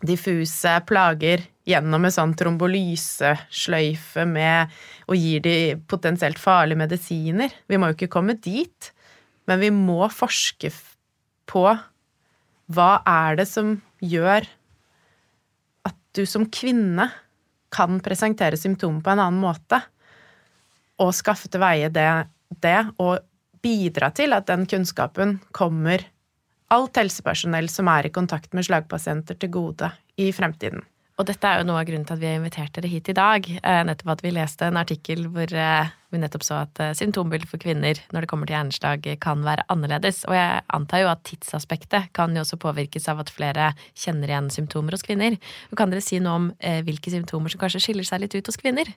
diffuse 0.07 0.79
plager 0.89 1.45
gjennom 1.67 2.07
en 2.07 2.15
sånn 2.15 2.35
trombolysesløyfe 2.39 4.27
med 4.31 4.75
og 5.09 5.19
gir 5.19 5.43
de 5.43 5.57
potensielt 5.91 6.39
farlige 6.39 6.79
medisiner. 6.85 7.51
Vi 7.67 7.79
må 7.79 7.91
jo 7.91 7.99
ikke 7.99 8.13
komme 8.13 8.39
dit, 8.39 8.93
men 9.51 9.63
vi 9.63 9.73
må 9.75 10.07
forske 10.15 10.71
på 11.51 11.67
hva 12.67 12.91
er 13.07 13.39
det 13.39 13.47
som 13.51 13.77
gjør 14.03 14.47
at 15.87 15.99
du 16.19 16.25
som 16.27 16.47
kvinne 16.51 17.11
kan 17.75 18.01
presentere 18.03 18.59
symptomer 18.59 19.03
på 19.05 19.13
en 19.13 19.23
annen 19.23 19.43
måte, 19.43 19.81
og 21.03 21.13
skaffe 21.15 21.51
til 21.53 21.61
veie 21.61 21.91
det, 21.93 22.09
det 22.63 22.79
og 23.03 23.19
bidra 23.63 24.11
til 24.17 24.33
at 24.33 24.47
den 24.49 24.65
kunnskapen 24.71 25.37
kommer 25.55 26.07
alt 26.73 26.99
helsepersonell 26.99 27.69
som 27.71 27.91
er 27.93 28.09
i 28.09 28.15
kontakt 28.15 28.55
med 28.57 28.67
slagpasienter, 28.67 29.39
til 29.39 29.53
gode 29.55 29.91
i 30.19 30.31
fremtiden. 30.35 30.83
Og 31.17 31.25
dette 31.25 31.49
er 31.49 31.63
jo 31.63 31.65
noe 31.65 31.81
av 31.81 31.87
grunnen 31.89 32.05
til 32.05 32.13
at 32.13 32.21
vi 32.21 32.29
har 32.29 32.35
invitert 32.37 32.75
dere 32.77 32.89
hit 32.93 33.09
i 33.09 33.15
dag. 33.17 33.47
Eh, 33.49 33.83
nettopp 33.89 34.11
at 34.13 34.23
vi 34.25 34.35
leste 34.37 34.67
en 34.69 34.77
artikkel 34.77 35.23
hvor 35.33 35.49
eh, 35.49 35.93
vi 36.13 36.21
nettopp 36.21 36.45
så 36.45 36.59
at 36.67 36.81
eh, 36.85 36.93
symptombildet 36.99 37.49
for 37.49 37.63
kvinner 37.63 37.97
når 38.13 38.25
det 38.25 38.29
kommer 38.29 38.49
til 38.49 38.59
hjerneslag, 38.59 39.09
kan 39.23 39.47
være 39.47 39.65
annerledes. 39.73 40.27
Og 40.29 40.37
jeg 40.37 40.61
antar 40.77 41.03
jo 41.07 41.09
at 41.15 41.25
tidsaspektet 41.25 42.11
kan 42.17 42.37
jo 42.37 42.45
også 42.45 42.61
påvirkes 42.61 43.09
av 43.09 43.25
at 43.25 43.33
flere 43.33 43.71
kjenner 43.97 44.35
igjen 44.35 44.53
symptomer 44.53 44.99
hos 44.99 45.07
kvinner. 45.09 45.39
Kan 45.81 45.95
dere 45.95 46.05
si 46.05 46.21
noe 46.21 46.37
om 46.43 46.53
hvilke 46.61 47.15
symptomer 47.15 47.53
som 47.53 47.65
kanskje 47.65 47.87
skiller 47.87 48.05
seg 48.05 48.21
litt 48.27 48.37
ut 48.37 48.53
hos 48.53 48.61
kvinner? 48.61 48.93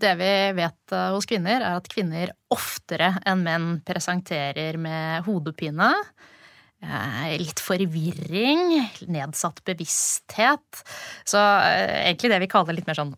Det 0.00 0.16
vi 0.18 0.32
vet 0.56 0.98
hos 1.12 1.28
kvinner, 1.28 1.60
er 1.60 1.76
at 1.76 1.92
kvinner 1.92 2.32
oftere 2.50 3.12
enn 3.28 3.44
menn 3.44 3.72
presenterer 3.86 4.80
med 4.80 5.28
hodepine 5.28 5.92
litt 7.40 7.60
forvirring, 7.60 8.76
nedsatt 9.12 9.60
bevissthet. 9.68 10.84
Så 11.28 11.38
eh, 11.38 12.06
egentlig 12.08 12.32
det 12.32 12.40
vi 12.44 12.50
kaller 12.50 12.76
litt 12.76 12.88
mer 12.88 12.98
sånn 12.98 13.14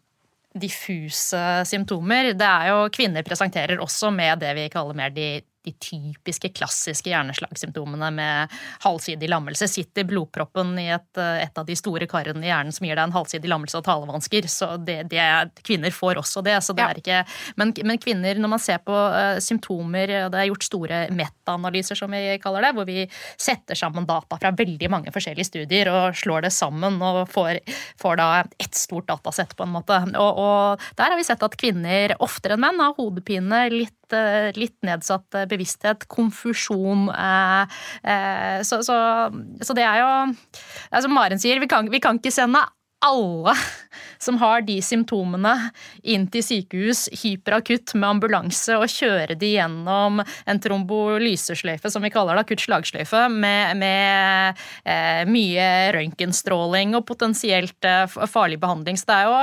diffuse 0.58 1.62
symptomer. 1.68 2.32
Det 2.36 2.48
er 2.48 2.72
jo 2.72 2.90
Kvinner 2.92 3.24
presenterer 3.24 3.80
også 3.80 4.10
med 4.12 4.42
det 4.42 4.52
vi 4.58 4.68
kaller 4.72 4.98
mer 4.98 5.14
de 5.14 5.28
de 5.64 5.72
typiske, 5.72 6.48
klassiske 6.48 7.10
hjerneslagsymptomene 7.10 8.10
med 8.14 8.54
halvsidig 8.82 9.28
lammelse. 9.30 9.68
Sitter 9.70 10.06
blodproppen 10.08 10.74
i 10.80 10.88
et, 10.94 11.10
et, 11.18 11.58
av 11.58 11.66
de 11.68 11.76
store 11.78 12.08
karene 12.10 12.42
i 12.44 12.50
hjernen 12.50 12.74
som 12.74 12.86
gir 12.86 12.98
deg 12.98 13.04
en 13.06 13.14
halvsidig 13.14 13.50
lammelse 13.50 13.78
og 13.78 13.86
talevansker. 13.86 14.48
Så 14.50 14.72
det, 14.82 15.02
det, 15.12 15.22
kvinner 15.62 15.94
får 15.94 16.20
også 16.22 16.42
det. 16.46 16.58
så 16.66 16.74
det 16.76 16.84
ja. 16.84 16.90
er 16.90 17.02
ikke, 17.02 17.20
men, 17.60 17.74
men, 17.86 18.00
kvinner, 18.02 18.42
når 18.42 18.54
man 18.56 18.62
ser 18.62 18.82
på 18.82 18.96
uh, 18.96 19.38
symptomer 19.42 20.14
og 20.24 20.32
Det 20.32 20.40
er 20.40 20.48
gjort 20.50 20.66
store 20.66 21.00
meta-analyser, 21.14 21.98
som 21.98 22.12
vi 22.12 22.36
kaller 22.42 22.66
det, 22.66 22.72
hvor 22.76 22.88
vi 22.88 23.06
setter 23.40 23.78
sammen 23.78 24.06
data 24.08 24.38
fra 24.40 24.52
veldig 24.56 24.90
mange 24.92 25.14
forskjellige 25.14 25.50
studier 25.50 25.90
og 25.92 26.18
slår 26.18 26.46
det 26.46 26.52
sammen 26.54 26.98
og 27.04 27.24
får, 27.30 27.60
får 28.00 28.18
da 28.18 28.28
ett 28.58 28.74
stort 28.78 29.08
datasett, 29.10 29.54
på 29.56 29.66
en 29.66 29.74
måte. 29.76 29.98
Og, 30.18 30.42
og 30.42 30.86
der 30.98 31.12
har 31.12 31.18
vi 31.20 31.26
sett 31.26 31.42
at 31.44 31.58
kvinner 31.60 32.16
oftere 32.22 32.56
enn 32.56 32.64
menn 32.64 32.80
har 32.82 32.96
hodepine, 32.98 33.66
litt 33.72 34.01
Eh, 34.01 34.01
litt 34.56 34.76
nedsatt 34.84 35.34
eh, 35.38 35.48
bevissthet, 35.50 36.06
konfusjon. 36.12 37.08
Eh, 37.12 38.60
så, 38.66 38.82
så, 38.84 38.96
så 39.62 39.76
det 39.78 39.84
er 39.86 40.02
jo 40.02 41.02
Som 41.04 41.14
Maren 41.16 41.40
sier, 41.40 41.60
vi 41.62 41.70
kan, 41.70 41.88
vi 41.90 42.00
kan 42.02 42.20
ikke 42.20 42.34
sende 42.34 42.62
alle 43.02 43.54
som 44.22 44.38
har 44.38 44.62
de 44.62 44.76
symptomene, 44.84 45.52
inn 46.06 46.28
til 46.30 46.44
sykehus 46.46 47.08
hyperakutt 47.22 47.94
med 47.96 48.08
ambulanse 48.08 48.76
og 48.78 48.90
kjøre 48.90 49.34
de 49.38 49.54
gjennom 49.56 50.22
en 50.22 50.62
trombolysesløyfe, 50.62 51.90
som 51.90 52.06
vi 52.06 52.12
kaller 52.14 52.38
det, 52.38 52.46
akutt 52.46 52.62
slagsløyfe, 52.62 53.24
med, 53.34 53.76
med 53.82 54.62
eh, 54.86 55.24
mye 55.26 55.68
røntgenstråling 55.98 56.94
og 56.98 57.06
potensielt 57.08 57.88
eh, 57.88 58.06
farlig 58.30 58.60
behandling. 58.62 59.00
Så 59.00 59.10
det 59.10 59.18
er 59.18 59.30
jo 59.30 59.42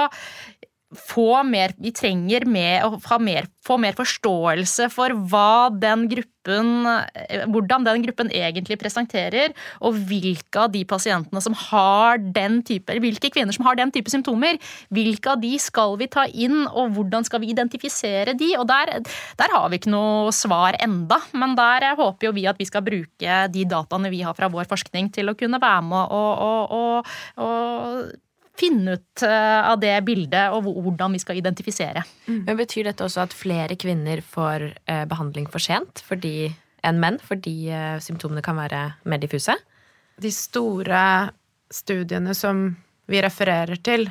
få 0.96 1.44
mer 1.46 1.74
Vi 1.78 1.92
trenger 1.94 2.46
mer, 2.50 2.86
å 2.88 3.20
mer, 3.22 3.48
få 3.66 3.78
mer 3.82 3.96
forståelse 3.98 4.90
for 4.94 5.14
hva 5.30 5.70
den 5.70 6.08
gruppen 6.10 6.88
eh, 6.90 7.46
Hvordan 7.50 7.86
den 7.86 8.06
gruppen 8.08 8.32
egentlig 8.34 8.80
presenterer, 8.82 9.54
og 9.86 9.98
hvilke 10.10 10.64
av 10.64 10.72
de 10.74 10.82
pasientene 10.90 11.42
som 11.44 11.54
har 11.70 12.18
den 12.18 12.62
type 12.66 12.96
Hvilke 13.04 13.30
kvinner 13.34 13.54
som 13.54 13.68
har 13.68 13.78
den 13.78 13.94
type 13.94 14.10
symptomer. 14.10 14.58
Hvilke 14.94 15.36
av 15.36 15.44
de 15.44 15.52
skal 15.62 15.94
vi 16.00 16.10
ta 16.10 16.26
inn, 16.26 16.64
og 16.68 16.96
hvordan 16.96 17.28
skal 17.28 17.44
vi 17.44 17.52
identifisere 17.54 18.34
de? 18.40 18.54
Og 18.58 18.66
der, 18.70 18.96
der 19.40 19.54
har 19.54 19.68
vi 19.70 19.80
ikke 19.80 19.94
noe 19.94 20.34
svar 20.36 20.78
enda, 20.82 21.20
men 21.38 21.54
der 21.60 21.92
håper 22.00 22.30
jo 22.30 22.34
vi 22.36 22.48
at 22.50 22.58
vi 22.60 22.68
skal 22.70 22.86
bruke 22.86 23.44
de 23.54 23.68
dataene 23.70 24.12
vi 24.14 24.24
har 24.26 24.38
fra 24.38 24.50
vår 24.50 24.70
forskning 24.70 25.12
til 25.14 25.30
å 25.30 25.38
kunne 25.38 25.62
være 25.62 25.86
med 25.86 26.18
og, 26.18 26.42
og, 26.50 26.74
og, 26.80 27.14
og 27.46 28.29
finne 28.60 28.98
ut 28.98 29.24
eh, 29.26 29.62
av 29.70 29.80
det 29.82 29.96
bildet 30.08 30.54
og 30.56 30.68
hvordan 30.68 31.16
vi 31.16 31.22
skal 31.22 31.40
identifisere. 31.40 32.04
Mm. 32.28 32.44
Men 32.48 32.60
Betyr 32.60 32.90
dette 32.90 33.06
også 33.06 33.24
at 33.26 33.36
flere 33.36 33.78
kvinner 33.80 34.22
får 34.26 34.68
eh, 34.86 35.06
behandling 35.10 35.48
for 35.52 35.64
sent 35.64 36.04
fordi, 36.06 36.52
enn 36.86 37.02
menn 37.02 37.20
fordi 37.24 37.56
eh, 37.72 37.98
symptomene 38.04 38.44
kan 38.46 38.60
være 38.60 38.84
mer 39.10 39.22
diffuse? 39.22 39.56
De 40.20 40.32
store 40.36 41.02
studiene 41.72 42.36
som 42.36 42.68
vi 43.10 43.22
refererer 43.24 43.80
til 43.82 44.04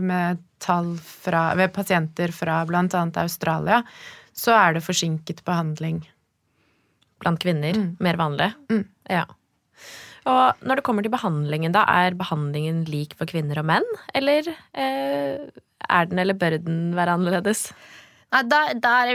med 0.00 0.38
tall 0.62 0.94
fra, 1.04 1.50
ved 1.58 1.68
pasienter 1.74 2.32
fra 2.32 2.62
bl.a. 2.68 3.02
Australia, 3.20 3.82
så 4.32 4.54
er 4.56 4.76
det 4.76 4.84
forsinket 4.86 5.42
behandling. 5.44 6.00
Blant 7.20 7.42
kvinner? 7.42 7.76
Mm. 7.76 7.90
Mer 8.00 8.16
vanlig? 8.20 8.48
Mm. 8.72 8.86
Ja. 9.10 9.26
Og 10.28 10.64
når 10.66 10.80
det 10.80 10.86
kommer 10.86 11.04
til 11.04 11.14
behandlingen, 11.14 11.74
da, 11.76 11.84
er 11.88 12.18
behandlingen 12.18 12.84
lik 12.90 13.14
for 13.18 13.30
kvinner 13.30 13.62
og 13.62 13.68
menn? 13.70 13.86
Eller 14.18 14.48
eh, 14.48 15.46
er 15.88 16.10
den 16.10 16.20
eller 16.20 16.36
bør 16.38 16.58
den 16.60 16.92
være 16.98 17.16
annerledes? 17.16 17.68
Nei, 18.28 18.42
der, 18.44 18.74
der, 18.76 19.12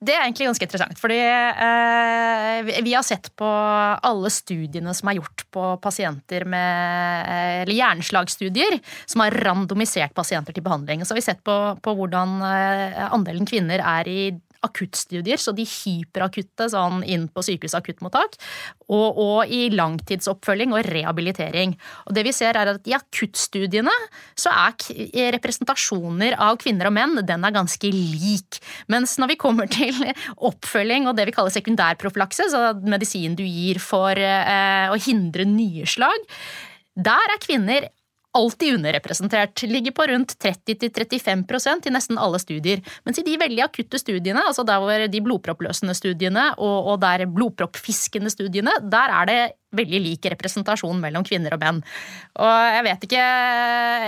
det 0.00 0.14
er 0.14 0.22
egentlig 0.22 0.48
ganske 0.48 0.64
interessant. 0.64 1.00
Fordi 1.00 1.18
eh, 1.20 2.70
vi 2.84 2.94
har 2.94 3.04
sett 3.04 3.28
på 3.36 3.48
alle 3.48 4.32
studiene 4.32 4.94
som 4.96 5.10
er 5.10 5.18
gjort 5.18 5.44
på 5.52 5.68
pasienter 5.84 6.46
med 6.48 7.28
eh, 7.28 7.60
Eller 7.64 7.76
hjerneslagstudier 7.76 8.78
som 9.04 9.24
har 9.24 9.36
randomisert 9.44 10.16
pasienter 10.16 10.56
til 10.56 10.64
behandling. 10.64 11.04
Så 11.04 11.12
har 11.12 11.20
vi 11.20 11.28
sett 11.28 11.44
på, 11.44 11.58
på 11.82 11.96
hvordan 11.98 12.38
eh, 12.48 13.04
andelen 13.10 13.48
kvinner 13.48 13.84
er 13.84 14.08
i 14.08 14.20
akuttstudier, 14.66 15.40
så 15.40 15.54
de 15.56 15.66
hyperakutte 15.66 16.68
sånn 16.72 17.02
inn 17.06 17.26
på 17.32 17.44
sykehus 17.46 17.76
akuttmottak, 17.78 18.36
og, 18.86 19.18
og, 19.18 19.50
i 19.50 19.66
langtidsoppfølging 19.74 20.74
og 20.76 20.86
rehabilitering. 20.86 21.74
Og 22.06 22.16
det 22.16 22.26
vi 22.26 22.34
ser 22.36 22.58
er 22.58 22.74
at 22.74 22.86
I 22.86 22.96
akuttstudiene 22.98 23.94
så 24.38 24.52
er 24.52 25.32
representasjoner 25.36 26.36
av 26.42 26.58
kvinner 26.62 26.90
og 26.90 26.96
menn 26.96 27.18
den 27.26 27.46
er 27.46 27.54
ganske 27.54 27.90
lik. 27.92 28.60
Mens 28.92 29.16
når 29.20 29.34
vi 29.34 29.40
kommer 29.40 29.70
til 29.70 29.98
oppfølging 30.36 31.08
og 31.08 31.16
det 31.18 31.28
vi 31.30 31.36
kaller 31.36 31.54
sekundærprofylakse, 31.54 32.50
så 32.52 32.70
medisin 32.86 33.36
du 33.38 33.44
gir 33.46 33.82
for 33.82 34.16
eh, 34.16 34.86
å 34.90 34.98
hindre 35.06 35.46
nyslag, 35.48 36.30
der 36.96 37.34
er 37.34 37.42
kvinner 37.42 37.90
alltid 38.36 38.76
underrepresentert. 38.78 39.64
Ligger 39.68 39.94
på 39.96 40.06
rundt 40.12 40.36
30-35% 40.42 41.88
i 41.88 41.94
nesten 41.94 42.20
alle 42.20 42.40
studier. 42.42 42.82
Mens 43.06 43.20
i 43.20 43.26
de 43.26 43.36
veldig 43.40 43.64
akutte 43.64 44.00
studiene, 44.00 44.44
altså 44.46 44.64
der 44.66 44.82
hvor 44.82 45.06
de 45.10 45.22
blodproppløsende 45.24 45.96
studiene 45.96 46.50
og, 46.56 46.92
og 46.92 47.00
der 47.04 47.26
blodproppfiskende 47.30 48.32
studiene, 48.32 48.74
der 48.92 49.16
er 49.20 49.30
det 49.30 49.40
veldig 49.78 50.00
lik 50.02 50.28
representasjon 50.32 51.00
mellom 51.02 51.24
kvinner 51.26 51.56
og 51.56 51.62
menn. 51.62 51.82
Og 52.40 52.74
jeg 52.76 52.84
vet, 52.86 53.06
ikke, 53.08 53.26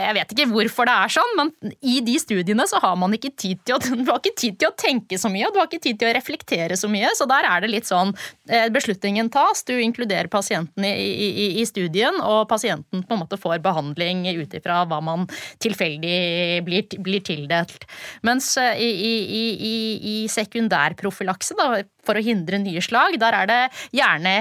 jeg 0.05 0.17
vet 0.19 0.35
ikke 0.35 0.49
hvorfor 0.53 0.89
det 0.89 0.97
er 0.97 1.15
sånn, 1.19 1.35
men 1.39 1.75
i 1.81 1.99
de 2.05 2.17
studiene 2.21 2.67
så 2.69 2.81
har 2.83 2.97
man 3.01 3.15
ikke 3.17 3.33
tid 3.39 3.63
til 3.65 3.77
å, 3.77 3.81
du 4.01 4.09
har 4.09 4.21
ikke 4.21 4.37
tid 4.39 4.59
til 4.61 4.71
å 4.71 4.77
tenke 4.79 5.19
så 5.21 5.31
mye, 5.33 5.49
og 5.49 5.55
du 5.55 5.63
har 5.63 5.71
ikke 5.71 5.85
tid 5.89 6.01
til 6.01 6.11
å 6.11 6.15
reflektere 6.17 6.79
så 6.79 6.91
mye, 6.93 7.13
så 7.19 7.29
der 7.31 7.49
er 7.49 7.65
det 7.65 7.73
litt 7.73 7.89
sånn 7.89 8.15
eh, 8.51 8.69
beslutningen 8.75 9.31
tas, 9.35 9.65
du 9.69 9.75
inkluderer 9.77 10.31
pasienten 10.33 10.87
i, 10.87 10.93
i, 10.93 11.49
i 11.63 11.67
studien, 11.69 12.21
og 12.25 12.49
pasienten 12.51 13.05
på 13.05 13.17
en 13.17 13.23
måte 13.25 13.41
får 13.41 13.63
behandling 13.65 14.27
ut 14.39 14.55
ifra 14.59 14.83
hva 14.89 15.01
man 15.05 15.27
tilfeldig 15.63 16.63
blir, 16.67 16.99
blir 17.05 17.25
tildelt. 17.25 17.87
Mens 18.27 18.55
i, 18.59 18.89
i, 18.89 19.15
i, 19.39 19.75
i 20.13 20.17
sekundærprofilakse, 20.33 21.57
da, 21.59 21.83
for 22.07 22.19
å 22.19 22.25
hindre 22.25 22.61
nye 22.63 22.83
slag, 22.85 23.19
der 23.21 23.37
er 23.43 23.51
det 23.51 23.61
gjerne 23.97 24.41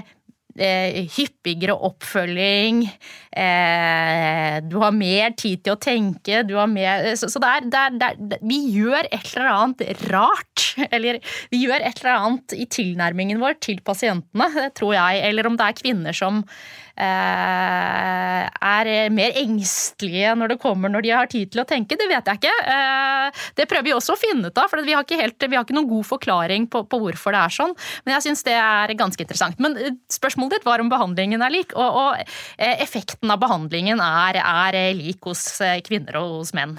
eh, 0.57 1.03
hyppigere 1.15 1.75
oppfølging. 1.87 2.83
Eh, 3.31 4.57
du 4.67 4.77
har 4.81 4.95
mer 4.95 5.35
tid 5.37 5.63
til 5.65 5.75
å 5.75 5.81
tenke. 5.81 6.43
Mer, 6.71 7.11
så, 7.19 7.29
så 7.31 7.41
det 7.43 7.51
er, 7.51 7.67
det 7.67 7.83
er, 7.83 7.99
det 7.99 8.09
er, 8.39 8.47
vi 8.47 8.59
gjør 8.77 9.05
et 9.09 9.31
eller 9.35 9.51
annet 9.53 10.03
rart. 10.11 10.65
Eller 10.93 11.21
vi 11.53 11.63
gjør 11.65 11.81
et 11.81 12.01
eller 12.03 12.17
annet 12.17 12.57
i 12.57 12.67
tilnærmingen 12.69 13.41
vår 13.41 13.57
til 13.63 13.79
pasientene, 13.85 14.67
tror 14.77 14.97
jeg. 14.97 15.23
Eller 15.29 15.49
om 15.49 15.57
det 15.59 15.69
er 15.69 15.81
kvinner 15.81 16.17
som 16.17 16.43
Eh, 16.43 16.86
er 16.97 19.09
mer 19.13 19.35
engstelige 19.37 20.33
når 20.37 20.53
det 20.53 20.59
kommer 20.61 20.91
når 20.91 21.05
de 21.05 21.11
har 21.13 21.29
tid 21.31 21.51
til 21.53 21.61
å 21.61 21.67
tenke, 21.67 21.97
det 21.99 22.07
vet 22.09 22.29
jeg 22.29 22.39
ikke. 22.39 22.53
Eh, 22.73 23.43
det 23.57 23.67
prøver 23.69 23.89
vi 23.89 23.95
også 23.95 24.15
å 24.15 24.19
finne 24.19 24.49
ut 24.49 24.57
av, 24.57 24.69
for 24.71 24.81
vi 24.85 24.95
har 24.95 25.05
ikke, 25.05 25.19
helt, 25.19 25.37
vi 25.41 25.57
har 25.57 25.65
ikke 25.65 25.77
noen 25.77 25.89
god 25.89 26.07
forklaring 26.07 26.67
på, 26.71 26.83
på, 26.89 26.99
hvorfor 27.03 27.35
det 27.35 27.41
er 27.43 27.55
sånn. 27.57 27.75
Men 28.05 28.17
jeg 28.17 28.27
syns 28.27 28.45
det 28.47 28.55
er 28.57 28.95
ganske 28.99 29.23
interessant. 29.23 29.61
Men 29.63 29.77
eh, 29.77 29.95
spørsmålet 30.13 30.57
ditt 30.57 30.67
var 30.67 30.83
om 30.83 30.91
behandlingen 30.91 31.43
er 31.45 31.53
lik, 31.53 31.75
og, 31.77 31.99
og 32.01 32.11
effekten 32.57 33.31
av 33.33 33.41
behandlingen 33.41 34.01
er, 34.03 34.41
er, 34.41 34.79
lik 34.97 35.25
hos 35.27 35.43
kvinner 35.87 36.13
og 36.19 36.41
hos 36.41 36.53
menn. 36.57 36.75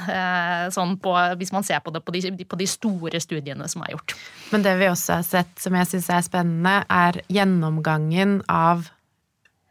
Sånn 0.75 0.97
på, 1.03 1.15
hvis 1.39 1.53
man 1.55 1.67
ser 1.67 1.81
på 1.85 1.93
det 1.95 2.03
på 2.05 2.15
de, 2.15 2.23
på 2.49 2.59
de 2.59 2.67
store 2.69 3.21
studiene 3.23 3.67
som 3.71 3.85
er 3.87 3.95
gjort. 3.95 4.17
Men 4.53 4.65
det 4.65 4.75
vi 4.81 4.91
også 4.91 5.19
har 5.19 5.27
sett 5.27 5.53
som 5.63 5.77
jeg 5.77 5.91
syns 5.93 6.11
er 6.13 6.25
spennende, 6.27 6.77
er 6.89 7.21
gjennomgangen 7.33 8.41
av 8.53 8.89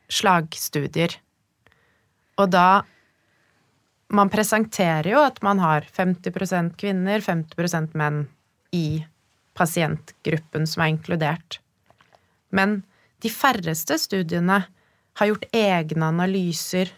slagstudier. 0.10 1.18
Og 2.38 2.51
da 2.53 2.84
Man 4.08 4.30
presenterer 4.32 5.10
jo 5.12 5.20
at 5.20 5.41
man 5.43 5.60
har 5.60 5.84
50% 5.84 6.78
kvinner, 6.80 7.20
50% 7.20 7.91
menn 7.99 8.22
i 8.72 9.03
pasientgruppen 9.51 10.64
som 10.64 10.84
er 10.86 10.93
inkludert. 10.93 11.58
Men 12.55 12.86
de 13.20 13.28
færreste 13.28 13.97
studiene 13.99 14.62
har 15.20 15.28
gjort 15.28 15.47
egne 15.51 16.08
analyser 16.08 16.93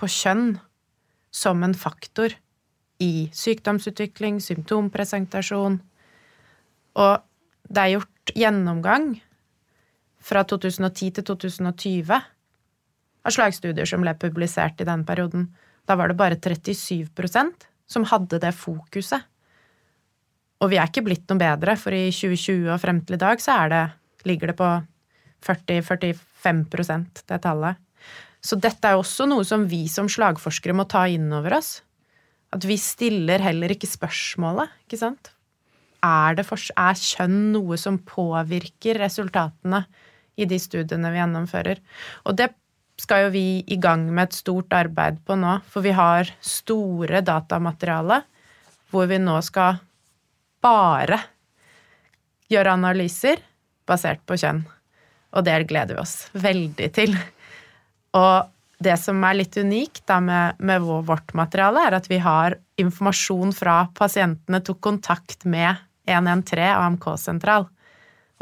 på 0.00 0.08
kjønn 0.08 0.56
som 1.34 1.60
en 1.66 1.76
faktor 1.76 2.32
i 3.02 3.28
sykdomsutvikling, 3.36 4.40
symptompresentasjon. 4.40 5.80
Og 6.96 7.14
det 7.68 7.82
er 7.82 7.94
gjort 7.98 8.32
gjennomgang 8.32 9.18
fra 10.26 10.42
2010 10.48 11.12
til 11.18 11.26
2020 11.28 12.16
av 13.26 13.34
slagstudier 13.34 13.88
som 13.88 14.02
ble 14.04 14.14
publisert 14.18 14.80
i 14.82 14.88
den 14.88 15.04
perioden. 15.06 15.48
Da 15.86 15.96
var 15.98 16.10
det 16.10 16.18
bare 16.18 16.38
37% 16.38 17.66
som 17.86 18.06
hadde 18.10 18.40
det 18.42 18.52
fokuset. 18.58 19.22
Og 20.62 20.72
vi 20.72 20.78
er 20.80 20.88
ikke 20.88 21.04
blitt 21.04 21.26
noe 21.28 21.40
bedre, 21.40 21.76
for 21.78 21.94
i 21.94 22.08
2020 22.10 22.70
og 22.72 22.80
frem 22.82 23.02
til 23.04 23.18
i 23.18 23.22
dag 23.22 23.42
så 23.42 23.58
det, 23.70 23.84
ligger 24.26 24.50
det 24.50 24.58
på 24.58 24.70
40-45 25.46 27.26
det 27.28 27.42
tallet. 27.44 27.82
Så 28.40 28.56
dette 28.62 28.88
er 28.88 28.98
også 28.98 29.26
noe 29.28 29.44
som 29.46 29.66
vi 29.68 29.84
som 29.90 30.08
slagforskere 30.10 30.76
må 30.76 30.86
ta 30.88 31.06
inn 31.10 31.28
over 31.34 31.58
oss. 31.58 31.82
at 32.54 32.62
vi 32.64 32.76
stiller 32.78 33.42
heller 33.42 33.72
ikke 33.74 33.88
spørsmålet, 33.90 34.70
ikke 34.86 34.96
sant? 34.96 35.32
Er, 36.06 36.38
for, 36.46 36.56
er 36.78 36.94
kjønn 36.94 37.50
noe 37.52 37.76
som 37.76 37.98
påvirker 37.98 39.00
resultatene 39.02 39.82
i 40.36 40.46
de 40.48 40.58
studiene 40.60 41.10
vi 41.12 41.20
gjennomfører? 41.20 41.82
Og 42.28 42.36
det 42.38 42.50
skal 43.00 43.26
jo 43.26 43.34
vi 43.34 43.46
i 43.66 43.76
gang 43.80 44.06
med 44.08 44.30
et 44.30 44.38
stort 44.38 44.72
arbeid 44.76 45.20
på 45.26 45.36
nå, 45.36 45.58
for 45.68 45.84
vi 45.84 45.92
har 45.96 46.30
store 46.40 47.20
datamateriale 47.24 48.22
hvor 48.92 49.08
vi 49.10 49.18
nå 49.20 49.36
skal 49.44 49.80
bare 50.64 51.18
gjøre 52.50 52.76
analyser 52.78 53.42
basert 53.86 54.22
på 54.26 54.38
kjønn. 54.40 54.62
Og 55.36 55.44
det 55.44 55.56
gleder 55.68 55.96
vi 55.96 56.02
oss 56.02 56.16
veldig 56.32 56.90
til. 56.96 57.16
Og 58.16 58.46
det 58.82 58.96
som 59.00 59.22
er 59.24 59.38
litt 59.38 59.56
unikt 59.56 60.08
med, 60.22 60.58
med, 60.58 60.84
vårt 60.84 61.32
materiale, 61.36 61.86
er 61.88 61.96
at 61.98 62.08
vi 62.10 62.20
har 62.22 62.58
informasjon 62.80 63.54
fra 63.56 63.86
pasientene 63.96 64.60
tok 64.64 64.80
kontakt 64.84 65.46
med 65.48 65.80
113 66.06 66.60
AMK-sentral, 66.76 67.66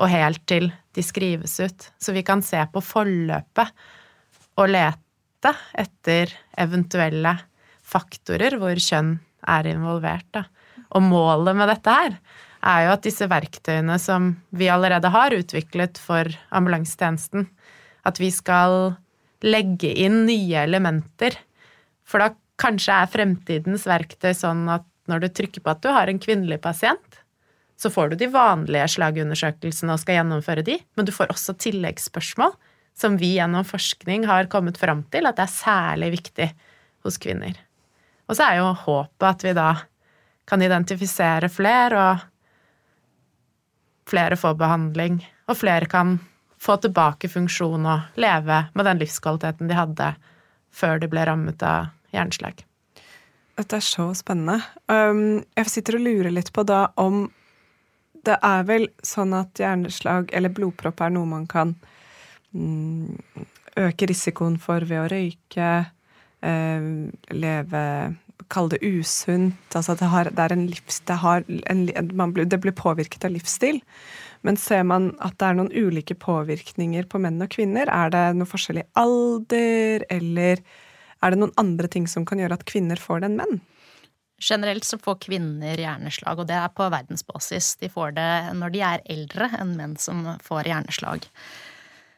og 0.01 0.11
helt 0.11 0.43
til 0.51 0.71
de 0.95 1.03
skrives 1.05 1.59
ut. 1.63 1.91
Så 1.99 2.15
vi 2.15 2.25
kan 2.27 2.43
se 2.43 2.61
på 2.73 2.83
forløpet 2.83 3.71
og 4.59 4.71
lete 4.71 5.53
etter 5.79 6.33
eventuelle 6.59 7.37
faktorer 7.85 8.57
hvor 8.59 8.79
kjønn 8.81 9.17
er 9.51 9.69
involvert. 9.71 10.27
Da. 10.35 10.45
Og 10.97 11.05
målet 11.05 11.57
med 11.59 11.71
dette 11.71 11.95
her 11.95 12.19
er 12.65 12.87
jo 12.87 12.93
at 12.95 13.05
disse 13.05 13.29
verktøyene 13.29 13.99
som 14.01 14.33
vi 14.57 14.71
allerede 14.73 15.11
har 15.13 15.35
utviklet 15.37 16.01
for 16.01 16.31
ambulansetjenesten, 16.55 17.49
at 18.09 18.21
vi 18.21 18.31
skal 18.33 18.95
legge 19.45 19.91
inn 20.01 20.25
nye 20.29 20.63
elementer. 20.65 21.37
For 22.09 22.23
da 22.23 22.33
kanskje 22.61 22.97
er 23.03 23.13
fremtidens 23.13 23.85
verktøy 23.89 24.33
sånn 24.37 24.65
at 24.73 24.87
når 25.11 25.27
du 25.27 25.29
trykker 25.37 25.65
på 25.65 25.75
at 25.75 25.83
du 25.85 25.91
har 25.93 26.09
en 26.09 26.23
kvinnelig 26.23 26.63
pasient, 26.65 27.21
så 27.77 27.91
får 27.91 28.13
du 28.13 28.17
de 28.21 28.31
vanlige 28.33 28.87
slagundersøkelsene 28.95 29.95
og 29.95 30.01
skal 30.03 30.21
gjennomføre 30.21 30.65
de, 30.67 30.79
men 30.97 31.07
du 31.07 31.13
får 31.15 31.33
også 31.35 31.57
tilleggsspørsmål 31.65 32.55
som 32.95 33.17
vi 33.19 33.35
gjennom 33.35 33.65
forskning 33.67 34.27
har 34.31 34.47
kommet 34.51 34.79
fram 34.79 35.03
til 35.11 35.27
at 35.27 35.37
det 35.39 35.49
er 35.49 35.57
særlig 35.57 36.11
viktig 36.15 36.49
hos 37.05 37.19
kvinner. 37.21 37.59
Og 38.31 38.39
så 38.39 38.47
er 38.47 38.61
jo 38.61 38.71
håpet 38.85 39.27
at 39.29 39.45
vi 39.45 39.53
da 39.57 39.71
kan 40.49 40.63
identifisere 40.63 41.49
flere, 41.53 42.05
og 42.05 42.17
flere 44.09 44.37
får 44.39 44.55
behandling, 44.61 45.19
og 45.49 45.59
flere 45.59 45.89
kan 45.91 46.19
få 46.61 46.77
tilbake 46.81 47.29
funksjon 47.29 47.87
og 47.89 48.21
leve 48.21 48.65
med 48.73 48.89
den 48.89 49.01
livskvaliteten 49.03 49.69
de 49.69 49.77
hadde 49.77 50.15
før 50.75 51.01
de 51.03 51.11
ble 51.11 51.25
rammet 51.29 51.63
av 51.67 51.91
hjerneslag. 52.15 52.63
Dette 53.55 53.79
er 53.79 53.85
så 53.87 54.09
spennende. 54.19 54.59
Um, 54.91 55.45
jeg 55.55 55.71
sitter 55.71 55.99
og 55.99 56.07
lurer 56.07 56.33
litt 56.35 56.51
på 56.55 56.65
da 56.67 56.89
om 56.99 57.29
Det 58.25 58.39
er 58.43 58.67
vel 58.69 58.89
sånn 59.05 59.35
at 59.37 59.61
hjerneslag 59.61 60.33
eller 60.37 60.53
blodpropp 60.55 61.03
er 61.05 61.13
noe 61.15 61.29
man 61.29 61.47
kan 61.51 61.75
mm, 62.55 63.45
øke 63.85 64.09
risikoen 64.11 64.59
for 64.63 64.87
ved 64.89 65.03
å 65.03 65.09
røyke, 65.13 65.71
um, 66.45 67.11
leve 67.35 67.87
Kall 68.53 68.69
det 68.69 68.83
usunt. 68.85 69.73
Altså 69.73 69.95
det, 69.97 70.09
har, 70.13 70.29
det, 70.29 70.43
er 70.43 70.53
en 70.53 70.67
livs, 70.69 70.99
det, 71.09 71.17
en, 71.71 71.85
blir, 72.35 72.45
det 72.45 72.59
blir 72.61 72.75
påvirket 72.77 73.25
av 73.25 73.33
livsstil. 73.33 73.79
Men 74.45 74.59
ser 74.61 74.83
man 74.85 75.13
at 75.25 75.39
det 75.41 75.49
er 75.49 75.57
noen 75.57 75.73
ulike 75.73 76.17
påvirkninger 76.21 77.07
på 77.09 77.21
menn 77.25 77.41
og 77.41 77.53
kvinner? 77.55 77.89
Er 77.89 78.13
det 78.13 78.25
noe 78.37 78.51
forskjell 78.51 78.83
i 78.83 78.89
alder, 79.01 80.05
eller 80.13 80.61
er 81.25 81.33
det 81.33 81.41
noen 81.41 81.55
andre 81.61 81.89
ting 81.89 82.09
som 82.11 82.27
kan 82.29 82.43
gjøre 82.43 82.59
at 82.59 82.67
kvinner 82.69 83.01
får 83.01 83.23
det 83.23 83.31
enn 83.31 83.39
menn? 83.41 83.63
Generelt 84.43 84.85
så 84.85 84.99
får 85.01 85.21
kvinner 85.29 85.79
hjerneslag, 85.79 86.41
og 86.41 86.49
det 86.51 86.57
er 86.59 86.73
på 86.75 86.89
verdensbasis. 86.93 87.77
De 87.81 87.91
får 87.93 88.17
det 88.17 88.33
når 88.59 88.75
de 88.75 88.83
er 88.83 89.07
eldre 89.15 89.49
enn 89.61 89.77
menn 89.79 89.95
som 90.01 90.27
får 90.43 90.71
hjerneslag. 90.73 91.29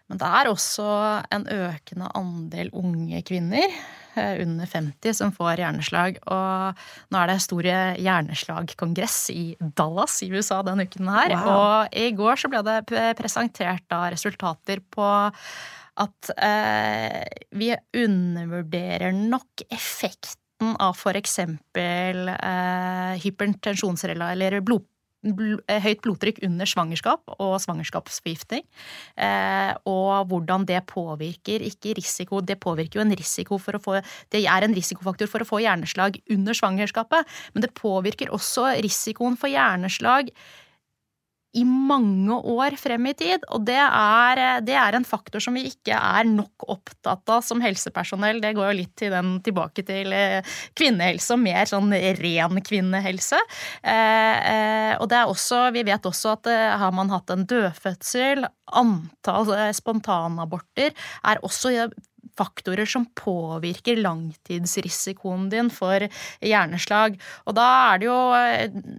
Men 0.06 0.22
det 0.22 0.32
er 0.38 0.48
også 0.48 0.88
en 1.34 1.46
økende 1.50 2.10
andel 2.14 2.70
unge 2.78 3.20
kvinner 3.26 3.72
Eh, 4.16 4.42
under 4.42 4.66
50 4.66 5.14
som 5.14 5.32
får 5.34 5.60
hjerneslag. 5.60 6.18
Og 6.24 6.84
nå 7.12 7.20
er 7.20 7.30
det 7.30 7.42
store 7.44 7.76
hjerneslagkongress 8.00 9.18
i 9.34 9.44
Dallas 9.60 10.22
i 10.24 10.30
USA 10.32 10.62
denne 10.64 10.86
uken 10.88 11.10
her. 11.12 11.34
Wow. 11.36 11.50
Og 11.52 11.96
i 12.00 12.08
går 12.16 12.40
så 12.40 12.50
ble 12.52 12.62
det 12.64 12.78
presentert 13.18 13.84
da 13.92 14.06
resultater 14.14 14.80
på 14.80 15.10
at 15.96 16.32
eh, 16.36 17.22
vi 17.56 17.70
undervurderer 17.96 19.12
nok 19.16 19.66
effekten 20.56 20.76
av 20.80 20.96
f.eks. 20.96 21.38
Eh, 21.76 23.20
hypertensjonsrela 23.22 24.32
eller 24.32 24.60
blod 24.60 24.84
bl 25.26 25.56
høyt 25.66 26.04
blodtrykk 26.04 26.36
under 26.46 26.66
svangerskap 26.66 27.22
og 27.40 27.56
svangerskapsforgiftning. 27.58 28.62
Eh, 29.18 29.72
og 29.84 30.28
hvordan 30.28 30.66
det 30.66 30.84
påvirker 30.86 31.64
ikke 31.66 31.96
risiko 31.96 32.40
Det 32.40 32.60
påvirker 32.60 33.00
jo 33.00 33.02
en 33.02 33.16
risiko 33.16 33.58
for 33.58 33.74
å 33.74 33.82
få 33.82 34.02
Det 34.30 34.44
er 34.46 34.62
en 34.62 34.74
risikofaktor 34.74 35.26
for 35.26 35.42
å 35.42 35.48
få 35.48 35.58
hjerneslag 35.64 36.20
under 36.30 36.54
svangerskapet, 36.54 37.26
men 37.54 37.62
det 37.62 37.74
påvirker 37.74 38.30
også 38.30 38.80
risikoen 38.84 39.36
for 39.36 39.48
hjerneslag 39.48 40.30
i 41.56 41.64
mange 41.64 42.36
år 42.36 42.76
frem 42.80 43.08
i 43.10 43.14
tid. 43.16 43.44
Og 43.54 43.64
det 43.66 43.78
er, 43.80 44.40
det 44.66 44.76
er, 44.76 44.96
en 44.96 45.06
faktor 45.06 45.42
som 45.42 45.56
vi 45.56 45.66
ikke 45.70 45.96
er 45.96 46.28
nok 46.28 46.66
opptatt 46.72 47.32
av 47.32 47.44
som 47.46 47.62
helsepersonell. 47.64 48.40
Det 48.44 48.54
går 48.56 48.70
jo 48.70 48.78
litt 48.80 48.94
til 48.98 49.14
den, 49.14 49.36
tilbake 49.44 49.84
til 49.86 50.12
eh, 50.16 50.56
kvinnehelse 50.78 51.36
og 51.36 51.42
mer 51.44 51.68
sånn 51.70 51.94
ren 52.20 52.62
kvinnehelse. 52.66 53.40
Eh, 53.82 54.36
eh, 54.52 54.92
og 55.00 55.08
det 55.12 55.20
er 55.20 55.32
også, 55.32 55.62
vi 55.76 55.86
vet 55.86 56.08
også 56.08 56.34
at 56.36 56.50
eh, 56.52 56.76
har 56.82 56.92
man 56.96 57.12
hatt 57.14 57.32
en 57.32 57.46
dødfødsel, 57.48 58.46
antall 58.76 59.52
eh, 59.56 59.72
spontanaborter 59.76 60.92
er 61.26 61.42
også 61.46 61.72
faktorer 62.38 62.88
som 62.88 63.06
påvirker 63.18 64.00
langtidsrisikoen 64.02 65.48
din 65.52 65.70
for 65.72 66.06
hjerneslag. 66.40 67.18
Og 67.46 67.56
da 67.58 67.66
er 67.92 68.02
det 68.02 68.08
jo 68.08 68.18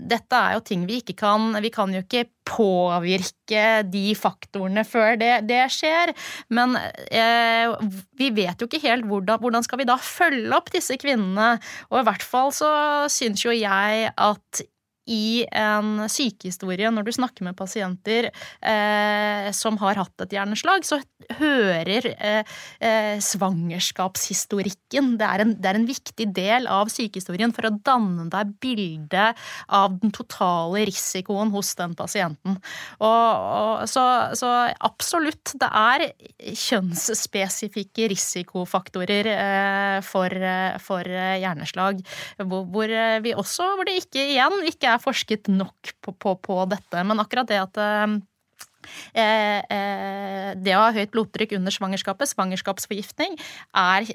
Dette 0.07 0.39
er 0.39 0.57
jo 0.57 0.65
ting 0.65 0.85
vi 0.87 0.99
ikke 1.01 1.17
kan 1.19 1.57
Vi 1.63 1.71
kan 1.73 1.93
jo 1.93 2.03
ikke 2.03 2.27
påvirke 2.47 3.65
de 3.91 4.05
faktorene 4.15 4.85
før 4.87 5.17
det, 5.19 5.33
det 5.49 5.65
skjer. 5.73 6.13
Men 6.53 6.77
eh, 6.79 7.73
vi 8.17 8.31
vet 8.37 8.61
jo 8.61 8.69
ikke 8.69 8.83
helt 8.85 9.07
hvordan, 9.09 9.41
hvordan 9.43 9.67
skal 9.67 9.81
vi 9.81 9.89
da 9.89 9.97
følge 9.99 10.55
opp 10.55 10.71
disse 10.71 10.95
kvinnene. 11.01 11.57
Og 11.91 12.01
i 12.01 12.07
hvert 12.07 12.23
fall 12.23 12.53
så 12.55 12.71
syns 13.11 13.43
jo 13.43 13.51
jeg 13.51 14.11
at 14.15 14.63
i 15.07 15.45
en 15.55 16.05
sykehistorie, 16.11 16.91
når 16.91 17.07
du 17.07 17.13
snakker 17.15 17.45
med 17.47 17.55
pasienter 17.57 18.29
eh, 18.29 19.47
som 19.55 19.79
har 19.81 19.99
hatt 20.01 20.25
et 20.25 20.35
hjerneslag, 20.35 20.85
så 20.87 20.99
hører 21.39 22.09
eh, 22.13 22.43
eh, 22.83 23.17
svangerskapshistorikken 23.23 25.15
det 25.19 25.27
er, 25.27 25.43
en, 25.43 25.53
det 25.57 25.69
er, 25.69 25.79
en, 25.79 25.87
viktig 25.87 26.27
del 26.35 26.67
av 26.71 26.89
sykehistorien 26.91 27.53
for 27.55 27.69
å 27.69 27.73
danne 27.85 28.27
deg 28.31 28.51
bilde 28.63 29.29
av 29.71 29.95
den 30.01 30.11
totale 30.15 30.83
risikoen 30.87 31.51
hos 31.53 31.73
den 31.79 31.95
pasienten. 31.97 32.57
Og, 32.99 33.07
og, 33.07 33.85
så, 33.89 34.03
så, 34.37 34.51
absolutt, 34.83 35.53
det 35.59 35.69
er 35.71 36.05
kjønnsspesifikke 36.67 38.09
risikofaktorer 38.11 39.31
eh, 39.31 39.97
for, 40.05 40.47
for, 40.83 41.07
hjerneslag, 41.07 42.03
hvor, 42.43 42.67
hvor, 42.73 42.91
vi 43.23 43.33
også, 43.37 43.71
hvor 43.77 43.87
det 43.87 43.99
ikke 44.01 44.27
igjen 44.33 44.59
ikke 44.67 44.91
er 44.95 44.96
er 44.97 45.03
forsket 45.03 45.51
nok 45.51 45.93
på, 46.03 46.13
på, 46.13 46.35
på 46.43 46.59
dette. 46.71 47.05
Men 47.07 47.23
akkurat 47.23 47.49
det 47.49 47.61
at 47.61 47.79
eh, 47.83 48.17
eh, 49.23 50.51
det 50.57 50.75
å 50.75 50.83
ha 50.85 50.93
høyt 50.95 51.13
blodtrykk 51.15 51.57
under 51.59 51.73
svangerskapet, 51.73 52.33
svangerskapsforgiftning, 52.33 53.37
er 53.77 54.11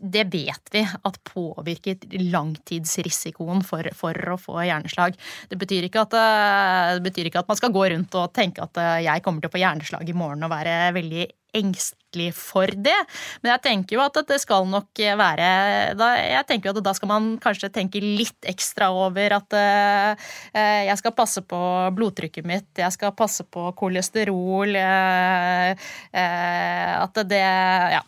det 0.00 0.26
vet 0.32 0.72
vi 0.72 0.82
at 0.84 1.18
påvirker 1.30 2.18
langtidsrisikoen 2.32 3.62
for, 3.66 3.88
for, 3.96 4.18
å 4.32 4.38
få 4.40 4.60
hjerneslag. 4.66 5.16
Det 5.50 5.58
betyr, 5.60 5.88
at, 5.92 6.16
eh, 6.18 6.92
det 6.98 7.04
betyr, 7.06 7.30
ikke 7.30 7.44
at, 7.44 7.50
man 7.50 7.58
skal 7.58 7.74
gå 7.74 7.88
rundt 7.92 8.16
og 8.18 8.32
tenke 8.36 8.64
at 8.64 8.82
eh, 8.82 9.02
jeg 9.06 9.24
kommer 9.24 9.42
til 9.42 9.50
å 9.50 9.56
få 9.56 9.62
hjerneslag 9.62 10.08
i 10.10 10.16
morgen 10.16 10.46
og 10.46 10.52
være 10.52 10.78
veldig 10.96 11.26
engstelig 11.56 12.30
for 12.36 12.68
det. 12.68 12.96
Men 13.40 13.54
jeg 13.54 13.62
tenker 13.64 13.96
jo 13.96 14.04
at 14.04 14.18
det 14.28 14.38
skal 14.42 14.66
nok 14.68 15.00
være 15.20 15.48
da, 15.96 16.08
Jeg 16.20 16.46
tenker 16.48 16.68
jo 16.68 16.74
at 16.76 16.84
da 16.84 16.94
skal 16.96 17.10
man 17.10 17.28
kanskje 17.40 17.70
tenke 17.72 18.02
litt 18.02 18.48
ekstra 18.48 18.90
over 18.92 19.38
at 19.38 19.56
uh, 19.56 20.26
jeg 20.52 20.96
skal 21.00 21.14
passe 21.16 21.40
på 21.48 21.60
blodtrykket 21.96 22.48
mitt, 22.48 22.68
jeg 22.76 22.92
skal 22.92 23.14
passe 23.16 23.46
på 23.48 23.70
kolesterol 23.78 24.76
uh, 24.76 25.86
uh, 26.12 26.92
At 27.06 27.24
det 27.24 27.44
Ja. 27.46 28.02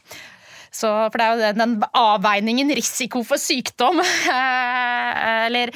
Så, 0.79 0.91
for 1.11 1.18
det 1.18 1.26
er 1.26 1.35
jo 1.35 1.59
den 1.59 1.76
avveiningen 1.99 2.70
risiko 2.76 3.24
for 3.26 3.41
sykdom 3.41 3.99
Eller 5.49 5.72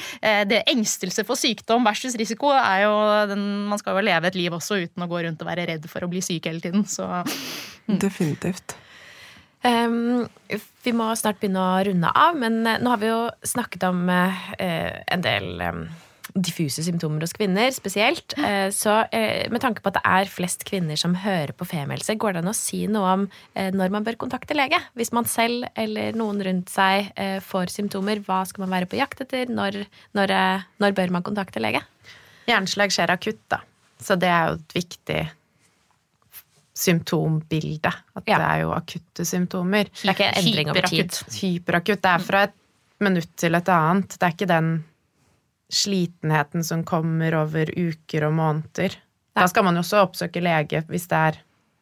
det 0.47 0.61
engstelse 0.71 1.25
for 1.27 1.39
sykdom 1.39 1.83
versus 1.83 2.15
risiko 2.19 2.53
er 2.55 2.85
jo 2.85 2.93
den, 3.33 3.43
Man 3.67 3.81
skal 3.81 3.97
jo 3.97 4.05
leve 4.05 4.29
et 4.29 4.37
liv 4.39 4.55
også 4.55 4.79
uten 4.85 5.03
å 5.03 5.09
gå 5.11 5.25
rundt 5.25 5.43
og 5.43 5.49
være 5.49 5.67
redd 5.73 5.89
for 5.91 6.05
å 6.05 6.11
bli 6.11 6.23
syk 6.23 6.47
hele 6.47 6.63
tiden. 6.63 6.87
Så 6.87 7.09
Mm. 7.87 7.99
Definitivt. 7.99 8.75
Um, 9.63 10.27
vi 10.83 10.91
må 10.95 11.07
snart 11.15 11.39
begynne 11.39 11.63
å 11.63 11.83
runde 11.87 12.09
av, 12.19 12.35
men 12.35 12.65
eh, 12.67 12.79
nå 12.83 12.91
har 12.91 12.99
vi 12.99 13.11
jo 13.11 13.19
snakket 13.47 13.85
om 13.87 14.01
uh, 14.11 14.41
en 14.59 15.23
del 15.23 15.63
em, 15.63 15.85
diffuse 16.33 16.81
symptomer 16.85 17.21
hos 17.21 17.33
kvinner 17.37 17.69
spesielt. 17.75 18.33
Eh, 18.39 18.69
så 18.73 19.03
eh, 19.13 19.45
med 19.53 19.61
tanke 19.61 19.83
på 19.83 19.91
at 19.91 19.99
det 19.99 20.03
er 20.09 20.31
flest 20.31 20.65
kvinner 20.65 20.97
som 20.99 21.13
hører 21.21 21.53
på 21.57 21.67
femielse, 21.69 22.15
går 22.17 22.33
det 22.33 22.41
an 22.43 22.51
å 22.51 22.55
si 22.57 22.83
noe 22.89 23.11
om 23.19 23.27
eh, 23.53 23.69
når 23.75 23.93
man 23.93 24.07
bør 24.07 24.17
kontakte 24.25 24.57
lege? 24.57 24.79
Hvis 24.97 25.13
man 25.13 25.29
selv 25.29 25.67
eller 25.77 26.17
noen 26.17 26.41
rundt 26.45 26.73
seg 26.73 27.11
får 27.45 27.71
symptomer, 27.73 28.21
hva 28.25 28.41
skal 28.49 28.65
man 28.65 28.73
være 28.73 28.89
på 28.89 28.97
jakt 28.99 29.21
etter? 29.25 29.51
Når, 29.51 29.83
når, 30.17 30.33
når 30.81 30.97
bør 30.97 31.13
man 31.17 31.25
kontakte 31.25 31.61
lege? 31.61 31.83
Hjerneslag 32.49 32.91
skjer 32.93 33.13
akutt, 33.13 33.41
da. 33.53 33.61
Så 34.03 34.17
det 34.19 34.29
er 34.31 34.49
jo 34.51 34.57
et 34.59 34.75
viktig 34.75 35.21
symptombilde. 36.73 37.91
At 38.17 38.23
Ja. 38.27 38.37
det 38.37 38.47
er 38.49 38.61
jo 38.63 38.71
akutte 38.73 39.25
symptomer. 39.25 39.85
Det 40.01 40.09
er 40.09 40.13
ikke 40.17 40.31
endring 40.41 40.69
over 40.69 40.81
tid. 40.89 41.11
Hyperakutt. 41.11 41.41
Hyperakutt. 41.41 42.01
Det 42.01 42.11
er 42.11 42.19
fra 42.19 42.43
et 42.43 42.53
minutt 42.99 43.35
til 43.37 43.55
et 43.55 43.69
annet. 43.69 44.09
Det 44.17 44.23
er 44.23 44.33
ikke 44.33 44.47
den 44.47 44.83
slitenheten 45.71 46.63
som 46.65 46.83
kommer 46.87 47.35
over 47.37 47.69
uker 47.71 48.27
og 48.27 48.35
måneder. 48.37 48.97
Da 49.33 49.47
skal 49.49 49.65
man 49.65 49.77
jo 49.77 49.83
også 49.83 50.03
oppsøke 50.03 50.43
lege 50.43 50.83
hvis 50.89 51.07
det 51.11 51.21
er 51.29 51.39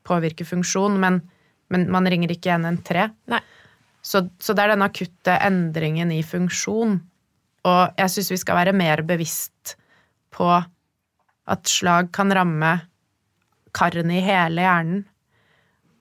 påvirker 0.07 0.47
funksjon, 0.47 0.97
men, 1.01 1.19
men 1.69 1.87
man 1.91 2.07
ringer 2.09 2.33
ikke 2.33 2.53
113. 2.55 3.15
Nei. 3.31 3.41
Så, 4.01 4.23
så 4.41 4.55
det 4.57 4.63
er 4.63 4.73
den 4.73 4.85
akutte 4.85 5.35
endringen 5.45 6.13
i 6.13 6.23
funksjon. 6.25 6.97
Og 7.69 7.99
jeg 7.99 8.13
syns 8.13 8.31
vi 8.33 8.39
skal 8.41 8.57
være 8.57 8.73
mer 8.73 9.03
bevisst 9.05 9.75
på 10.33 10.47
at 10.51 11.69
slag 11.69 12.09
kan 12.15 12.33
ramme 12.33 12.71
karene 13.77 14.17
i 14.17 14.25
hele 14.25 14.65
hjernen. 14.65 15.03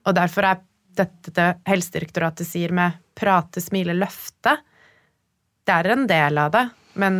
Og 0.07 0.17
derfor 0.17 0.47
er 0.47 0.63
dette 0.97 1.33
det 1.35 1.49
Helsedirektoratet 1.69 2.47
sier 2.47 2.73
med 2.75 2.97
prate, 3.15 3.61
smile, 3.63 3.93
løfte 3.95 4.57
Det 5.67 5.73
er 5.75 5.91
en 5.93 6.07
del 6.09 6.39
av 6.41 6.51
det, 6.55 6.63
men 6.99 7.15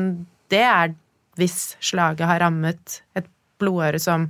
det 0.52 0.66
er 0.68 0.94
hvis 1.40 1.78
slaget 1.80 2.28
har 2.28 2.42
rammet 2.44 3.02
et 3.16 3.28
blodåre 3.62 4.00
som 4.02 4.28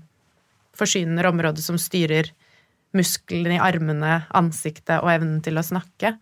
forsyner 0.77 1.27
området 1.29 1.63
som 1.65 1.79
styrer 1.81 2.29
musklene 2.95 3.57
i 3.57 3.63
armene, 3.63 4.21
ansiktet 4.35 4.99
og 4.99 5.11
evnen 5.13 5.41
til 5.43 5.57
å 5.57 5.65
snakke. 5.65 6.15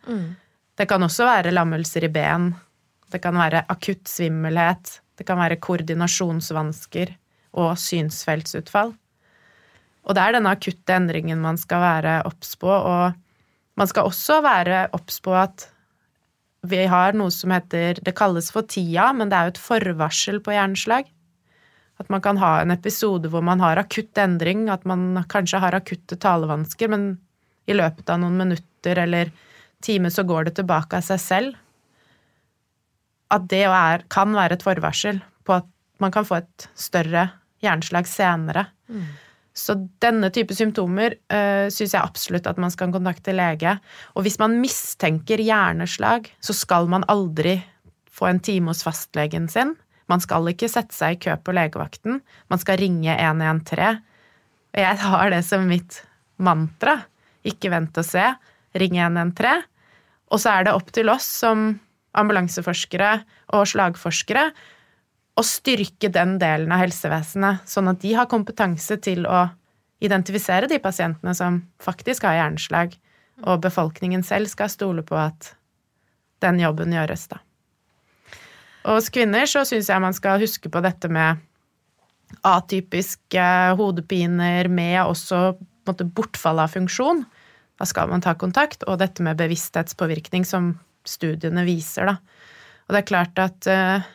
Det 0.78 0.88
kan 0.88 1.04
også 1.04 1.26
være 1.28 1.54
lammelser 1.54 2.06
i 2.08 2.12
ben. 2.14 2.52
Det 3.10 3.22
kan 3.24 3.36
være 3.36 3.66
akutt 3.68 4.08
svimmelhet. 4.08 5.00
Det 5.18 5.26
kan 5.28 5.40
være 5.42 5.60
koordinasjonsvansker 5.60 7.12
og 7.60 7.74
synsfeltsutfall. 7.82 8.94
Og 10.06 10.16
det 10.16 10.24
er 10.24 10.38
denne 10.38 10.54
akutte 10.56 10.96
endringen 10.96 11.42
man 11.44 11.58
skal 11.60 11.82
være 11.84 12.14
obs 12.30 12.56
på, 12.62 12.70
og 12.70 13.18
man 13.78 13.90
skal 13.90 14.08
også 14.10 14.40
være 14.46 14.88
obs 14.96 15.20
på 15.26 15.36
at 15.36 15.68
vi 16.68 16.82
har 16.92 17.16
noe 17.16 17.32
som 17.32 17.54
heter 17.54 18.02
Det 18.04 18.16
kalles 18.18 18.50
for 18.52 18.68
tida, 18.68 19.12
men 19.16 19.30
det 19.30 19.38
er 19.38 19.48
jo 19.48 19.54
et 19.56 19.64
forvarsel 19.64 20.42
på 20.44 20.54
hjerneslag. 20.56 21.08
At 22.00 22.10
man 22.12 22.24
kan 22.24 22.40
ha 22.40 22.60
en 22.62 22.72
episode 22.72 23.32
hvor 23.32 23.44
man 23.44 23.60
har 23.64 23.80
akutt 23.80 24.18
endring, 24.20 24.68
at 24.72 24.86
man 24.88 25.24
kanskje 25.32 25.60
har 25.60 25.76
akutte 25.76 26.16
talevansker, 26.20 26.92
men 26.92 27.18
i 27.70 27.76
løpet 27.76 28.10
av 28.10 28.22
noen 28.22 28.38
minutter 28.40 29.02
eller 29.04 29.32
time 29.84 30.12
så 30.12 30.24
går 30.28 30.50
det 30.50 30.58
tilbake 30.60 31.00
av 31.00 31.06
seg 31.06 31.24
selv. 31.24 31.58
At 33.30 33.46
det 33.52 33.66
er, 33.68 34.06
kan 34.10 34.34
være 34.34 34.58
et 34.58 34.66
forvarsel 34.66 35.20
på 35.46 35.60
at 35.60 35.68
man 36.00 36.12
kan 36.16 36.26
få 36.26 36.40
et 36.40 36.70
større 36.80 37.30
hjerneslag 37.64 38.08
senere. 38.08 38.66
Så 39.60 39.76
denne 40.04 40.30
type 40.34 40.56
symptomer 40.56 41.18
uh, 41.34 41.68
syns 41.74 41.96
jeg 41.96 42.02
absolutt 42.02 42.48
at 42.50 42.60
man 42.62 42.72
skal 42.74 42.94
kontakte 42.96 43.36
lege. 43.36 43.76
Og 44.16 44.26
hvis 44.26 44.40
man 44.42 44.58
mistenker 44.62 45.42
hjerneslag, 45.44 46.30
så 46.40 46.56
skal 46.56 46.90
man 46.92 47.06
aldri 47.12 47.58
få 48.12 48.30
en 48.30 48.42
time 48.44 48.72
hos 48.72 48.84
fastlegen 48.86 49.48
sin. 49.52 49.76
Man 50.10 50.24
skal 50.24 50.48
ikke 50.50 50.70
sette 50.72 50.96
seg 50.96 51.18
i 51.18 51.22
kø 51.28 51.36
på 51.44 51.54
legevakten. 51.56 52.22
Man 52.50 52.62
skal 52.62 52.80
ringe 52.82 53.14
113. 53.14 54.00
Og 54.70 54.82
jeg 54.82 55.02
har 55.04 55.34
det 55.34 55.44
som 55.46 55.68
mitt 55.70 56.02
mantra. 56.42 57.02
Ikke 57.48 57.72
vent 57.74 57.98
og 58.00 58.08
se. 58.08 58.26
Ring 58.80 58.98
113. 58.98 59.68
Og 60.30 60.42
så 60.42 60.56
er 60.56 60.68
det 60.68 60.76
opp 60.78 60.92
til 60.94 61.10
oss 61.12 61.28
som 61.44 61.72
ambulanseforskere 62.18 63.20
og 63.54 63.70
slagforskere 63.70 64.50
å 65.40 65.46
styrke 65.46 66.12
den 66.12 66.36
delen 66.42 66.72
av 66.76 66.84
helsevesenet, 66.84 67.64
sånn 67.70 67.92
at 67.92 68.02
de 68.04 68.14
har 68.18 68.30
kompetanse 68.32 69.00
til 69.04 69.24
å 69.30 69.48
identifisere 70.04 70.68
de 70.72 70.80
pasientene 70.84 71.34
som 71.36 71.62
faktisk 71.84 72.28
har 72.28 72.38
hjerneslag, 72.40 72.96
og 73.48 73.62
befolkningen 73.64 74.24
selv 74.28 74.52
skal 74.52 74.72
stole 74.72 75.04
på 75.08 75.16
at 75.20 75.54
den 76.44 76.60
jobben 76.60 76.92
gjøres, 76.96 77.28
da. 77.32 77.40
Og 78.88 79.00
hos 79.00 79.10
kvinner 79.12 79.48
så 79.48 79.66
syns 79.68 79.90
jeg 79.92 80.04
man 80.04 80.16
skal 80.16 80.40
huske 80.42 80.72
på 80.72 80.82
dette 80.84 81.12
med 81.12 81.40
atypiske 82.48 83.48
hodepiner 83.80 84.70
med 84.72 85.02
også 85.04 85.58
måte, 85.88 86.06
bortfall 86.06 86.62
av 86.64 86.72
funksjon. 86.76 87.26
Da 87.80 87.88
skal 87.88 88.12
man 88.12 88.24
ta 88.24 88.36
kontakt, 88.40 88.86
og 88.88 89.02
dette 89.02 89.24
med 89.26 89.40
bevissthetspåvirkning 89.40 90.48
som 90.48 90.74
studiene 91.08 91.66
viser, 91.68 92.12
da. 92.12 92.18
Og 92.88 92.96
det 92.96 93.02
er 93.04 93.10
klart 93.12 93.40
at 93.42 93.68
eh, 93.70 94.08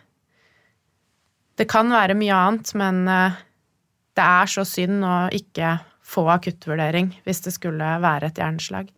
det 1.58 1.68
kan 1.70 1.90
være 1.92 2.16
mye 2.18 2.34
annet, 2.34 2.74
men 2.78 3.04
eh, 3.10 3.40
det 4.18 4.26
er 4.26 4.50
så 4.50 4.64
synd 4.66 5.04
å 5.06 5.16
ikke 5.34 5.78
få 6.04 6.26
akuttvurdering 6.34 7.14
hvis 7.24 7.42
det 7.46 7.54
skulle 7.56 7.96
være 8.02 8.30
et 8.30 8.40
hjerneslag. 8.40 8.90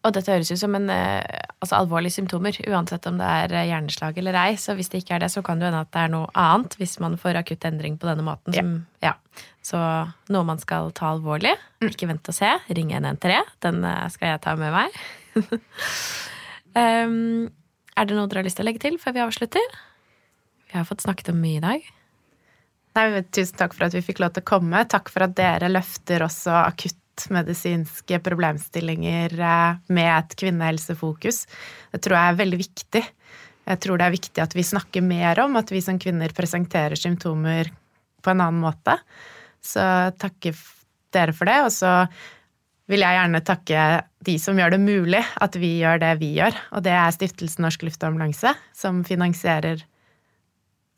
Og 0.00 0.14
dette 0.16 0.32
høres 0.32 0.48
ut 0.48 0.60
som 0.62 0.76
en 0.78 0.88
eh, 0.94 1.42
altså 1.60 1.76
alvorlige 1.76 2.16
symptomer, 2.16 2.56
uansett 2.70 3.04
om 3.10 3.18
det 3.20 3.26
er 3.42 3.56
eh, 3.58 3.66
hjerneslag 3.68 4.16
eller 4.22 4.38
ei. 4.46 4.54
Så 4.60 4.76
hvis 4.78 4.88
det 4.92 5.02
ikke 5.02 5.18
er 5.18 5.26
det, 5.26 5.32
så 5.34 5.42
kan 5.44 5.60
det 5.60 5.68
hende 5.68 5.82
at 5.84 5.92
det 5.92 6.06
er 6.06 6.14
noe 6.14 6.30
annet 6.38 6.78
hvis 6.80 6.96
man 7.02 7.18
får 7.20 7.42
akutt 7.42 7.66
endring 7.68 7.98
på 8.00 8.08
denne 8.08 8.24
måten. 8.24 8.56
Som, 8.56 8.72
ja. 9.04 9.16
Så 9.66 9.80
noe 10.32 10.46
man 10.48 10.62
skal 10.62 10.94
ta 10.96 11.12
alvorlig. 11.12 11.52
Ikke 11.84 12.08
vent 12.08 12.30
og 12.32 12.36
se. 12.36 12.54
Ring 12.70 12.94
113. 12.96 13.44
Den 13.66 13.84
skal 14.14 14.34
jeg 14.34 14.44
ta 14.46 14.56
med 14.56 14.72
meg. 14.78 14.96
um, 16.78 17.46
er 17.98 18.08
det 18.08 18.16
noe 18.16 18.30
dere 18.30 18.40
har 18.40 18.48
lyst 18.48 18.56
til 18.60 18.64
å 18.64 18.70
legge 18.70 18.86
til 18.86 18.96
før 19.02 19.18
vi 19.18 19.26
avslutter? 19.26 19.80
Vi 20.70 20.78
har 20.78 20.86
fått 20.86 21.02
snakket 21.04 21.32
om 21.32 21.40
mye 21.42 21.58
i 21.58 21.64
dag. 21.64 21.86
Nei, 22.98 23.22
tusen 23.30 23.58
takk 23.58 23.74
for 23.76 23.86
at 23.86 23.94
vi 23.94 24.02
fikk 24.02 24.20
lov 24.22 24.34
til 24.34 24.44
å 24.44 24.50
komme. 24.50 24.82
Takk 24.90 25.10
for 25.12 25.26
at 25.26 25.36
dere 25.38 25.70
løfter 25.70 26.24
også 26.26 26.54
akuttmedisinske 26.62 28.18
problemstillinger 28.26 29.34
eh, 29.34 29.80
med 29.94 30.10
et 30.14 30.36
kvinnehelsefokus. 30.42 31.44
Det 31.94 32.02
tror 32.02 32.18
jeg 32.18 32.32
er 32.32 32.40
veldig 32.42 32.60
viktig. 32.60 33.04
Jeg 33.70 33.82
tror 33.84 34.00
det 34.00 34.08
er 34.08 34.16
viktig 34.16 34.42
at 34.42 34.56
vi 34.56 34.66
snakker 34.66 35.06
mer 35.06 35.38
om 35.44 35.58
at 35.60 35.70
vi 35.70 35.82
som 35.84 36.00
kvinner 36.02 36.34
presenterer 36.34 36.98
symptomer 36.98 37.70
på 38.22 38.32
en 38.32 38.42
annen 38.42 38.62
måte. 38.62 38.96
Så 39.62 39.82
takker 40.18 40.58
dere 41.14 41.34
for 41.36 41.50
det. 41.50 41.58
Og 41.66 41.72
så 41.74 41.92
vil 42.90 43.04
jeg 43.04 43.18
gjerne 43.20 43.42
takke 43.46 43.84
de 44.26 44.34
som 44.42 44.58
gjør 44.58 44.74
det 44.74 44.82
mulig 44.82 45.22
at 45.22 45.54
vi 45.58 45.76
gjør 45.78 46.02
det 46.02 46.16
vi 46.22 46.32
gjør. 46.40 46.58
Og 46.74 46.82
det 46.86 46.96
er 46.96 47.14
Stiftelsen 47.14 47.62
Norsk 47.66 47.86
Luftambulanse, 47.86 48.56
som 48.74 49.04
finansierer 49.06 49.84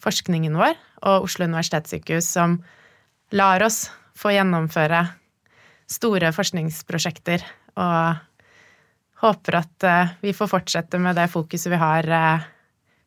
forskningen 0.03 0.57
vår, 0.59 0.77
og 1.07 1.29
Oslo 1.29 1.47
universitetssykehus, 1.49 2.29
som 2.35 2.59
lar 3.33 3.63
oss 3.65 3.87
få 4.19 4.35
gjennomføre 4.35 5.07
store 5.91 6.33
forskningsprosjekter. 6.35 7.45
Og 7.81 8.21
håper 9.23 9.59
at 9.61 9.87
eh, 9.87 10.13
vi 10.27 10.35
får 10.37 10.51
fortsette 10.51 10.99
med 11.01 11.17
det 11.17 11.29
fokuset 11.33 11.73
vi 11.73 11.81
har. 11.81 12.09
eh, 12.09 12.49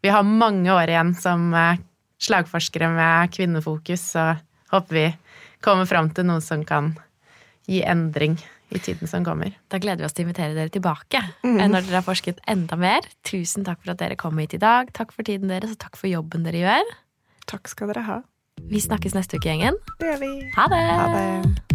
Vi 0.02 0.10
har 0.14 0.24
mange 0.24 0.72
år 0.72 0.90
igjen 0.90 1.14
som 1.18 1.54
eh, 1.54 1.82
slagforskere 2.22 2.90
med 2.94 3.34
kvinnefokus, 3.36 4.12
så 4.16 4.36
håper 4.72 4.96
vi 4.96 5.08
kommer 5.62 5.86
fram 5.86 6.10
til 6.14 6.28
noe 6.30 6.42
som 6.42 6.64
kan 6.66 6.94
gi 7.68 7.82
endring 7.84 8.38
i 8.74 8.82
tiden 8.82 9.10
som 9.10 9.26
kommer. 9.26 9.54
Da 9.70 9.80
gleder 9.82 10.04
vi 10.04 10.08
oss 10.10 10.16
til 10.16 10.26
å 10.26 10.30
invitere 10.30 10.56
dere 10.58 10.74
tilbake 10.74 11.22
mm. 11.46 11.60
når 11.70 11.86
dere 11.86 12.00
har 12.00 12.08
forsket 12.08 12.42
enda 12.50 12.80
mer. 12.80 13.06
Tusen 13.28 13.68
takk 13.68 13.84
for 13.84 13.94
at 13.94 14.02
dere 14.02 14.18
kom 14.20 14.40
hit 14.42 14.58
i 14.58 14.62
dag. 14.62 14.92
Takk 14.96 15.14
for 15.16 15.28
tiden 15.28 15.54
deres, 15.54 15.76
og 15.76 15.82
takk 15.86 16.00
for 16.00 16.12
jobben 16.12 16.48
dere 16.48 16.64
gjør. 16.64 16.96
Takk 17.52 17.70
skal 17.72 17.94
dere 17.94 18.08
ha. 18.10 18.20
Vi 18.66 18.82
snakkes 18.82 19.18
neste 19.18 19.38
uke, 19.38 19.52
gjengen. 19.52 19.78
Det 20.00 20.14
gjør 20.14 20.22
vi. 20.26 20.36
Ha 20.58 20.70
det! 20.72 20.84
Ha 20.90 21.08
det. 21.14 21.75